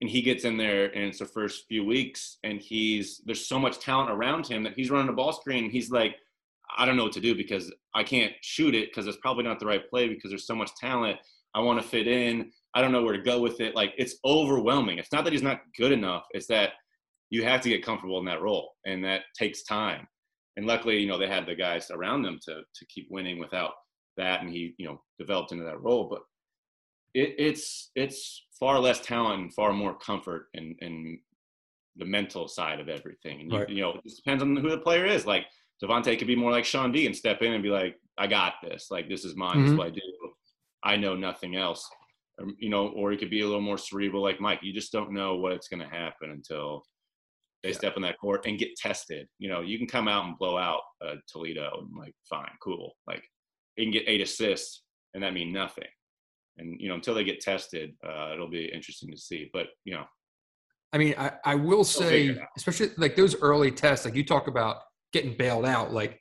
And 0.00 0.10
he 0.10 0.20
gets 0.20 0.44
in 0.44 0.56
there 0.56 0.86
and 0.94 1.04
it's 1.04 1.20
the 1.20 1.24
first 1.26 1.64
few 1.68 1.84
weeks 1.84 2.38
and 2.44 2.60
he's 2.60 3.22
there's 3.24 3.46
so 3.46 3.58
much 3.58 3.78
talent 3.78 4.10
around 4.10 4.46
him 4.46 4.62
that 4.64 4.74
he's 4.74 4.90
running 4.90 5.08
a 5.08 5.12
ball 5.14 5.32
screen. 5.32 5.70
He's 5.70 5.90
like, 5.90 6.16
I 6.76 6.84
don't 6.84 6.96
know 6.96 7.04
what 7.04 7.12
to 7.12 7.20
do 7.20 7.34
because 7.34 7.72
I 7.94 8.04
can't 8.04 8.32
shoot 8.42 8.74
it 8.74 8.90
because 8.90 9.06
it's 9.06 9.16
probably 9.18 9.44
not 9.44 9.58
the 9.58 9.66
right 9.66 9.88
play 9.88 10.08
because 10.08 10.30
there's 10.30 10.46
so 10.46 10.54
much 10.54 10.74
talent. 10.76 11.18
I 11.54 11.60
want 11.60 11.80
to 11.80 11.88
fit 11.88 12.06
in. 12.06 12.50
I 12.74 12.82
don't 12.82 12.92
know 12.92 13.02
where 13.02 13.16
to 13.16 13.22
go 13.22 13.40
with 13.40 13.60
it. 13.60 13.74
Like 13.74 13.94
it's 13.96 14.16
overwhelming. 14.24 14.98
It's 14.98 15.12
not 15.12 15.24
that 15.24 15.32
he's 15.32 15.42
not 15.42 15.62
good 15.78 15.92
enough. 15.92 16.26
It's 16.32 16.46
that 16.48 16.72
you 17.30 17.42
have 17.44 17.62
to 17.62 17.68
get 17.68 17.84
comfortable 17.84 18.18
in 18.18 18.26
that 18.26 18.42
role 18.42 18.74
and 18.84 19.02
that 19.04 19.22
takes 19.38 19.62
time. 19.62 20.06
And 20.56 20.66
luckily, 20.66 20.98
you 20.98 21.08
know, 21.08 21.18
they 21.18 21.26
had 21.26 21.46
the 21.46 21.54
guys 21.54 21.90
around 21.90 22.22
them 22.22 22.38
to 22.44 22.54
to 22.54 22.86
keep 22.86 23.08
winning 23.10 23.38
without 23.38 23.72
that 24.16 24.42
and 24.42 24.50
he, 24.50 24.74
you 24.78 24.86
know, 24.86 25.00
developed 25.18 25.52
into 25.52 25.64
that 25.64 25.80
role. 25.80 26.08
But 26.08 26.20
it, 27.14 27.34
it's 27.38 27.90
it's 27.94 28.45
far 28.58 28.78
less 28.78 29.00
talent 29.00 29.40
and 29.40 29.54
far 29.54 29.72
more 29.72 29.96
comfort 29.98 30.48
and 30.54 30.76
and 30.80 31.18
the 31.96 32.04
mental 32.04 32.48
side 32.48 32.80
of 32.80 32.88
everything. 32.88 33.40
And 33.40 33.52
you, 33.52 33.58
right. 33.58 33.68
you 33.68 33.80
know, 33.80 34.00
it 34.04 34.16
depends 34.16 34.42
on 34.42 34.56
who 34.56 34.70
the 34.70 34.78
player 34.78 35.06
is. 35.06 35.26
Like 35.26 35.46
DeVante' 35.82 36.18
could 36.18 36.26
be 36.26 36.36
more 36.36 36.50
like 36.50 36.64
Chaundee 36.64 37.06
and 37.06 37.16
step 37.16 37.42
in 37.42 37.54
and 37.54 37.62
be 37.62 37.70
like, 37.70 37.96
I 38.18 38.26
got 38.26 38.54
this. 38.62 38.88
Like 38.90 39.08
this 39.08 39.24
is 39.24 39.36
mine. 39.36 39.56
Mm-hmm. 39.56 39.60
This 39.60 39.66
is 39.66 39.72
mm-hmm. 39.72 39.78
what 39.78 39.86
I 39.86 39.90
do. 39.90 40.32
I 40.84 40.96
know 40.96 41.16
nothing 41.16 41.56
else. 41.56 41.88
Or, 42.38 42.48
you 42.58 42.68
know, 42.68 42.88
or 42.88 43.10
he 43.10 43.16
could 43.16 43.30
be 43.30 43.40
a 43.40 43.46
little 43.46 43.60
more 43.60 43.78
cerebral 43.78 44.22
like 44.22 44.40
Mike. 44.40 44.60
You 44.62 44.72
just 44.72 44.92
don't 44.92 45.12
know 45.12 45.36
what's 45.36 45.68
going 45.68 45.82
to 45.82 45.88
happen 45.88 46.30
until 46.30 46.84
they 47.62 47.70
yeah. 47.70 47.76
step 47.76 47.96
in 47.96 48.02
that 48.02 48.18
court 48.18 48.46
and 48.46 48.58
get 48.58 48.76
tested. 48.76 49.26
You 49.38 49.48
know, 49.48 49.62
you 49.62 49.78
can 49.78 49.86
come 49.86 50.08
out 50.08 50.26
and 50.26 50.38
blow 50.38 50.58
out 50.58 50.82
uh, 51.04 51.14
Toledo 51.28 51.80
and 51.80 51.98
like, 51.98 52.14
fine, 52.28 52.50
cool. 52.62 52.92
Like 53.06 53.24
he 53.76 53.84
can 53.84 53.92
get 53.92 54.04
eight 54.06 54.20
assists 54.20 54.82
and 55.14 55.22
that 55.22 55.34
mean 55.34 55.52
nothing. 55.52 55.88
And 56.58 56.80
you 56.80 56.88
know, 56.88 56.94
until 56.94 57.14
they 57.14 57.24
get 57.24 57.40
tested, 57.40 57.94
uh, 58.06 58.30
it'll 58.32 58.50
be 58.50 58.70
interesting 58.72 59.10
to 59.10 59.16
see. 59.16 59.50
But 59.52 59.68
you 59.84 59.94
know, 59.94 60.04
I 60.92 60.98
mean, 60.98 61.14
I, 61.18 61.32
I 61.44 61.54
will 61.54 61.84
say, 61.84 62.36
especially 62.56 62.90
like 62.96 63.16
those 63.16 63.36
early 63.40 63.70
tests, 63.70 64.04
like 64.04 64.14
you 64.14 64.24
talk 64.24 64.48
about 64.48 64.78
getting 65.12 65.36
bailed 65.36 65.66
out. 65.66 65.92
Like 65.92 66.18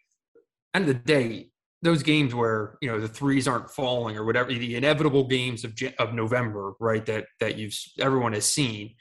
end 0.74 0.88
of 0.90 0.96
the 0.96 1.02
day, 1.02 1.52
those 1.82 2.04
games 2.04 2.36
where 2.36 2.78
you 2.82 2.92
know 2.92 3.00
the 3.00 3.08
threes 3.08 3.48
aren't 3.48 3.72
falling 3.72 4.18
or 4.18 4.26
whatever, 4.26 4.52
the 4.52 4.76
inevitable 4.76 5.28
games 5.28 5.64
of 5.64 5.74
of 6.00 6.14
November, 6.14 6.74
right? 6.80 7.06
That 7.06 7.26
that 7.40 7.58
you've 7.58 7.78
everyone 8.00 8.34
has 8.34 8.46
seen. 8.46 8.96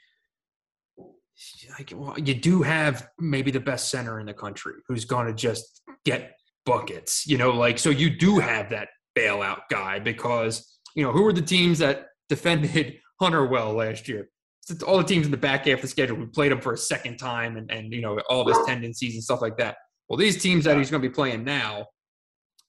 Like, 1.77 1.91
well, 1.93 2.17
you 2.17 2.33
do 2.33 2.61
have 2.61 3.09
maybe 3.19 3.51
the 3.51 3.59
best 3.59 3.89
center 3.89 4.21
in 4.21 4.25
the 4.25 4.33
country 4.33 4.75
who's 4.87 5.03
going 5.03 5.27
to 5.27 5.33
just 5.33 5.81
get 6.05 6.35
buckets, 6.65 7.27
you 7.27 7.37
know, 7.37 7.51
like 7.51 7.79
so 7.79 7.89
you 7.89 8.09
do 8.09 8.39
have 8.39 8.69
that 8.69 8.89
bailout 9.17 9.61
guy 9.69 9.99
because 9.99 10.74
you 10.95 11.03
know 11.03 11.11
who 11.11 11.23
were 11.23 11.33
the 11.33 11.41
teams 11.41 11.79
that 11.79 12.07
defended 12.29 12.99
Hunter 13.21 13.45
well 13.45 13.73
last 13.73 14.07
year? 14.07 14.29
It's 14.67 14.81
all 14.81 14.97
the 14.97 15.03
teams 15.03 15.25
in 15.25 15.31
the 15.31 15.37
back 15.37 15.67
half 15.67 15.75
of 15.75 15.81
the 15.83 15.87
schedule 15.87 16.17
We 16.17 16.25
played 16.25 16.51
him 16.51 16.59
for 16.59 16.73
a 16.73 16.77
second 16.77 17.17
time 17.17 17.55
and, 17.57 17.69
and 17.69 17.93
you 17.93 18.01
know 18.01 18.19
all 18.29 18.41
of 18.41 18.55
his 18.55 18.65
tendencies 18.65 19.13
and 19.13 19.23
stuff 19.23 19.41
like 19.41 19.57
that. 19.57 19.77
Well, 20.09 20.17
these 20.17 20.41
teams 20.41 20.65
that 20.65 20.77
he's 20.77 20.89
going 20.89 21.01
to 21.01 21.07
be 21.07 21.13
playing 21.13 21.43
now 21.43 21.87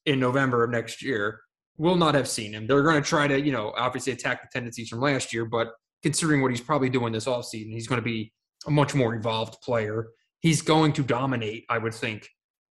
in 0.05 0.21
November 0.21 0.65
of 0.65 0.71
next 0.71 1.03
year 1.03 1.41
will 1.79 1.97
not 1.97 2.15
have 2.15 2.29
seen 2.29 2.53
him. 2.53 2.67
They're 2.67 2.83
going 2.83 3.03
to 3.03 3.07
try 3.07 3.29
to, 3.29 3.41
you 3.41 3.53
know, 3.53 3.75
obviously 3.77 4.13
attack 4.13 4.43
the 4.43 4.49
tendencies 4.53 4.89
from 4.89 5.01
last 5.01 5.33
year, 5.33 5.45
but 5.45 5.73
considering 6.03 6.41
what 6.41 6.51
he's 6.51 6.61
probably 6.61 6.89
doing 6.89 7.13
this 7.13 7.27
offseason, 7.27 7.73
he's 7.73 7.87
going 7.87 8.01
to 8.01 8.05
be 8.05 8.33
a 8.67 8.71
much 8.71 8.95
more 8.95 9.15
evolved 9.15 9.61
player. 9.63 10.09
He's 10.41 10.63
going 10.63 10.93
to 10.95 11.03
dominate, 11.03 11.65
I 11.69 11.79
would 11.79 11.95
think, 11.95 12.29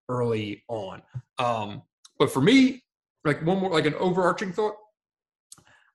early 0.09 0.63
on. 0.69 1.01
Um, 1.37 1.83
but 2.17 2.31
for 2.31 2.41
me, 2.41 2.83
like 3.23 3.45
one 3.45 3.59
more, 3.59 3.71
like 3.71 3.85
an 3.85 3.95
overarching 3.95 4.53
thought, 4.53 4.75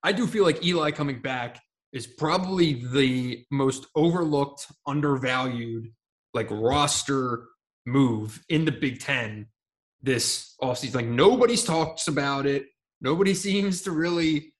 I 0.02 0.12
do 0.12 0.26
feel 0.26 0.44
like 0.44 0.64
Eli 0.64 0.90
coming 0.90 1.20
back 1.20 1.60
is 1.92 2.06
probably 2.06 2.84
the 2.92 3.44
most 3.50 3.86
overlooked, 3.94 4.66
undervalued, 4.86 5.92
like 6.32 6.48
roster 6.50 7.46
move 7.86 8.42
in 8.48 8.64
the 8.64 8.72
Big 8.72 9.00
Ten 9.00 9.46
this 10.02 10.54
offseason. 10.62 10.94
Like 10.94 11.06
nobody's 11.06 11.64
talks 11.64 12.08
about 12.08 12.46
it. 12.46 12.66
Nobody 13.00 13.34
seems 13.34 13.82
to 13.82 13.90
really 13.90 14.54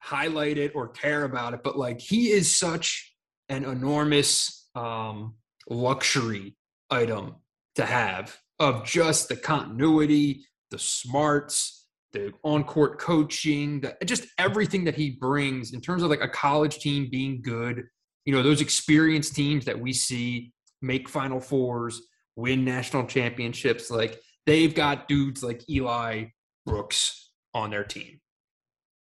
highlight 0.00 0.58
it 0.58 0.72
or 0.74 0.88
care 0.88 1.24
about 1.24 1.54
it. 1.54 1.62
But 1.62 1.78
like 1.78 2.00
he 2.00 2.30
is 2.30 2.56
such 2.56 3.14
an 3.48 3.64
enormous 3.64 4.68
um, 4.74 5.34
luxury 5.68 6.56
item 6.90 7.36
to 7.76 7.86
have 7.86 8.36
of 8.58 8.84
just 8.84 9.28
the 9.28 9.36
continuity, 9.36 10.44
the 10.70 10.78
smarts, 10.78 11.81
the 12.12 12.32
on-court 12.44 12.98
coaching, 12.98 13.80
the, 13.80 13.96
just 14.04 14.26
everything 14.38 14.84
that 14.84 14.94
he 14.94 15.10
brings 15.10 15.72
in 15.72 15.80
terms 15.80 16.02
of 16.02 16.10
like 16.10 16.22
a 16.22 16.28
college 16.28 16.78
team 16.78 17.08
being 17.10 17.42
good. 17.42 17.84
You 18.24 18.34
know, 18.34 18.42
those 18.42 18.60
experienced 18.60 19.34
teams 19.34 19.64
that 19.64 19.78
we 19.78 19.92
see 19.92 20.52
make 20.80 21.08
Final 21.08 21.40
Fours, 21.40 22.02
win 22.36 22.64
national 22.64 23.06
championships. 23.06 23.90
Like 23.90 24.20
they've 24.46 24.74
got 24.74 25.08
dudes 25.08 25.42
like 25.42 25.68
Eli 25.68 26.26
Brooks 26.66 27.30
on 27.54 27.70
their 27.70 27.84
team. 27.84 28.20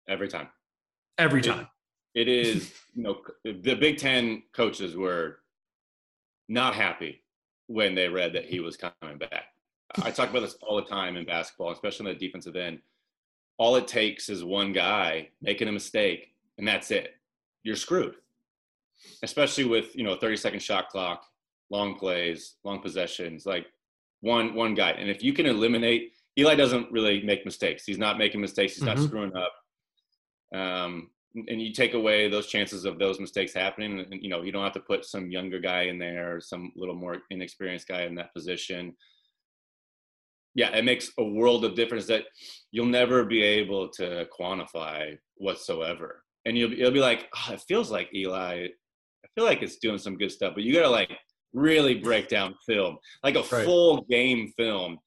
Every 0.10 0.28
time. 0.28 0.48
Every 1.18 1.42
time. 1.42 1.68
it, 2.14 2.28
it 2.28 2.48
is, 2.48 2.74
you 2.96 3.04
know, 3.04 3.18
the 3.44 3.76
Big 3.76 3.98
Ten 3.98 4.44
coaches 4.54 4.96
were 4.96 5.40
not 6.50 6.76
happy 6.76 7.24
when 7.68 7.96
they 7.96 8.08
read 8.08 8.34
that 8.34 8.46
he 8.46 8.60
was 8.60 8.78
coming 8.78 9.18
back. 9.18 9.46
I 10.04 10.12
talk 10.12 10.30
about 10.30 10.42
this 10.42 10.58
all 10.62 10.76
the 10.76 10.84
time 10.84 11.18
in 11.18 11.26
basketball, 11.26 11.72
especially 11.72 12.08
on 12.08 12.14
the 12.14 12.26
defensive 12.26 12.56
end. 12.56 12.80
All 13.58 13.76
it 13.76 13.88
takes 13.88 14.30
is 14.30 14.44
one 14.44 14.74
guy 14.74 15.30
making 15.42 15.68
a 15.68 15.72
mistake, 15.72 16.34
and 16.58 16.68
that's 16.68 16.92
it. 16.92 17.12
You're 17.64 17.76
screwed. 17.76 18.16
Especially 19.24 19.64
with 19.64 19.96
you 19.96 20.04
know 20.04 20.16
30 20.16 20.38
second 20.38 20.62
shot 20.62 20.90
clock, 20.90 21.24
long 21.70 21.96
plays, 21.96 22.56
long 22.64 22.82
possessions, 22.82 23.46
like 23.46 23.68
one 24.22 24.54
one 24.54 24.74
guy. 24.76 24.92
And 24.92 25.10
if 25.10 25.24
you 25.24 25.34
can 25.34 25.46
eliminate, 25.46 26.14
Eli 26.38 26.56
doesn't 26.56 26.92
really 26.92 27.24
make 27.24 27.46
mistakes. 27.46 27.84
He's 27.86 27.98
not 27.98 28.18
making 28.18 28.42
mistakes. 28.42 28.74
He's 28.74 28.84
mm-hmm. 28.84 29.00
not 29.00 29.08
screwing 29.08 29.34
up. 29.36 29.54
Um, 30.54 31.10
and 31.48 31.62
you 31.62 31.72
take 31.72 31.94
away 31.94 32.30
those 32.30 32.48
chances 32.48 32.86
of 32.86 32.98
those 32.98 33.20
mistakes 33.20 33.54
happening 33.54 34.00
and 34.00 34.24
you 34.24 34.30
know 34.30 34.42
you 34.42 34.52
don't 34.52 34.64
have 34.64 34.74
to 34.74 34.80
put 34.80 35.06
some 35.06 35.30
younger 35.30 35.60
guy 35.60 35.84
in 35.84 36.00
there 36.00 36.36
or 36.36 36.42
some 36.42 36.72
little 36.76 36.96
more 36.96 37.18
inexperienced 37.30 37.88
guy 37.88 38.04
in 38.04 38.16
that 38.16 38.34
position 38.34 38.96
yeah 40.58 40.76
it 40.76 40.84
makes 40.84 41.12
a 41.20 41.24
world 41.24 41.64
of 41.64 41.76
difference 41.76 42.06
that 42.08 42.24
you'll 42.72 42.86
never 42.86 43.24
be 43.24 43.42
able 43.42 43.88
to 43.88 44.28
quantify 44.38 45.16
whatsoever 45.36 46.24
and 46.46 46.58
you'll, 46.58 46.74
you'll 46.74 46.92
be 46.92 47.00
like 47.00 47.30
oh, 47.38 47.54
it 47.54 47.64
feels 47.68 47.90
like 47.90 48.10
eli 48.14 48.66
i 48.66 49.28
feel 49.36 49.46
like 49.46 49.62
it's 49.62 49.78
doing 49.78 49.98
some 49.98 50.18
good 50.18 50.32
stuff 50.32 50.54
but 50.54 50.64
you 50.64 50.74
gotta 50.74 50.90
like 50.90 51.16
really 51.54 51.96
break 51.96 52.28
down 52.28 52.54
film 52.66 52.98
like 53.24 53.36
a 53.36 53.44
right. 53.52 53.64
full 53.64 54.06
game 54.10 54.52
film 54.58 54.98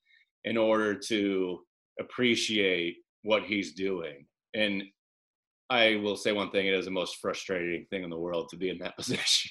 in 0.45 0.57
order 0.57 0.95
to 0.95 1.59
appreciate 2.01 2.97
what 3.23 3.43
he's 3.43 3.75
doing 3.75 4.25
and 4.55 4.83
I 5.73 5.95
will 6.03 6.17
say 6.17 6.33
one 6.33 6.51
thing: 6.51 6.67
it 6.67 6.75
is 6.75 6.87
the 6.87 6.91
most 6.91 7.19
frustrating 7.19 7.87
thing 7.91 8.03
in 8.03 8.11
the 8.11 8.19
world 8.19 8.49
to 8.51 8.57
be 8.57 8.71
in 8.71 8.79
that 8.79 8.97
position. 8.99 9.51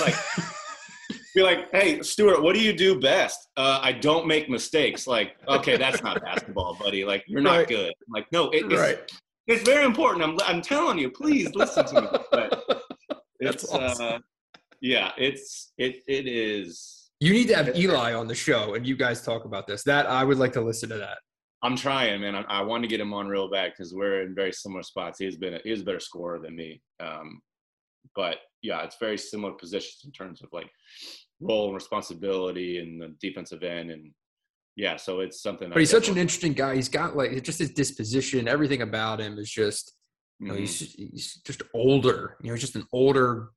like 0.00 0.14
be 1.34 1.42
like, 1.42 1.70
"Hey, 1.72 2.02
Stuart, 2.02 2.42
what 2.42 2.54
do 2.54 2.60
you 2.60 2.72
do 2.72 3.00
best?" 3.00 3.48
Uh, 3.56 3.80
I 3.82 3.92
don't 3.92 4.26
make 4.26 4.48
mistakes. 4.48 5.06
Like, 5.06 5.36
okay, 5.48 5.76
that's 5.76 6.02
not 6.02 6.22
basketball, 6.24 6.74
buddy. 6.74 7.04
Like, 7.04 7.24
you're 7.26 7.40
not 7.40 7.58
right. 7.58 7.68
good. 7.68 7.88
I'm 7.88 8.12
like, 8.12 8.26
no, 8.32 8.50
it, 8.50 8.64
it's, 8.66 8.74
right. 8.74 9.12
it's 9.46 9.62
very 9.62 9.84
important. 9.84 10.24
I'm, 10.24 10.38
I'm 10.44 10.62
telling 10.62 10.98
you, 10.98 11.10
please 11.10 11.54
listen 11.54 11.84
to 11.86 12.02
me. 12.02 12.08
But 12.30 12.64
it's, 13.40 13.64
awesome. 13.72 14.06
uh, 14.06 14.18
yeah, 14.80 15.12
it's 15.18 15.72
it 15.78 16.02
it 16.06 16.26
is. 16.26 17.10
You 17.20 17.32
need 17.32 17.48
to 17.48 17.56
have 17.56 17.76
Eli 17.76 18.14
on 18.14 18.26
the 18.28 18.34
show, 18.34 18.74
and 18.74 18.86
you 18.86 18.96
guys 18.96 19.22
talk 19.22 19.44
about 19.44 19.66
this. 19.66 19.82
That 19.84 20.06
I 20.06 20.24
would 20.24 20.38
like 20.38 20.52
to 20.54 20.60
listen 20.60 20.88
to 20.88 20.96
that. 20.98 21.18
I'm 21.62 21.76
trying, 21.76 22.22
man. 22.22 22.34
I, 22.34 22.42
I 22.42 22.62
want 22.62 22.82
to 22.84 22.88
get 22.88 23.00
him 23.00 23.12
on 23.12 23.28
real 23.28 23.50
bad 23.50 23.72
because 23.72 23.92
we're 23.92 24.22
in 24.22 24.34
very 24.34 24.52
similar 24.52 24.82
spots. 24.82 25.18
He's 25.18 25.36
been 25.36 25.54
a, 25.54 25.60
he's 25.62 25.82
a 25.82 25.84
better 25.84 26.00
scorer 26.00 26.38
than 26.38 26.56
me, 26.56 26.80
um, 27.00 27.40
but 28.16 28.38
yeah, 28.62 28.82
it's 28.82 28.96
very 28.98 29.18
similar 29.18 29.52
positions 29.52 30.02
in 30.04 30.12
terms 30.12 30.42
of 30.42 30.48
like 30.52 30.70
role 31.40 31.66
and 31.66 31.74
responsibility 31.74 32.78
and 32.78 33.00
the 33.00 33.14
defensive 33.20 33.62
end 33.62 33.90
and 33.90 34.12
yeah. 34.76 34.96
So 34.96 35.20
it's 35.20 35.42
something. 35.42 35.68
But 35.68 35.78
he's 35.78 35.90
such 35.90 36.08
an 36.08 36.16
interesting 36.16 36.52
guy. 36.52 36.74
He's 36.74 36.88
got 36.88 37.16
like 37.16 37.42
just 37.42 37.58
his 37.58 37.72
disposition, 37.72 38.48
everything 38.48 38.82
about 38.82 39.20
him 39.20 39.38
is 39.38 39.50
just 39.50 39.92
you 40.38 40.48
know 40.48 40.54
mm-hmm. 40.54 40.60
he's 40.62 40.94
he's 40.94 41.40
just 41.44 41.62
older. 41.74 42.36
You 42.42 42.48
know, 42.48 42.54
he's 42.54 42.62
just 42.62 42.76
an 42.76 42.86
older 42.92 43.50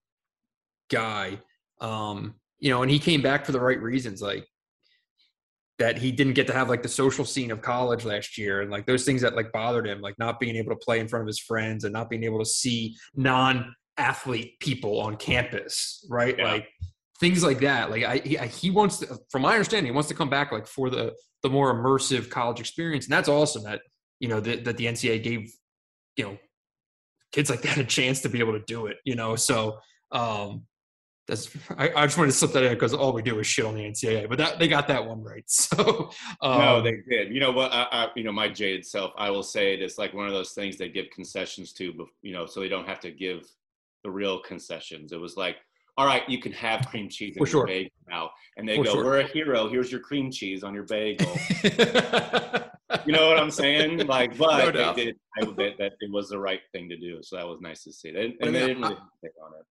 guy. 0.90 1.40
Um, 1.80 2.36
you 2.60 2.70
know, 2.70 2.82
and 2.82 2.92
he 2.92 3.00
came 3.00 3.22
back 3.22 3.46
for 3.46 3.52
the 3.52 3.60
right 3.60 3.82
reasons. 3.82 4.22
Like 4.22 4.46
that 5.80 5.98
he 5.98 6.12
didn't 6.12 6.34
get 6.34 6.48
to 6.48 6.54
have 6.54 6.70
like 6.70 6.84
the 6.84 6.90
social 6.90 7.26
scene 7.26 7.52
of 7.52 7.62
college 7.62 8.06
last 8.06 8.38
year 8.38 8.62
and 8.62 8.70
like 8.70 8.86
those 8.86 9.04
things 9.06 9.22
that 9.22 9.36
like 9.36 9.52
bothered 9.52 9.88
him 9.88 10.02
like 10.02 10.18
not 10.20 10.40
being 10.40 10.56
able 10.56 10.70
to 10.70 10.78
play 10.78 11.00
in 11.00 11.08
front 11.08 11.22
of 11.24 11.28
his 11.28 11.40
friends 11.40 11.84
and 11.84 11.92
not 11.92 12.10
being 12.10 12.24
able 12.24 12.40
to 12.40 12.46
see 12.46 12.96
non 13.16 13.74
athlete 13.98 14.60
people 14.60 15.00
on 15.00 15.16
campus 15.16 16.06
right 16.10 16.36
yeah. 16.38 16.52
like 16.52 16.68
things 17.20 17.44
like 17.44 17.60
that 17.60 17.92
like 17.92 18.04
I 18.04 18.18
he, 18.18 18.38
he 18.38 18.72
wants 18.72 18.98
to 19.00 19.18
from 19.30 19.44
my 19.44 19.52
understanding 19.54 19.92
he 19.92 19.96
wants 19.96 20.10
to 20.10 20.16
come 20.16 20.30
back 20.30 20.52
like 20.52 20.68
for 20.68 20.90
the 20.90 21.14
the 21.44 21.50
more 21.50 21.74
immersive 21.74 22.30
college 22.30 22.60
experience 22.60 23.06
and 23.06 23.14
that's 23.14 23.30
awesome 23.30 23.64
that 23.64 23.82
you 24.20 24.28
know 24.28 24.40
that, 24.40 24.66
that 24.66 24.78
the 24.78 24.86
NCAA 24.86 25.22
gave 25.22 25.54
you 26.18 26.26
know 26.26 26.38
kids 27.34 27.50
like 27.50 27.64
that 27.64 27.78
a 27.78 27.84
chance 27.84 28.22
to 28.22 28.30
be 28.30 28.40
able 28.40 28.54
to 28.54 28.64
do 28.66 28.86
it. 28.86 28.98
You 29.04 29.16
know, 29.16 29.36
so 29.36 29.80
um, 30.12 30.64
that's 31.28 31.50
I, 31.78 31.92
I 31.96 32.06
just 32.06 32.18
wanted 32.18 32.32
to 32.32 32.38
slip 32.38 32.54
that 32.54 32.64
in 32.64 32.74
because 32.74 32.94
all 32.94 33.12
we 33.12 33.22
do 33.22 33.40
is 33.40 33.48
shit 33.48 33.66
on 33.66 33.76
the 33.76 33.82
NCAA, 33.82 34.30
but 34.30 34.38
that 34.38 34.60
they 34.60 34.70
got 34.70 34.88
that 34.88 35.06
one 35.06 35.22
right. 35.22 35.44
So 35.50 36.12
um, 36.42 36.60
no, 36.60 36.82
they 36.82 36.98
did. 37.10 37.34
You 37.34 37.42
know 37.42 37.52
what? 37.52 37.74
I, 37.74 37.88
I, 37.92 38.08
you 38.16 38.24
know 38.24 38.32
my 38.32 38.48
jaded 38.48 38.86
self. 38.86 39.12
I 39.18 39.30
will 39.30 39.44
say 39.44 39.74
it's 39.74 39.98
like 39.98 40.14
one 40.14 40.28
of 40.28 40.34
those 40.34 40.52
things 40.52 40.78
they 40.78 40.90
give 40.90 41.08
concessions 41.14 41.74
to, 41.74 42.08
you 42.22 42.34
know, 42.34 42.46
so 42.46 42.62
they 42.62 42.70
don't 42.70 42.88
have 42.88 43.00
to 43.02 43.12
give 43.12 43.46
the 44.04 44.12
real 44.12 44.40
concessions. 44.40 45.12
It 45.12 45.20
was 45.20 45.38
like, 45.38 45.58
all 45.98 46.06
right, 46.06 46.28
you 46.28 46.40
can 46.40 46.52
have 46.54 46.88
cream 46.88 47.08
cheese 47.08 47.36
in 47.36 47.42
your 47.42 47.48
sure. 47.48 47.68
bagel 47.68 47.92
now, 48.10 48.32
and 48.58 48.68
they 48.68 48.78
For 48.78 48.84
go, 48.84 48.94
sure. 48.94 49.04
"We're 49.06 49.20
a 49.20 49.28
hero. 49.28 49.70
Here's 49.70 49.92
your 49.92 50.02
cream 50.02 50.32
cheese 50.32 50.64
on 50.64 50.74
your 50.74 50.86
bagel." 50.86 51.32
you 53.06 53.14
know 53.14 53.28
what 53.28 53.40
I'm 53.40 53.52
saying? 53.52 54.08
Like, 54.08 54.36
but 54.38 54.74
no 54.74 54.94
they 54.94 55.06
did 55.06 55.16
that, 55.40 55.78
that 55.78 55.92
it 56.00 56.12
was 56.12 56.30
the 56.30 56.40
right 56.40 56.62
thing 56.72 56.90
to 56.90 56.98
do. 56.98 57.20
So 57.22 57.36
that 57.38 57.48
was 57.48 57.62
nice 57.62 57.84
to 57.84 57.94
see. 57.94 58.12
They, 58.12 58.36
and 58.42 58.56
they 58.56 58.68
didn't 58.68 58.82
really 58.82 58.96
pick 59.24 59.34
on 59.44 59.52
it. 59.60 59.66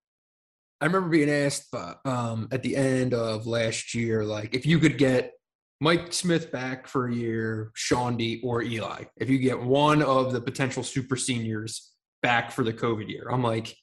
I 0.79 0.85
remember 0.85 1.09
being 1.09 1.29
asked 1.29 1.73
um, 2.05 2.47
at 2.51 2.61
the 2.61 2.75
end 2.75 3.13
of 3.13 3.47
last 3.47 3.93
year, 3.93 4.23
like 4.23 4.53
if 4.53 4.65
you 4.65 4.79
could 4.79 4.97
get 4.97 5.31
Mike 5.79 6.11
Smith 6.11 6.51
back 6.51 6.87
for 6.87 7.07
a 7.07 7.13
year, 7.13 7.71
Chaundee 7.75 8.41
or 8.43 8.61
Eli, 8.61 9.03
if 9.17 9.29
you 9.29 9.37
get 9.39 9.61
one 9.61 10.01
of 10.01 10.33
the 10.33 10.41
potential 10.41 10.83
super 10.83 11.15
seniors 11.15 11.91
back 12.21 12.51
for 12.51 12.63
the 12.63 12.73
COVID 12.73 13.09
year, 13.09 13.27
I'm 13.31 13.43
like, 13.43 13.75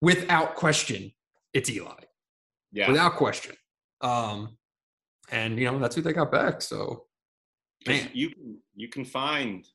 without 0.00 0.54
question, 0.54 1.12
it's 1.52 1.70
Eli. 1.70 1.92
Yeah. 2.72 2.90
Without 2.90 3.14
question. 3.14 3.56
Um, 4.00 4.56
and 5.30 5.58
you 5.58 5.70
know, 5.70 5.78
that's 5.78 5.94
who 5.94 6.02
they 6.02 6.12
got 6.12 6.32
back. 6.32 6.62
So 6.62 7.04
man. 7.86 8.10
you 8.12 8.30
you 8.74 8.88
can 8.88 9.04
find 9.04 9.66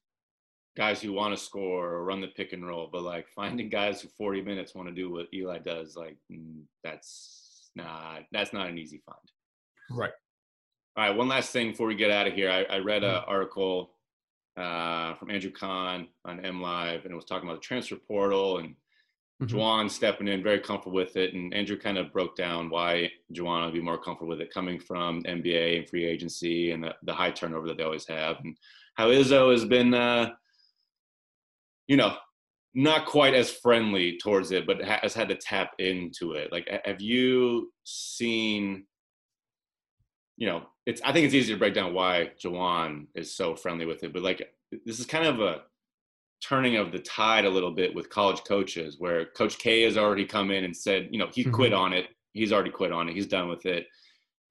guys 0.76 1.02
who 1.02 1.14
want 1.14 1.36
to 1.36 1.42
score 1.42 1.94
or 1.94 2.04
run 2.04 2.22
the 2.22 2.28
pick 2.28 2.54
and 2.54 2.68
roll, 2.68 2.90
but 2.92 3.04
like 3.04 3.28
finding 3.30 3.70
guys 3.70 4.02
who 4.02 4.10
40 4.18 4.42
minutes 4.42 4.76
want 4.76 4.90
to 4.90 4.94
do 4.94 5.12
what 5.12 5.28
Eli 5.34 5.60
does, 5.60 5.96
like 5.96 6.18
mm, 6.32 6.62
that's 6.84 7.70
not 7.76 8.24
that's 8.32 8.54
not 8.54 8.70
an 8.70 8.78
easy 8.78 9.02
find. 9.06 9.18
Right. 9.90 10.12
All 10.98 11.08
right. 11.08 11.16
One 11.16 11.28
last 11.28 11.52
thing 11.52 11.72
before 11.72 11.88
we 11.88 11.96
get 11.96 12.12
out 12.12 12.28
of 12.28 12.34
here, 12.34 12.50
I, 12.50 12.64
I 12.64 12.80
read 12.80 13.04
an 13.04 13.16
mm-hmm. 13.16 13.30
article 13.30 13.92
uh, 14.58 15.16
from 15.16 15.30
Andrew 15.30 15.52
Kahn 15.52 16.08
on 16.24 16.40
MLive, 16.40 17.04
and 17.04 17.12
it 17.12 17.16
was 17.16 17.26
talking 17.26 17.48
about 17.48 17.62
the 17.62 17.66
transfer 17.66 17.98
portal 17.98 18.60
and 18.60 18.76
mm-hmm. 19.42 19.56
Juwan 19.56 19.90
stepping 19.90 20.28
in, 20.28 20.44
very 20.44 20.60
comfortable 20.60 20.96
with 20.96 21.16
it. 21.16 21.34
And 21.34 21.54
Andrew 21.54 21.78
kind 21.78 21.98
of 21.98 22.14
broke 22.14 22.36
down 22.36 22.70
why 22.70 23.12
Juwan 23.34 23.66
would 23.66 23.74
be 23.74 23.82
more 23.82 23.98
comfortable 23.98 24.30
with 24.30 24.42
it, 24.42 24.54
coming 24.54 24.80
from 24.80 25.24
NBA 25.24 25.80
and 25.80 25.90
free 25.90 26.06
agency 26.06 26.72
and 26.72 26.84
the, 26.84 26.96
the 27.04 27.14
high 27.14 27.32
turnover 27.32 27.68
that 27.68 27.78
they 27.78 27.84
always 27.84 28.08
have, 28.08 28.38
and 28.44 28.58
how 28.96 29.08
Izzo 29.08 29.52
has 29.52 29.66
been. 29.66 29.94
Uh, 29.94 30.32
you 31.88 31.98
know, 31.98 32.16
not 32.74 33.06
quite 33.06 33.34
as 33.34 33.52
friendly 33.52 34.18
towards 34.18 34.52
it, 34.52 34.68
but 34.68 34.84
has 34.84 35.14
had 35.14 35.30
to 35.30 35.36
tap 35.36 35.72
into 35.80 36.34
it. 36.34 36.52
Like, 36.52 36.68
have 36.86 37.02
you 37.02 37.72
seen? 37.84 38.86
You 40.38 40.48
know, 40.48 40.64
it's. 40.86 41.02
I 41.04 41.14
think 41.14 41.26
it's 41.26 41.34
easy 41.34 41.54
to 41.54 41.60
break 41.60 41.74
down 41.74 41.94
why 41.94 42.32
Juwan 42.44 43.08
is 43.16 43.36
so 43.36 43.56
friendly 43.56 43.86
with 43.86 44.04
it, 44.04 44.14
but 44.14 44.24
like, 44.24 44.52
this 44.86 45.00
is 45.00 45.06
kind 45.06 45.26
of 45.26 45.40
a 45.40 45.62
turning 46.48 46.76
of 46.76 46.92
the 46.92 47.00
tide 47.00 47.46
a 47.46 47.50
little 47.50 47.72
bit 47.72 47.94
with 47.96 48.10
college 48.10 48.42
coaches, 48.48 48.98
where 49.00 49.26
Coach 49.38 49.58
K 49.58 49.82
has 49.84 49.98
already 49.98 50.26
come 50.26 50.52
in 50.52 50.64
and 50.64 50.76
said, 50.76 51.10
you 51.12 51.20
know, 51.20 51.30
he 51.34 51.44
mm-hmm. 51.44 51.54
quit 51.54 51.74
on 51.74 51.94
it. 51.94 52.08
He's 52.34 52.52
already 52.52 52.72
quit 52.72 52.92
on 52.92 53.10
it. 53.10 53.16
He's 53.16 53.28
done 53.28 53.48
with 53.48 53.66
it. 53.66 53.88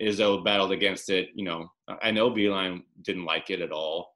Izzo 0.03 0.45
battled 0.45 0.73
against 0.73 1.11
it. 1.11 1.29
You 1.35 1.45
know, 1.45 1.69
I 2.03 2.11
know 2.11 2.31
Beilein 2.31 2.83
didn't 3.03 3.25
like 3.25 3.51
it 3.51 3.61
at 3.61 3.73
all. 3.73 4.09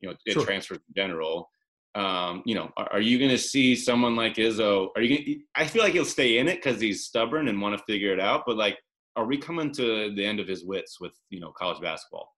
You 0.00 0.08
know, 0.08 0.14
it 0.26 0.34
sure. 0.34 0.44
transferred 0.44 0.80
in 0.88 0.94
general 0.94 1.48
um, 1.96 2.42
you 2.44 2.54
know, 2.54 2.70
are, 2.76 2.92
are 2.92 3.00
you 3.00 3.18
going 3.18 3.30
to 3.30 3.38
see 3.38 3.74
someone 3.74 4.14
like 4.14 4.34
Izzo? 4.34 4.90
Are 4.94 5.02
you? 5.02 5.16
Gonna, 5.16 5.38
I 5.54 5.66
feel 5.66 5.82
like 5.82 5.94
he'll 5.94 6.04
stay 6.04 6.38
in 6.38 6.46
it 6.46 6.62
because 6.62 6.78
he's 6.78 7.04
stubborn 7.04 7.48
and 7.48 7.60
want 7.60 7.76
to 7.76 7.84
figure 7.84 8.12
it 8.12 8.20
out. 8.20 8.44
But 8.46 8.58
like, 8.58 8.78
are 9.16 9.24
we 9.24 9.38
coming 9.38 9.72
to 9.72 10.14
the 10.14 10.24
end 10.24 10.38
of 10.38 10.46
his 10.46 10.62
wits 10.62 11.00
with 11.00 11.12
you 11.30 11.40
know 11.40 11.52
college 11.52 11.80
basketball? 11.80 12.30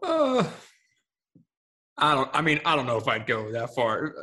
Uh, 0.00 0.44
I 1.98 2.14
don't. 2.14 2.30
I 2.32 2.40
mean, 2.40 2.60
I 2.64 2.76
don't 2.76 2.86
know 2.86 2.96
if 2.96 3.08
I'd 3.08 3.26
go 3.26 3.50
that 3.52 3.74
far. 3.74 4.14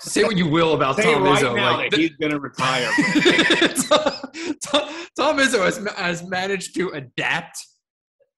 Say 0.00 0.24
what 0.24 0.36
you 0.36 0.48
will 0.48 0.74
about 0.74 0.96
Tom 0.96 1.22
right 1.22 1.42
Izzo. 1.42 1.54
Like, 1.54 1.94
he's 1.94 2.16
going 2.16 2.32
to 2.32 2.40
retire. 2.40 2.90
Tom, 4.62 4.88
Tom 5.16 5.38
Izzo 5.38 5.64
has, 5.64 5.78
has 5.96 6.26
managed 6.26 6.74
to 6.74 6.90
adapt 6.90 7.58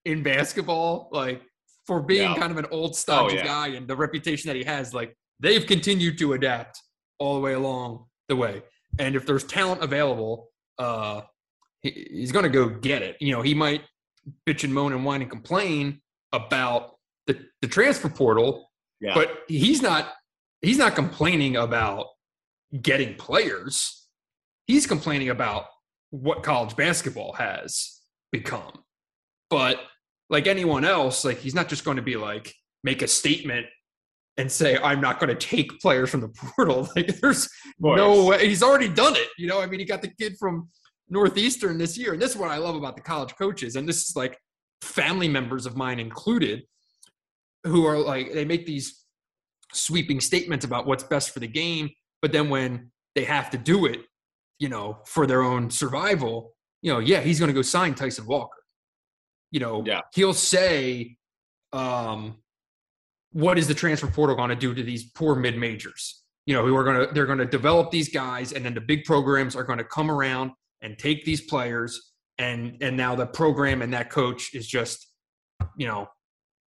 in 0.05 0.23
basketball 0.23 1.09
like 1.13 1.43
for 1.87 2.03
being 2.03 2.31
yeah. 2.31 2.37
kind 2.37 2.53
of 2.53 2.59
an 2.59 2.67
old 2.71 2.95
style 2.95 3.29
oh, 3.31 3.31
yeah. 3.31 3.45
guy 3.45 3.69
and 3.69 3.89
the 3.89 3.97
reputation 3.97 4.49
that 4.49 4.57
he 4.57 4.65
has, 4.65 4.93
like 4.93 5.17
they've 5.41 5.67
continued 5.67 6.19
to 6.19 6.35
adapt 6.35 6.81
all 7.19 7.35
the 7.35 7.41
way 7.41 7.55
along 7.55 8.05
the 8.29 8.37
way. 8.37 8.63
And 8.99 9.17
if 9.17 9.25
there's 9.25 9.45
talent 9.45 9.83
available, 9.83 10.51
uh, 10.79 11.23
he, 11.81 12.09
he's 12.11 12.33
going 12.33 12.43
to 12.43 12.51
go 12.51 12.69
get 12.69 13.03
it. 13.03 13.17
You 13.21 13.33
know, 13.33 13.43
he 13.43 13.55
might 13.55 13.83
bitch 14.47 14.65
and 14.65 14.75
moan 14.75 14.93
and 14.93 15.05
whine 15.05 15.23
and 15.23 15.31
complain 15.31 16.03
about 16.33 16.98
the, 17.29 17.39
the 17.63 17.69
transfer 17.69 18.09
portal, 18.09 18.71
yeah. 19.01 19.15
but 19.15 19.45
he's 19.47 19.81
not 19.81 20.13
he's 20.61 20.79
not 20.79 20.97
complaining 20.97 21.57
about 21.57 22.07
getting 22.83 23.15
players. 23.15 24.07
He's 24.67 24.87
complaining 24.87 25.29
about 25.29 25.67
what 26.11 26.43
college 26.43 26.75
basketball 26.75 27.35
has 27.35 28.01
become. 28.33 28.83
But 29.51 29.81
like 30.29 30.47
anyone 30.47 30.85
else, 30.85 31.25
like 31.25 31.39
he's 31.39 31.55
not 31.55 31.69
just 31.69 31.85
going 31.85 31.97
to 31.97 32.03
be 32.03 32.17
like 32.17 32.55
make 32.83 33.03
a 33.03 33.09
statement 33.09 33.67
and 34.37 34.51
say 34.51 34.79
I'm 34.79 35.01
not 35.01 35.21
going 35.21 35.37
to 35.37 35.47
take 35.47 35.81
players 35.81 36.11
from 36.11 36.21
the 36.21 36.29
portal. 36.57 36.89
Like 36.97 37.21
there's 37.21 37.49
no 37.79 38.27
way 38.27 38.49
he's 38.49 38.63
already 38.63 38.89
done 38.89 39.17
it. 39.17 39.29
You 39.39 39.49
know, 39.49 39.61
I 39.61 39.67
mean, 39.67 39.81
he 39.81 39.87
got 39.87 40.03
the 40.03 40.13
kid 40.19 40.37
from 40.39 40.69
Northeastern 41.09 41.79
this 41.79 41.97
year, 41.97 42.13
and 42.13 42.23
this 42.23 42.33
is 42.33 42.37
what 42.37 42.51
I 42.51 42.59
love 42.59 42.75
about 42.75 42.97
the 42.97 43.03
college 43.03 43.35
coaches, 43.37 43.77
and 43.77 43.89
this 43.89 44.09
is 44.09 44.17
like 44.17 44.39
family 44.83 45.29
members 45.29 45.67
of 45.67 45.77
mine 45.77 45.99
included, 45.99 46.63
who 47.65 47.87
are 47.87 47.99
like 47.99 48.33
they 48.33 48.45
make 48.45 48.67
these 48.67 49.05
sweeping 49.73 50.21
statements 50.21 50.65
about 50.65 50.87
what's 50.87 51.05
best 51.05 51.31
for 51.31 51.41
the 51.41 51.47
game, 51.47 51.91
but 52.23 52.33
then 52.33 52.49
when 52.49 52.91
they 53.15 53.25
have 53.25 53.51
to 53.51 53.59
do 53.59 53.87
it, 53.87 54.01
you 54.59 54.69
know, 54.69 54.99
for 55.07 55.27
their 55.27 55.43
own 55.43 55.71
survival, 55.71 56.55
you 56.83 56.93
know, 56.93 56.99
yeah, 56.99 57.21
he's 57.21 57.39
going 57.39 57.49
to 57.49 57.55
go 57.55 57.63
sign 57.63 57.95
Tyson 57.95 58.27
Walker 58.27 58.59
you 59.51 59.61
know, 59.61 59.83
yeah. 59.87 60.01
he'll 60.15 60.35
say, 60.35 61.17
um, 61.73 62.37
what 63.33 63.59
is 63.59 63.69
the 63.69 63.75
transfer 63.75 64.07
portal 64.07 64.37
going 64.37 64.51
to 64.51 64.57
do 64.57 64.75
to 64.75 64.83
these 64.83 65.11
poor 65.13 65.35
mid 65.35 65.57
majors? 65.57 66.23
You 66.47 66.55
know, 66.55 66.65
who 66.65 66.75
are 66.77 66.85
going 66.85 67.07
to 67.07 67.15
they're 67.15 67.27
going 67.27 67.39
to 67.39 67.47
develop 67.47 67.91
these 67.91 68.09
guys, 68.09 68.53
and 68.53 68.65
then 68.65 68.75
the 68.75 68.81
big 68.81 69.05
programs 69.05 69.55
are 69.55 69.65
going 69.65 69.79
to 69.79 69.85
come 69.85 70.11
around 70.11 70.53
and 70.81 70.99
take 70.99 71.25
these 71.25 71.43
players, 71.43 72.13
and 72.39 72.77
and 72.81 72.97
now 72.97 73.15
the 73.15 73.27
program 73.27 73.83
and 73.83 73.93
that 73.93 74.11
coach 74.11 74.55
is 74.55 74.67
just, 74.67 75.13
you 75.77 75.87
know, 75.87 76.09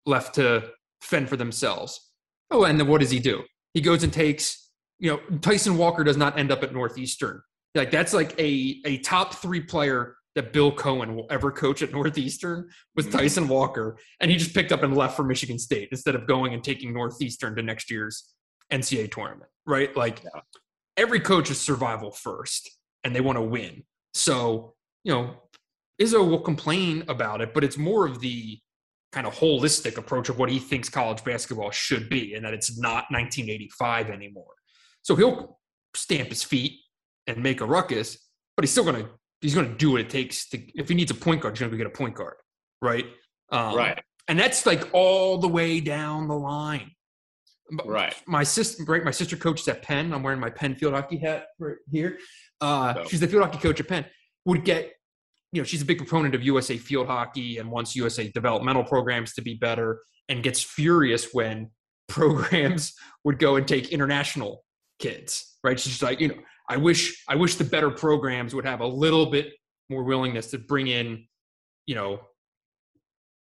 left 0.06 0.36
to 0.36 0.70
fend 1.02 1.30
for 1.30 1.38
themselves. 1.38 2.12
Oh, 2.50 2.64
and 2.64 2.80
then 2.80 2.88
what 2.88 3.02
does 3.02 3.12
he 3.12 3.20
do? 3.20 3.44
He 3.74 3.82
goes 3.82 4.04
and 4.04 4.12
takes, 4.12 4.70
you 5.00 5.12
know, 5.12 5.38
Tyson 5.40 5.78
Walker 5.78 6.04
does 6.04 6.18
not 6.18 6.38
end 6.38 6.52
up 6.52 6.64
at 6.64 6.74
Northeastern. 6.74 7.42
Like 7.74 7.92
that's 7.92 8.14
like 8.14 8.38
a 8.40 8.82
a 8.86 8.98
top 9.00 9.36
three 9.36 9.62
player 9.62 10.16
that 10.36 10.54
Bill 10.54 10.72
Coen 10.72 11.16
will 11.16 11.28
ever 11.30 11.52
coach 11.52 11.82
at 11.82 11.92
Northeastern 11.92 12.70
was 12.96 13.08
mm-hmm. 13.08 13.18
Tyson 13.18 13.48
Walker, 13.48 13.98
and 14.20 14.30
he 14.30 14.38
just 14.38 14.54
picked 14.54 14.72
up 14.72 14.84
and 14.84 14.96
left 14.96 15.16
for 15.16 15.24
Michigan 15.24 15.60
State 15.60 15.90
instead 15.92 16.16
of 16.16 16.28
going 16.28 16.54
and 16.54 16.64
taking 16.64 16.94
Northeastern 16.94 17.56
to 17.56 17.62
next 17.62 17.90
year's 17.90 18.34
NCAA 18.72 19.12
tournament, 19.12 19.50
right? 19.66 19.96
Like 19.96 20.24
yeah. 20.24 20.42
every 20.98 21.20
coach 21.20 21.50
is 21.50 21.60
survival 21.60 22.12
first, 22.12 22.70
and 23.04 23.16
they 23.16 23.22
want 23.22 23.38
to 23.38 23.42
win. 23.42 23.84
So 24.14 24.74
you 25.04 25.14
know, 25.14 25.36
Izzo 26.02 26.28
will 26.28 26.42
complain 26.42 27.06
about 27.08 27.42
it, 27.42 27.54
but 27.54 27.64
it's 27.64 27.78
more 27.78 28.06
of 28.06 28.20
the 28.20 28.60
kind 29.12 29.28
of 29.28 29.34
holistic 29.34 29.98
approach 29.98 30.30
of 30.30 30.38
what 30.40 30.50
he 30.50 30.60
thinks 30.60 30.90
college 30.90 31.24
basketball 31.24 31.72
should 31.72 32.10
be, 32.10 32.34
and 32.34 32.46
that 32.46 32.54
it's 32.54 32.78
not 32.80 33.06
1985 33.10 34.10
anymore. 34.10 34.54
So 35.02 35.16
he'll 35.16 35.60
stamp 35.96 36.30
his 36.30 36.44
feet 36.44 36.74
and 37.28 37.42
make 37.44 37.62
a 37.62 37.66
ruckus, 37.66 38.18
but 38.56 38.64
he's 38.64 38.72
still 38.72 38.84
going 38.84 39.04
to 39.04 39.10
he's 39.42 39.56
going 39.56 39.68
to 39.68 39.76
do 39.76 39.92
what 39.92 40.02
it 40.02 40.10
takes 40.10 40.48
to. 40.50 40.60
If 40.76 40.90
he 40.90 40.96
needs 40.96 41.12
a 41.12 41.16
point 41.16 41.42
guard, 41.42 41.56
he's 41.56 41.60
going 41.60 41.72
to 41.72 41.78
get 41.78 41.88
a 41.88 41.90
point 41.90 42.16
guard, 42.16 42.36
right? 42.82 43.06
Um, 43.50 43.76
right. 43.76 44.02
And 44.28 44.40
that's 44.40 44.66
like 44.66 44.88
all 44.94 45.38
the 45.40 45.48
way 45.48 45.82
down 45.82 46.28
the 46.28 46.38
line. 46.38 46.92
Right. 47.86 48.16
My 48.28 48.44
sister, 48.44 48.84
right? 48.84 49.04
My 49.04 49.12
sister 49.12 49.36
coaches 49.36 49.68
at 49.68 49.82
Penn. 49.82 50.14
I'm 50.14 50.24
wearing 50.24 50.40
my 50.40 50.50
Penn 50.50 50.76
field 50.76 50.94
hockey 50.94 51.18
hat 51.18 51.48
right 51.60 51.78
here. 51.90 52.18
Uh. 52.60 53.04
She's 53.08 53.20
the 53.20 53.28
field 53.28 53.44
hockey 53.44 53.58
coach 53.58 53.80
at 53.80 53.88
Penn. 53.88 54.06
Would 54.46 54.64
get, 54.64 54.92
you 55.52 55.62
know, 55.62 55.66
she's 55.66 55.82
a 55.82 55.86
big 55.86 55.98
proponent 55.98 56.34
of 56.36 56.44
USA 56.44 56.78
field 56.78 57.08
hockey 57.08 57.58
and 57.58 57.70
wants 57.70 57.96
USA 57.96 58.30
developmental 58.30 58.84
programs 58.84 59.34
to 59.34 59.42
be 59.42 59.56
better, 59.56 60.02
and 60.30 60.44
gets 60.44 60.62
furious 60.62 61.34
when 61.34 61.70
programs 62.08 62.94
would 63.24 63.40
go 63.40 63.56
and 63.56 63.68
take 63.68 63.90
international 63.90 64.64
kids. 65.00 65.58
Right? 65.64 65.80
She's 65.80 66.02
like, 66.02 66.20
you 66.20 66.30
know, 66.30 66.36
I 66.70 66.78
wish 66.78 67.24
I 67.28 67.36
wish 67.36 67.56
the 67.56 67.64
better 67.64 67.92
programs 67.92 68.56
would 68.56 68.66
have 68.66 68.80
a 68.80 68.88
little 68.88 69.26
bit 69.26 69.54
more 69.90 70.04
willingness 70.04 70.52
to 70.52 70.58
bring 70.58 70.88
in, 70.88 71.26
you 71.86 71.96
know, 71.96 72.22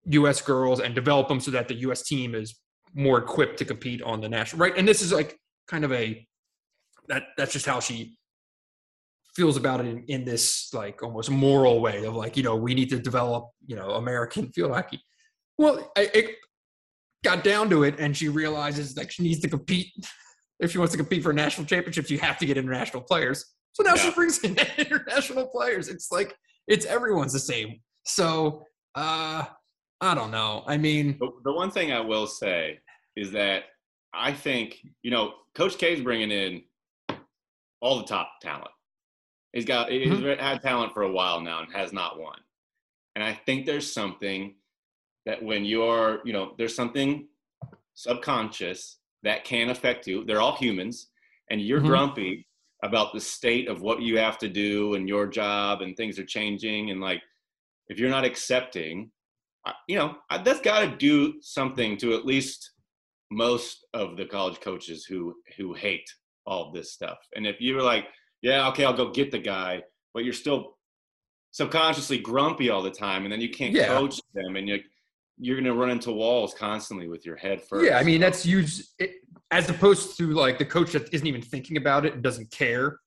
U.S. 0.06 0.42
girls 0.42 0.80
and 0.80 0.96
develop 0.96 1.28
them 1.28 1.40
so 1.40 1.52
that 1.52 1.68
the 1.68 1.76
U.S. 1.76 2.02
team 2.02 2.36
is 2.36 2.60
more 2.96 3.20
equipped 3.20 3.58
to 3.60 3.66
compete 3.66 4.02
on 4.02 4.22
the 4.22 4.30
national 4.30 4.60
right. 4.60 4.78
And 4.78 4.88
this 4.88 5.02
is 5.02 5.12
like 5.12 5.38
kind 5.68 5.86
of 5.86 5.92
a 5.92 6.28
that 7.08 7.24
that's 7.38 7.54
just 7.54 7.66
how 7.66 7.80
she 7.80 8.18
feels 9.36 9.58
about 9.58 9.80
it 9.80 9.88
in, 9.88 10.04
in 10.08 10.26
this 10.26 10.74
like 10.74 11.02
almost 11.02 11.30
moral 11.30 11.82
way 11.82 12.06
of 12.06 12.16
like 12.16 12.38
you 12.38 12.44
know 12.44 12.56
we 12.56 12.74
need 12.74 12.90
to 12.90 13.00
develop 13.00 13.50
you 13.66 13.76
know 13.76 13.92
American 13.92 14.52
field 14.52 14.72
hockey. 14.72 15.02
Well, 15.58 15.92
I, 15.98 16.10
it 16.14 16.36
got 17.24 17.44
down 17.44 17.70
to 17.70 17.84
it, 17.84 18.00
and 18.00 18.16
she 18.16 18.30
realizes 18.30 18.94
that 18.96 19.12
she 19.12 19.24
needs 19.24 19.40
to 19.42 19.50
compete. 19.50 19.92
If 20.60 20.72
she 20.72 20.78
wants 20.78 20.92
to 20.92 20.98
compete 20.98 21.24
for 21.24 21.34
national 21.34 21.68
championships, 21.68 22.10
you 22.10 22.20
have 22.20 22.38
to 22.38 22.46
get 22.46 22.58
international 22.58 23.04
players. 23.04 23.54
So 23.74 23.84
now 23.84 23.96
yeah. 23.96 24.04
she 24.04 24.12
brings 24.12 24.40
in 24.44 24.56
international 24.78 25.48
players. 25.48 25.90
It's 25.90 26.12
like 26.12 26.36
it's 26.68 26.86
everyone's 26.86 27.34
the 27.34 27.40
same. 27.40 27.80
So 28.06 28.64
uh 28.96 29.46
I 30.02 30.16
don't 30.16 30.32
know. 30.32 30.64
I 30.68 30.78
mean, 30.78 31.18
the, 31.20 31.30
the 31.46 31.54
one 31.54 31.72
thing 31.72 31.94
I 31.94 32.02
will 32.02 32.28
say 32.28 32.80
is 33.16 33.32
that 33.32 33.64
I 34.14 34.34
think 34.34 34.78
you 35.02 35.12
know 35.12 35.34
Coach 35.56 35.78
K 35.78 35.94
is 35.94 36.02
bringing 36.02 36.32
in 36.32 36.62
all 37.82 37.98
the 37.98 38.06
top 38.06 38.30
talent. 38.42 38.72
He's 39.54 39.66
got 39.66 39.92
he's 39.92 40.10
mm-hmm. 40.10 40.44
had 40.44 40.62
talent 40.62 40.94
for 40.94 41.04
a 41.04 41.12
while 41.12 41.40
now 41.40 41.62
and 41.62 41.74
has 41.74 41.94
not 41.94 42.20
won. 42.20 42.38
And 43.16 43.24
I 43.24 43.34
think 43.46 43.66
there's 43.66 43.92
something 43.92 44.56
that 45.26 45.42
when 45.42 45.64
you're, 45.64 46.20
you 46.26 46.34
know, 46.34 46.54
there's 46.58 46.76
something 46.76 47.28
subconscious 47.94 48.98
that 49.22 49.46
can 49.46 49.70
affect 49.70 50.08
you. 50.08 50.26
They're 50.26 50.42
all 50.42 50.56
humans, 50.56 51.10
and 51.50 51.62
you're 51.62 51.80
mm-hmm. 51.80 51.88
grumpy 51.88 52.48
about 52.84 53.14
the 53.14 53.20
state 53.20 53.70
of 53.70 53.82
what 53.82 54.02
you 54.02 54.18
have 54.18 54.38
to 54.38 54.50
do 54.50 54.96
and 54.96 55.08
your 55.08 55.26
job 55.26 55.82
and 55.82 55.96
things 55.96 56.20
are 56.20 56.26
changing 56.26 56.92
and 56.92 57.00
like 57.00 57.22
if 57.88 57.98
you're 57.98 58.10
not 58.10 58.26
accepting 58.26 59.10
you 59.88 59.96
know 59.96 60.16
that's 60.44 60.60
got 60.60 60.82
to 60.82 60.98
do 60.98 61.36
something 61.42 61.96
to 61.96 62.14
at 62.14 62.26
least 62.26 62.72
most 63.32 63.86
of 63.94 64.18
the 64.18 64.26
college 64.26 64.60
coaches 64.60 65.06
who 65.06 65.34
who 65.56 65.74
hate 65.74 66.08
all 66.46 66.72
this 66.74 66.92
stuff 66.92 67.18
and 67.36 67.48
if 67.48 67.56
you're 67.62 67.82
like 67.82 68.06
yeah 68.44 68.68
okay 68.70 68.86
i'll 68.86 68.94
go 68.94 69.10
get 69.10 69.32
the 69.32 69.40
guy 69.40 69.82
but 70.14 70.24
you're 70.24 70.34
still 70.34 70.78
subconsciously 71.50 72.20
grumpy 72.20 72.70
all 72.70 72.84
the 72.84 72.92
time 72.92 73.24
and 73.24 73.32
then 73.32 73.42
you 73.42 73.50
can't 73.50 73.74
yeah. 73.74 73.88
coach 73.88 74.20
them 74.36 74.56
and 74.56 74.70
you 74.70 74.80
you're 75.40 75.56
going 75.56 75.66
to 75.66 75.74
run 75.74 75.90
into 75.90 76.12
walls 76.12 76.54
constantly 76.54 77.08
with 77.08 77.26
your 77.26 77.36
head 77.36 77.62
first. 77.62 77.86
Yeah, 77.86 77.98
I 77.98 78.04
mean 78.04 78.22
that's 78.22 78.44
huge. 78.44 78.84
as 79.52 79.70
opposed 79.70 80.18
to 80.18 80.32
like 80.32 80.58
the 80.58 80.66
coach 80.66 80.92
that 80.92 81.14
isn't 81.14 81.28
even 81.28 81.42
thinking 81.42 81.78
about 81.78 82.06
it 82.06 82.14
and 82.14 82.24
doesn't 82.24 82.52
care. 82.52 83.00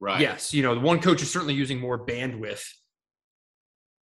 Right. 0.00 0.20
Yes, 0.20 0.54
you 0.54 0.62
know 0.62 0.74
the 0.74 0.80
one 0.80 1.00
coach 1.00 1.22
is 1.22 1.30
certainly 1.30 1.54
using 1.54 1.80
more 1.80 2.04
bandwidth, 2.04 2.64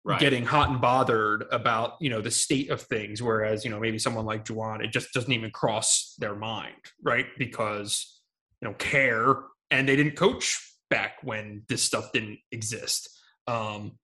right. 0.05 0.19
getting 0.19 0.45
hot 0.45 0.71
and 0.71 0.81
bothered 0.81 1.45
about 1.53 1.95
you 2.01 2.11
know 2.11 2.21
the 2.21 2.31
state 2.31 2.71
of 2.71 2.81
things, 2.83 3.23
whereas 3.23 3.65
you 3.65 3.71
know 3.71 3.79
maybe 3.79 3.99
someone 3.99 4.25
like 4.25 4.45
Juwan, 4.45 4.83
it 4.83 4.91
just 4.91 5.13
doesn't 5.13 5.33
even 5.33 5.51
cross 5.51 6.15
their 6.19 6.35
mind, 6.35 6.75
right? 7.03 7.27
Because 7.39 8.21
you 8.61 8.69
know 8.69 8.75
care, 8.75 9.37
and 9.73 9.89
they 9.89 9.97
didn't 9.97 10.15
coach 10.15 10.61
back 10.91 11.15
when 11.25 11.65
this 11.69 11.83
stuff 11.83 12.13
didn't 12.13 12.39
exist. 12.53 13.09
Um, 13.49 13.99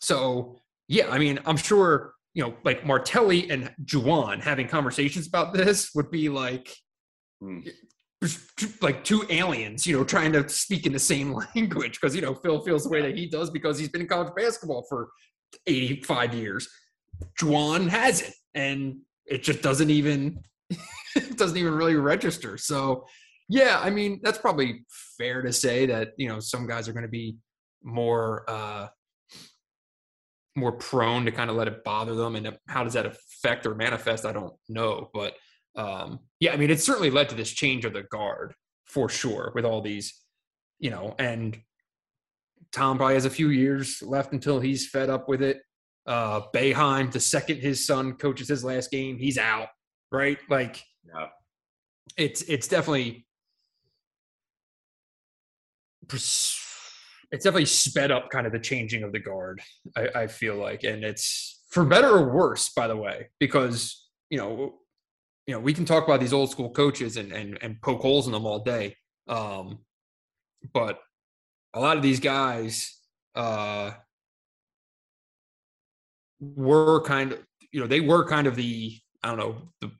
so 0.00 0.58
yeah, 0.88 1.08
I 1.08 1.18
mean, 1.18 1.38
I'm 1.46 1.56
sure 1.56 2.12
you 2.34 2.42
know, 2.42 2.54
like 2.64 2.86
Martelli 2.86 3.50
and 3.50 3.72
Juwan 3.84 4.40
having 4.40 4.66
conversations 4.66 5.26
about 5.26 5.52
this 5.52 5.90
would 5.94 6.10
be 6.10 6.28
like, 6.28 6.74
mm. 7.42 7.68
like 8.80 9.04
two 9.04 9.24
aliens, 9.28 9.86
you 9.86 9.96
know, 9.96 10.04
trying 10.04 10.32
to 10.32 10.48
speak 10.48 10.86
in 10.86 10.92
the 10.92 10.98
same 10.98 11.32
language 11.54 12.00
because 12.00 12.14
you 12.14 12.22
know 12.22 12.34
Phil 12.34 12.60
feels 12.60 12.84
the 12.84 12.90
way 12.90 13.02
that 13.02 13.16
he 13.16 13.26
does 13.26 13.50
because 13.50 13.78
he's 13.78 13.90
been 13.90 14.00
in 14.00 14.08
college 14.08 14.32
basketball 14.34 14.84
for 14.88 15.10
85 15.66 16.34
years. 16.34 16.68
Juwan 17.38 17.88
has 17.88 18.22
it, 18.22 18.34
and 18.54 19.00
it 19.26 19.42
just 19.42 19.62
doesn't 19.62 19.90
even 19.90 20.40
it 21.16 21.36
doesn't 21.36 21.58
even 21.58 21.74
really 21.74 21.96
register. 21.96 22.56
So, 22.56 23.04
yeah, 23.48 23.80
I 23.82 23.90
mean, 23.90 24.20
that's 24.22 24.38
probably 24.38 24.84
fair 25.18 25.42
to 25.42 25.52
say 25.52 25.86
that 25.86 26.12
you 26.16 26.28
know 26.28 26.40
some 26.40 26.66
guys 26.66 26.88
are 26.88 26.92
going 26.92 27.04
to 27.04 27.08
be 27.08 27.36
more 27.84 28.44
uh 28.48 28.88
more 30.54 30.72
prone 30.72 31.24
to 31.24 31.32
kind 31.32 31.50
of 31.50 31.56
let 31.56 31.68
it 31.68 31.82
bother 31.84 32.14
them 32.14 32.36
and 32.36 32.56
how 32.68 32.84
does 32.84 32.92
that 32.92 33.06
affect 33.06 33.66
or 33.66 33.74
manifest 33.74 34.26
i 34.26 34.32
don't 34.32 34.52
know 34.68 35.08
but 35.14 35.34
um, 35.76 36.20
yeah 36.40 36.52
i 36.52 36.56
mean 36.56 36.70
it's 36.70 36.84
certainly 36.84 37.10
led 37.10 37.28
to 37.28 37.34
this 37.34 37.50
change 37.50 37.84
of 37.84 37.94
the 37.94 38.02
guard 38.02 38.54
for 38.86 39.08
sure 39.08 39.50
with 39.54 39.64
all 39.64 39.80
these 39.80 40.20
you 40.78 40.90
know 40.90 41.14
and 41.18 41.58
tom 42.72 42.98
probably 42.98 43.14
has 43.14 43.24
a 43.24 43.30
few 43.30 43.48
years 43.48 44.02
left 44.02 44.32
until 44.32 44.60
he's 44.60 44.88
fed 44.88 45.08
up 45.08 45.28
with 45.28 45.40
it 45.40 45.62
uh 46.06 46.42
Boeheim, 46.54 47.10
the 47.10 47.20
second 47.20 47.58
his 47.58 47.86
son 47.86 48.12
coaches 48.14 48.48
his 48.48 48.64
last 48.64 48.90
game 48.90 49.16
he's 49.16 49.38
out 49.38 49.68
right 50.10 50.38
like 50.50 50.82
yeah. 51.06 51.28
it's 52.18 52.42
it's 52.42 52.68
definitely 52.68 53.24
it's 57.32 57.44
definitely 57.44 57.64
sped 57.64 58.10
up 58.10 58.30
kind 58.30 58.46
of 58.46 58.52
the 58.52 58.58
changing 58.58 59.02
of 59.02 59.12
the 59.12 59.18
guard. 59.18 59.60
I, 59.96 60.08
I 60.14 60.26
feel 60.26 60.56
like, 60.56 60.84
and 60.84 61.02
it's 61.02 61.62
for 61.70 61.84
better 61.84 62.08
or 62.08 62.32
worse, 62.32 62.70
by 62.70 62.86
the 62.86 62.96
way, 62.96 63.30
because 63.40 64.08
you 64.30 64.38
know, 64.38 64.74
you 65.46 65.54
know, 65.54 65.60
we 65.60 65.74
can 65.74 65.84
talk 65.84 66.04
about 66.04 66.20
these 66.20 66.32
old 66.32 66.50
school 66.50 66.70
coaches 66.70 67.16
and 67.16 67.32
and 67.32 67.58
and 67.62 67.80
poke 67.82 68.02
holes 68.02 68.26
in 68.26 68.32
them 68.32 68.46
all 68.46 68.60
day, 68.60 68.96
um, 69.28 69.78
but 70.72 71.00
a 71.74 71.80
lot 71.80 71.96
of 71.96 72.02
these 72.02 72.20
guys 72.20 72.98
uh, 73.34 73.92
were 76.40 77.02
kind 77.02 77.32
of, 77.32 77.38
you 77.72 77.80
know, 77.80 77.86
they 77.86 78.00
were 78.00 78.26
kind 78.26 78.46
of 78.46 78.56
the 78.56 78.98
I 79.22 79.28
don't 79.28 79.38
know 79.38 79.68
the 79.80 79.90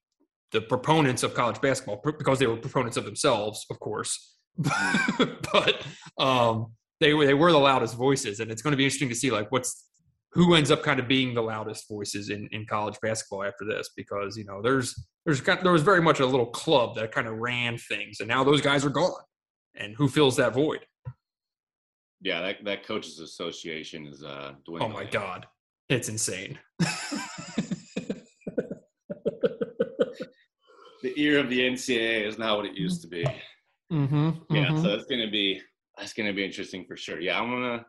the 0.52 0.60
proponents 0.60 1.22
of 1.22 1.32
college 1.34 1.60
basketball 1.60 2.02
because 2.04 2.38
they 2.38 2.46
were 2.46 2.56
proponents 2.56 2.98
of 2.98 3.04
themselves, 3.04 3.64
of 3.70 3.80
course. 3.80 4.31
but 5.52 5.82
um, 6.18 6.72
they 7.00 7.14
were 7.14 7.26
they 7.26 7.34
were 7.34 7.52
the 7.52 7.58
loudest 7.58 7.96
voices, 7.96 8.40
and 8.40 8.50
it's 8.50 8.62
going 8.62 8.72
to 8.72 8.76
be 8.76 8.84
interesting 8.84 9.08
to 9.08 9.14
see 9.14 9.30
like 9.30 9.50
what's 9.50 9.88
who 10.32 10.54
ends 10.54 10.70
up 10.70 10.82
kind 10.82 10.98
of 10.98 11.06
being 11.06 11.34
the 11.34 11.42
loudest 11.42 11.86
voices 11.88 12.30
in, 12.30 12.48
in 12.52 12.64
college 12.66 12.96
basketball 13.02 13.44
after 13.44 13.64
this 13.66 13.90
because 13.96 14.36
you 14.36 14.44
know 14.44 14.62
there's 14.62 14.94
there's 15.26 15.42
there 15.42 15.72
was 15.72 15.82
very 15.82 16.00
much 16.00 16.20
a 16.20 16.26
little 16.26 16.46
club 16.46 16.94
that 16.94 17.12
kind 17.12 17.26
of 17.26 17.36
ran 17.36 17.76
things 17.76 18.20
and 18.20 18.28
now 18.28 18.42
those 18.42 18.60
guys 18.60 18.84
are 18.84 18.90
gone. 18.90 19.12
And 19.74 19.94
who 19.96 20.06
fills 20.08 20.36
that 20.36 20.52
void? 20.52 20.80
Yeah 22.20 22.40
that, 22.42 22.64
that 22.64 22.86
coaches 22.86 23.18
association 23.20 24.06
is 24.06 24.22
uh 24.22 24.52
oh 24.68 24.88
my 24.88 25.04
god. 25.04 25.46
It's 25.88 26.08
insane. 26.08 26.58
The 31.02 31.20
ear 31.20 31.40
of 31.40 31.50
the 31.50 31.58
ncaa 31.58 32.24
is 32.24 32.38
not 32.38 32.56
what 32.56 32.64
it 32.64 32.76
used 32.76 33.02
to 33.02 33.08
be 33.08 33.26
mm-hmm, 33.92 34.54
yeah 34.54 34.66
mm-hmm. 34.66 34.82
so 34.82 34.94
it's 34.94 35.06
to 35.06 35.30
be 35.30 35.60
that's 35.96 36.12
going 36.12 36.26
to 36.26 36.32
be 36.32 36.44
interesting 36.44 36.84
for 36.84 36.96
sure. 36.96 37.20
Yeah, 37.20 37.40
I'm 37.40 37.50
gonna 37.50 37.86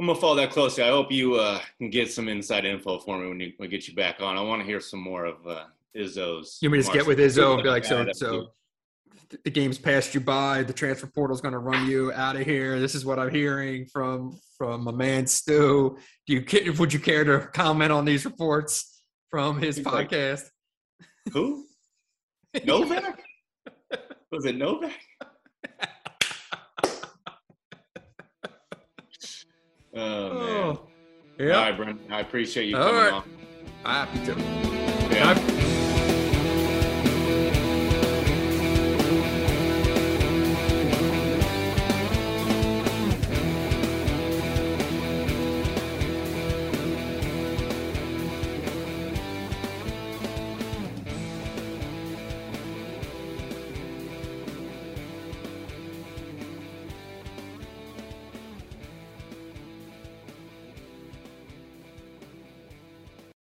I'm 0.00 0.06
gonna 0.06 0.18
follow 0.18 0.36
that 0.36 0.50
closely. 0.50 0.84
I 0.84 0.88
hope 0.88 1.10
you 1.10 1.34
uh, 1.34 1.60
can 1.78 1.90
get 1.90 2.12
some 2.12 2.28
inside 2.28 2.64
info 2.64 2.98
for 2.98 3.18
me 3.18 3.28
when, 3.28 3.40
you, 3.40 3.52
when 3.56 3.70
get 3.70 3.88
you 3.88 3.94
back 3.94 4.20
on. 4.20 4.36
I 4.36 4.42
want 4.42 4.62
to 4.62 4.66
hear 4.66 4.80
some 4.80 5.00
more 5.00 5.24
of 5.24 5.46
uh, 5.46 5.64
Izzo's. 5.96 6.58
You 6.60 6.70
mean 6.70 6.78
me 6.78 6.84
just 6.84 6.92
get 6.92 7.06
with 7.06 7.18
Izzo 7.18 7.54
and 7.54 7.62
be 7.62 7.68
like, 7.68 7.84
so 7.84 8.06
so 8.12 8.50
the 9.44 9.50
game's 9.50 9.78
passed 9.78 10.14
you 10.14 10.20
by. 10.20 10.62
The 10.62 10.72
transfer 10.72 11.06
portal's 11.06 11.40
going 11.40 11.52
to 11.52 11.58
run 11.58 11.88
you 11.88 12.12
out 12.12 12.36
of 12.36 12.42
here. 12.42 12.78
This 12.78 12.94
is 12.94 13.04
what 13.04 13.18
I'm 13.18 13.30
hearing 13.30 13.86
from 13.86 14.38
from 14.56 14.86
a 14.86 14.92
man 14.92 15.26
Stu. 15.26 15.98
Do 16.26 16.34
you 16.34 16.72
would 16.74 16.92
you 16.92 17.00
care 17.00 17.24
to 17.24 17.48
comment 17.52 17.92
on 17.92 18.04
these 18.04 18.24
reports 18.24 19.02
from 19.30 19.58
his 19.60 19.76
He's 19.76 19.86
podcast? 19.86 20.44
Like, 21.00 21.34
Who? 21.34 21.66
Novak? 22.64 23.20
Was 24.30 24.44
it 24.44 24.56
Novak? 24.56 24.92
Oh 29.94 30.28
man. 30.34 30.40
Oh, 30.40 30.88
yeah. 31.40 31.54
All 31.54 31.62
right, 31.62 31.76
Brent. 31.76 32.00
I 32.10 32.20
appreciate 32.20 32.66
you 32.68 32.76
All 32.76 32.84
coming 32.84 33.00
right. 33.00 33.12
on. 33.14 33.24
Happy 33.84 34.24
to. 34.26 34.34
Yeah. 35.12 35.47